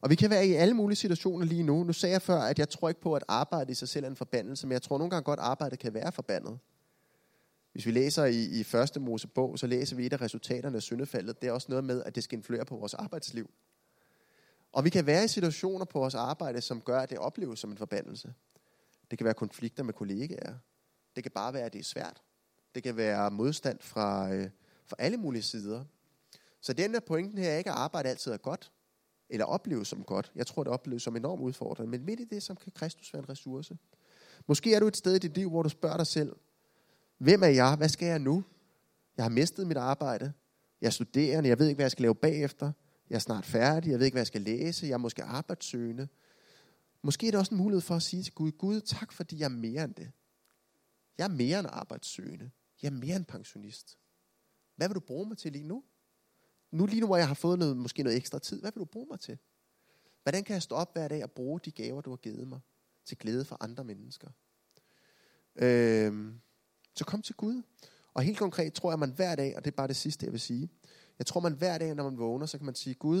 Og 0.00 0.10
vi 0.10 0.14
kan 0.14 0.30
være 0.30 0.46
i 0.46 0.52
alle 0.52 0.74
mulige 0.74 0.96
situationer 0.96 1.46
lige 1.46 1.62
nu. 1.62 1.84
Nu 1.84 1.92
sagde 1.92 2.12
jeg 2.12 2.22
før, 2.22 2.40
at 2.40 2.58
jeg 2.58 2.68
tror 2.68 2.88
ikke 2.88 3.00
på, 3.00 3.14
at 3.14 3.24
arbejde 3.28 3.72
i 3.72 3.74
sig 3.74 3.88
selv 3.88 4.04
er 4.04 4.08
en 4.08 4.16
forbandelse, 4.16 4.66
men 4.66 4.72
jeg 4.72 4.82
tror 4.82 4.98
nogle 4.98 5.10
gange 5.10 5.24
godt, 5.24 5.40
at 5.40 5.46
arbejde 5.46 5.76
kan 5.76 5.94
være 5.94 6.12
forbandet. 6.12 6.58
Hvis 7.72 7.86
vi 7.86 7.90
læser 7.90 8.24
i, 8.24 8.60
i 8.60 8.62
første 8.62 9.00
Mosebog, 9.00 9.58
så 9.58 9.66
læser 9.66 9.96
vi 9.96 10.06
et 10.06 10.12
af 10.12 10.20
resultaterne 10.20 10.76
af 10.76 10.82
syndefaldet. 10.82 11.42
Det 11.42 11.48
er 11.48 11.52
også 11.52 11.66
noget 11.70 11.84
med, 11.84 12.02
at 12.02 12.14
det 12.14 12.24
skal 12.24 12.38
influere 12.38 12.64
på 12.64 12.76
vores 12.76 12.94
arbejdsliv. 12.94 13.50
Og 14.72 14.84
vi 14.84 14.90
kan 14.90 15.06
være 15.06 15.24
i 15.24 15.28
situationer 15.28 15.84
på 15.84 15.98
vores 15.98 16.14
arbejde, 16.14 16.60
som 16.60 16.80
gør, 16.80 17.00
at 17.00 17.10
det 17.10 17.18
opleves 17.18 17.58
som 17.60 17.70
en 17.70 17.78
forbandelse. 17.78 18.34
Det 19.10 19.18
kan 19.18 19.24
være 19.24 19.34
konflikter 19.34 19.82
med 19.82 19.94
kollegaer. 19.94 20.54
Det 21.16 21.24
kan 21.24 21.32
bare 21.32 21.52
være, 21.52 21.62
at 21.62 21.72
det 21.72 21.78
er 21.78 21.84
svært. 21.84 22.22
Det 22.74 22.82
kan 22.82 22.96
være 22.96 23.30
modstand 23.30 23.78
fra, 23.80 24.32
øh, 24.32 24.50
fra 24.86 24.96
alle 24.98 25.16
mulige 25.16 25.42
sider. 25.42 25.84
Så 26.60 26.72
den 26.72 26.94
der 26.94 27.00
pointen 27.00 27.38
her 27.38 27.50
er 27.50 27.58
ikke, 27.58 27.70
at 27.70 27.76
arbejde 27.76 28.08
altid 28.08 28.32
er 28.32 28.36
godt, 28.36 28.72
eller 29.30 29.46
opleves 29.46 29.88
som 29.88 30.04
godt. 30.04 30.32
Jeg 30.34 30.46
tror, 30.46 30.64
det 30.64 30.72
opleves 30.72 31.02
som 31.02 31.16
enormt 31.16 31.42
udfordrende. 31.42 31.90
Men 31.90 32.04
midt 32.04 32.20
i 32.20 32.24
det, 32.24 32.42
som 32.42 32.56
kan 32.56 32.72
Kristus 32.72 33.12
være 33.12 33.22
en 33.22 33.28
ressource. 33.28 33.78
Måske 34.46 34.74
er 34.74 34.80
du 34.80 34.86
et 34.86 34.96
sted 34.96 35.14
i 35.14 35.18
dit 35.18 35.34
liv, 35.34 35.50
hvor 35.50 35.62
du 35.62 35.68
spørger 35.68 35.96
dig 35.96 36.06
selv, 36.06 36.36
hvem 37.18 37.42
er 37.42 37.46
jeg? 37.46 37.76
Hvad 37.76 37.88
skal 37.88 38.06
jeg 38.06 38.18
nu? 38.18 38.44
Jeg 39.16 39.24
har 39.24 39.30
mistet 39.30 39.66
mit 39.66 39.76
arbejde. 39.76 40.32
Jeg 40.80 40.86
er 40.86 40.90
studerende. 40.90 41.48
Jeg 41.48 41.58
ved 41.58 41.66
ikke, 41.66 41.76
hvad 41.76 41.84
jeg 41.84 41.90
skal 41.90 42.02
lave 42.02 42.14
bagefter. 42.14 42.72
Jeg 43.10 43.16
er 43.16 43.20
snart 43.20 43.46
færdig. 43.46 43.90
Jeg 43.90 43.98
ved 43.98 44.06
ikke, 44.06 44.14
hvad 44.14 44.20
jeg 44.20 44.26
skal 44.26 44.40
læse. 44.40 44.86
Jeg 44.86 44.92
er 44.92 44.98
måske 44.98 45.22
arbejdssøgende. 45.22 46.08
Måske 47.02 47.26
er 47.26 47.30
det 47.30 47.40
også 47.40 47.54
en 47.54 47.58
mulighed 47.58 47.80
for 47.80 47.96
at 47.96 48.02
sige 48.02 48.22
til 48.22 48.34
Gud, 48.34 48.52
Gud, 48.52 48.80
tak 48.80 49.12
fordi 49.12 49.38
jeg 49.38 49.44
er 49.44 49.48
mere 49.48 49.84
end 49.84 49.94
det. 49.94 50.10
Jeg 51.18 51.24
er 51.24 51.28
mere 51.28 51.58
end 51.58 51.68
arbejdssøgende. 51.70 52.50
Jeg 52.82 52.88
er 52.88 52.92
mere 52.92 53.16
end 53.16 53.24
pensionist. 53.24 53.98
Hvad 54.76 54.88
vil 54.88 54.94
du 54.94 55.00
bruge 55.00 55.28
mig 55.28 55.38
til 55.38 55.52
lige 55.52 55.64
nu? 55.64 55.84
Nu 56.70 56.86
lige 56.86 57.00
nu, 57.00 57.06
hvor 57.06 57.16
jeg 57.16 57.28
har 57.28 57.34
fået 57.34 57.58
noget, 57.58 57.76
måske 57.76 58.02
noget 58.02 58.16
ekstra 58.16 58.38
tid, 58.38 58.60
hvad 58.60 58.72
vil 58.74 58.80
du 58.80 58.84
bruge 58.84 59.06
mig 59.10 59.20
til? 59.20 59.38
Hvordan 60.22 60.44
kan 60.44 60.54
jeg 60.54 60.62
stå 60.62 60.74
op 60.74 60.92
hver 60.92 61.08
dag 61.08 61.24
og 61.24 61.30
bruge 61.30 61.60
de 61.64 61.70
gaver, 61.70 62.00
du 62.00 62.10
har 62.10 62.16
givet 62.16 62.48
mig, 62.48 62.60
til 63.04 63.18
glæde 63.18 63.44
for 63.44 63.56
andre 63.60 63.84
mennesker? 63.84 64.28
Øhm, 65.56 66.40
så 66.94 67.04
kom 67.04 67.22
til 67.22 67.34
Gud. 67.34 67.62
Og 68.14 68.22
helt 68.22 68.38
konkret 68.38 68.72
tror 68.72 68.90
jeg, 68.90 68.92
at 68.92 68.98
man 68.98 69.10
hver 69.10 69.36
dag, 69.36 69.56
og 69.56 69.64
det 69.64 69.70
er 69.70 69.76
bare 69.76 69.88
det 69.88 69.96
sidste, 69.96 70.24
jeg 70.24 70.32
vil 70.32 70.40
sige, 70.40 70.68
jeg 71.18 71.26
tror, 71.26 71.40
man 71.40 71.52
hver 71.52 71.78
dag, 71.78 71.94
når 71.94 72.04
man 72.04 72.18
vågner, 72.18 72.46
så 72.46 72.58
kan 72.58 72.64
man 72.64 72.74
sige, 72.74 72.94
Gud, 72.94 73.18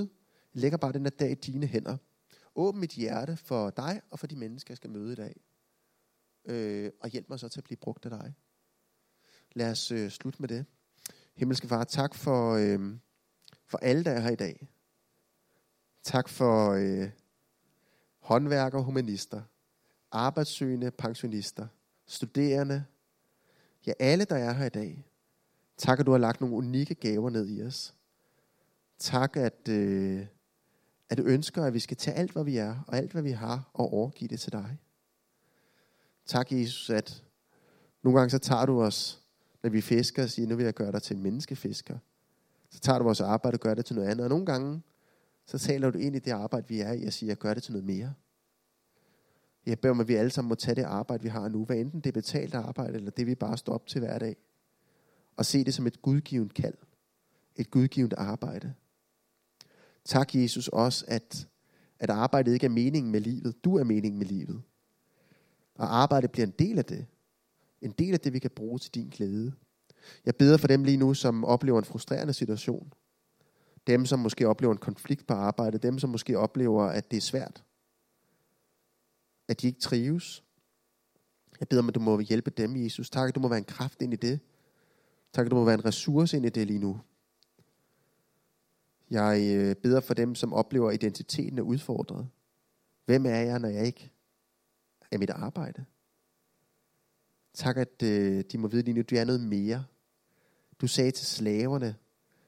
jeg 0.54 0.62
lægger 0.62 0.78
bare 0.78 0.92
den 0.92 1.02
her 1.02 1.10
dag 1.10 1.30
i 1.30 1.34
dine 1.34 1.66
hænder. 1.66 1.96
Åbn 2.54 2.78
mit 2.78 2.90
hjerte 2.90 3.36
for 3.36 3.70
dig 3.70 4.00
og 4.10 4.18
for 4.18 4.26
de 4.26 4.36
mennesker, 4.36 4.72
jeg 4.72 4.76
skal 4.76 4.90
møde 4.90 5.12
i 5.12 5.16
dag. 5.16 5.40
Øh, 6.44 6.90
og 7.00 7.08
hjælp 7.08 7.28
mig 7.28 7.40
så 7.40 7.48
til 7.48 7.60
at 7.60 7.64
blive 7.64 7.76
brugt 7.76 8.04
af 8.04 8.10
dig. 8.10 8.34
Lad 9.52 9.70
os 9.70 9.90
øh, 9.90 10.10
slutte 10.10 10.42
med 10.42 10.48
det. 10.48 10.64
Himmelske 11.34 11.68
Far, 11.68 11.84
tak 11.84 12.14
for, 12.14 12.54
øh, 12.54 12.96
for 13.70 13.78
alle, 13.78 14.04
der 14.04 14.10
er 14.10 14.20
her 14.20 14.30
i 14.30 14.36
dag. 14.36 14.68
Tak 16.02 16.28
for 16.28 16.70
øh, 16.70 17.10
håndværkere, 18.18 18.82
humanister, 18.82 19.42
arbejdssøgende, 20.12 20.90
pensionister, 20.90 21.66
studerende, 22.06 22.84
ja 23.86 23.92
alle, 23.98 24.24
der 24.24 24.36
er 24.36 24.52
her 24.52 24.66
i 24.66 24.68
dag. 24.68 25.06
Tak, 25.76 26.00
at 26.00 26.06
du 26.06 26.10
har 26.10 26.18
lagt 26.18 26.40
nogle 26.40 26.56
unikke 26.56 26.94
gaver 26.94 27.30
ned 27.30 27.48
i 27.48 27.62
os. 27.62 27.94
Tak, 28.98 29.36
at, 29.36 29.68
øh, 29.68 30.26
at 31.10 31.18
du 31.18 31.22
ønsker, 31.22 31.64
at 31.64 31.74
vi 31.74 31.78
skal 31.78 31.96
tage 31.96 32.16
alt, 32.16 32.32
hvad 32.32 32.44
vi 32.44 32.56
er, 32.56 32.84
og 32.86 32.96
alt, 32.96 33.12
hvad 33.12 33.22
vi 33.22 33.30
har, 33.30 33.70
og 33.72 33.92
overgive 33.92 34.28
det 34.28 34.40
til 34.40 34.52
dig. 34.52 34.78
Tak, 36.26 36.52
Jesus, 36.52 36.90
at 36.90 37.24
nogle 38.02 38.18
gange 38.18 38.30
så 38.30 38.38
tager 38.38 38.66
du 38.66 38.82
os, 38.82 39.22
når 39.62 39.70
vi 39.70 39.80
fisker, 39.80 40.22
og 40.22 40.30
siger, 40.30 40.48
nu 40.48 40.56
vil 40.56 40.64
jeg 40.64 40.74
gøre 40.74 40.92
dig 40.92 41.02
til 41.02 41.16
en 41.16 41.22
menneskefisker. 41.22 41.98
Så 42.70 42.80
tager 42.80 42.98
du 42.98 43.04
vores 43.04 43.20
arbejde 43.20 43.56
og 43.56 43.60
gør 43.60 43.74
det 43.74 43.84
til 43.84 43.96
noget 43.96 44.08
andet. 44.08 44.24
Og 44.24 44.30
nogle 44.30 44.46
gange, 44.46 44.82
så 45.46 45.58
taler 45.58 45.90
du 45.90 45.98
ind 45.98 46.16
i 46.16 46.18
det 46.18 46.30
arbejde, 46.30 46.68
vi 46.68 46.80
er 46.80 46.92
i, 46.92 47.04
og 47.04 47.12
siger, 47.12 47.30
jeg 47.30 47.38
gør 47.38 47.54
det 47.54 47.62
til 47.62 47.72
noget 47.72 47.86
mere. 47.86 48.14
Jeg 49.66 49.80
beder 49.80 49.90
om, 49.90 50.00
at 50.00 50.08
vi 50.08 50.14
alle 50.14 50.30
sammen 50.30 50.48
må 50.48 50.54
tage 50.54 50.74
det 50.74 50.82
arbejde, 50.82 51.22
vi 51.22 51.28
har 51.28 51.48
nu, 51.48 51.64
hvad 51.64 51.76
enten 51.76 52.00
det 52.00 52.06
er 52.10 52.12
betalt 52.12 52.54
arbejde, 52.54 52.94
eller 52.94 53.10
det 53.10 53.26
vi 53.26 53.34
bare 53.34 53.56
står 53.56 53.72
op 53.72 53.86
til 53.86 53.98
hver 54.00 54.18
dag, 54.18 54.36
og 55.36 55.46
se 55.46 55.64
det 55.64 55.74
som 55.74 55.86
et 55.86 56.02
gudgivet 56.02 56.54
kald, 56.54 56.74
et 57.56 57.70
gudgivet 57.70 58.14
arbejde. 58.18 58.74
Tak, 60.04 60.34
Jesus, 60.34 60.68
også, 60.68 61.04
at, 61.08 61.48
at 61.98 62.10
arbejdet 62.10 62.52
ikke 62.52 62.66
er 62.66 62.70
meningen 62.70 63.12
med 63.12 63.20
livet. 63.20 63.64
Du 63.64 63.76
er 63.76 63.84
meningen 63.84 64.18
med 64.18 64.26
livet. 64.26 64.62
Og 65.74 65.96
arbejdet 65.96 66.30
bliver 66.30 66.46
en 66.46 66.54
del 66.58 66.78
af 66.78 66.84
det. 66.84 67.06
En 67.80 67.90
del 67.90 68.12
af 68.12 68.20
det, 68.20 68.32
vi 68.32 68.38
kan 68.38 68.50
bruge 68.50 68.78
til 68.78 68.94
din 68.94 69.08
glæde. 69.08 69.52
Jeg 70.26 70.36
beder 70.36 70.56
for 70.56 70.66
dem 70.66 70.84
lige 70.84 70.96
nu, 70.96 71.14
som 71.14 71.44
oplever 71.44 71.78
en 71.78 71.84
frustrerende 71.84 72.32
situation. 72.32 72.92
Dem, 73.86 74.06
som 74.06 74.18
måske 74.18 74.48
oplever 74.48 74.72
en 74.72 74.78
konflikt 74.78 75.26
på 75.26 75.34
arbejdet. 75.34 75.82
Dem, 75.82 75.98
som 75.98 76.10
måske 76.10 76.38
oplever, 76.38 76.84
at 76.84 77.10
det 77.10 77.16
er 77.16 77.20
svært. 77.20 77.64
At 79.48 79.60
de 79.60 79.66
ikke 79.66 79.80
trives. 79.80 80.44
Jeg 81.60 81.68
beder 81.68 81.82
om, 81.82 81.88
at 81.88 81.94
du 81.94 82.00
må 82.00 82.20
hjælpe 82.20 82.50
dem, 82.50 82.76
Jesus. 82.76 83.10
Tak, 83.10 83.28
at 83.28 83.34
du 83.34 83.40
må 83.40 83.48
være 83.48 83.58
en 83.58 83.64
kraft 83.64 84.02
ind 84.02 84.12
i 84.12 84.16
det. 84.16 84.40
Tak, 85.32 85.44
at 85.44 85.50
du 85.50 85.56
må 85.56 85.64
være 85.64 85.74
en 85.74 85.84
ressource 85.84 86.36
ind 86.36 86.46
i 86.46 86.48
det 86.48 86.66
lige 86.66 86.78
nu. 86.78 87.00
Jeg 89.10 89.56
øh, 89.56 89.76
beder 89.76 90.00
for 90.00 90.14
dem, 90.14 90.34
som 90.34 90.52
oplever, 90.52 90.88
at 90.88 90.94
identiteten 90.94 91.58
er 91.58 91.62
udfordret. 91.62 92.28
Hvem 93.04 93.26
er 93.26 93.40
jeg, 93.40 93.58
når 93.58 93.68
jeg 93.68 93.86
ikke 93.86 94.12
er 95.10 95.18
mit 95.18 95.30
arbejde? 95.30 95.84
Tak, 97.54 97.76
at 97.76 98.02
øh, 98.02 98.44
de 98.52 98.58
må 98.58 98.68
vide 98.68 98.82
lige 98.82 98.94
nu, 98.94 99.00
at 99.00 99.10
du 99.10 99.16
er 99.16 99.24
noget 99.24 99.40
mere. 99.40 99.84
Du 100.80 100.86
sagde 100.86 101.10
til 101.10 101.26
slaverne, 101.26 101.94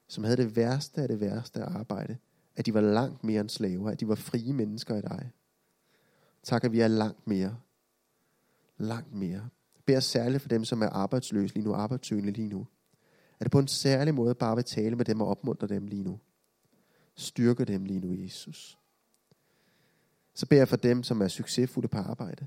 som 0.08 0.24
havde 0.24 0.36
det 0.36 0.56
værste 0.56 1.02
af 1.02 1.08
det 1.08 1.20
værste 1.20 1.62
arbejde, 1.62 2.16
at 2.56 2.66
de 2.66 2.74
var 2.74 2.80
langt 2.80 3.24
mere 3.24 3.40
end 3.40 3.48
slaver, 3.48 3.90
at 3.90 4.00
de 4.00 4.08
var 4.08 4.14
frie 4.14 4.52
mennesker 4.52 4.96
i 4.96 5.00
dig. 5.00 5.30
Tak, 6.42 6.64
at 6.64 6.72
vi 6.72 6.80
er 6.80 6.88
langt 6.88 7.26
mere. 7.26 7.56
Langt 8.78 9.14
mere. 9.14 9.40
Jeg 9.76 9.84
beder 9.86 10.00
særligt 10.00 10.42
for 10.42 10.48
dem, 10.48 10.64
som 10.64 10.82
er 10.82 10.88
arbejdsløse 10.88 11.54
lige 11.54 11.64
nu, 11.64 11.72
arbejdssøgende 11.74 12.32
lige 12.32 12.48
nu. 12.48 12.66
At 13.40 13.44
det 13.44 13.52
på 13.52 13.58
en 13.58 13.68
særlig 13.68 14.14
måde 14.14 14.34
bare 14.34 14.56
vil 14.56 14.64
tale 14.64 14.96
med 14.96 15.04
dem 15.04 15.20
og 15.20 15.28
opmuntre 15.28 15.66
dem 15.66 15.86
lige 15.86 16.02
nu. 16.02 16.20
Styrke 17.14 17.64
dem 17.64 17.84
lige 17.84 18.00
nu, 18.00 18.12
Jesus. 18.12 18.78
Så 20.34 20.46
beder 20.46 20.60
jeg 20.60 20.68
for 20.68 20.76
dem, 20.76 21.02
som 21.02 21.22
er 21.22 21.28
succesfulde 21.28 21.88
på 21.88 21.98
arbejde. 21.98 22.46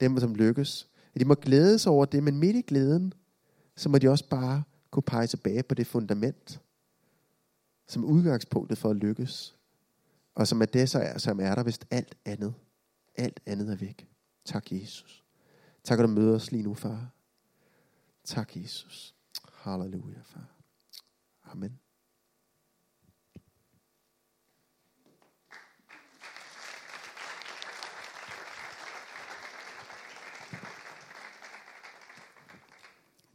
Dem, 0.00 0.18
som 0.18 0.34
lykkes. 0.34 0.88
At 1.14 1.20
de 1.20 1.24
må 1.24 1.34
glæde 1.34 1.78
sig 1.78 1.92
over 1.92 2.04
det, 2.04 2.22
men 2.22 2.38
midt 2.38 2.56
i 2.56 2.60
glæden, 2.60 3.12
så 3.76 3.88
må 3.88 3.98
de 3.98 4.08
også 4.08 4.28
bare 4.28 4.62
kunne 4.90 5.02
pege 5.02 5.26
tilbage 5.26 5.62
på 5.62 5.74
det 5.74 5.86
fundament, 5.86 6.60
som 7.86 8.04
udgangspunktet 8.04 8.78
for 8.78 8.90
at 8.90 8.96
lykkes. 8.96 9.56
Og 10.34 10.48
som 10.48 10.62
er 10.62 10.66
det, 10.66 10.90
så 10.90 10.98
er, 10.98 11.18
som 11.18 11.40
er 11.40 11.54
der, 11.54 11.62
hvis 11.62 11.80
alt 11.90 12.16
andet, 12.24 12.54
alt 13.14 13.40
andet 13.46 13.72
er 13.72 13.76
væk. 13.76 14.08
Tak, 14.44 14.72
Jesus. 14.72 15.24
Tak, 15.84 15.98
at 15.98 16.02
du 16.02 16.08
møder 16.08 16.34
os 16.34 16.52
lige 16.52 16.62
nu, 16.62 16.74
far. 16.74 17.10
Tak, 18.24 18.56
Jesus. 18.56 19.14
Halleluja, 19.52 20.20
far. 20.22 20.48
Amen. 21.44 21.78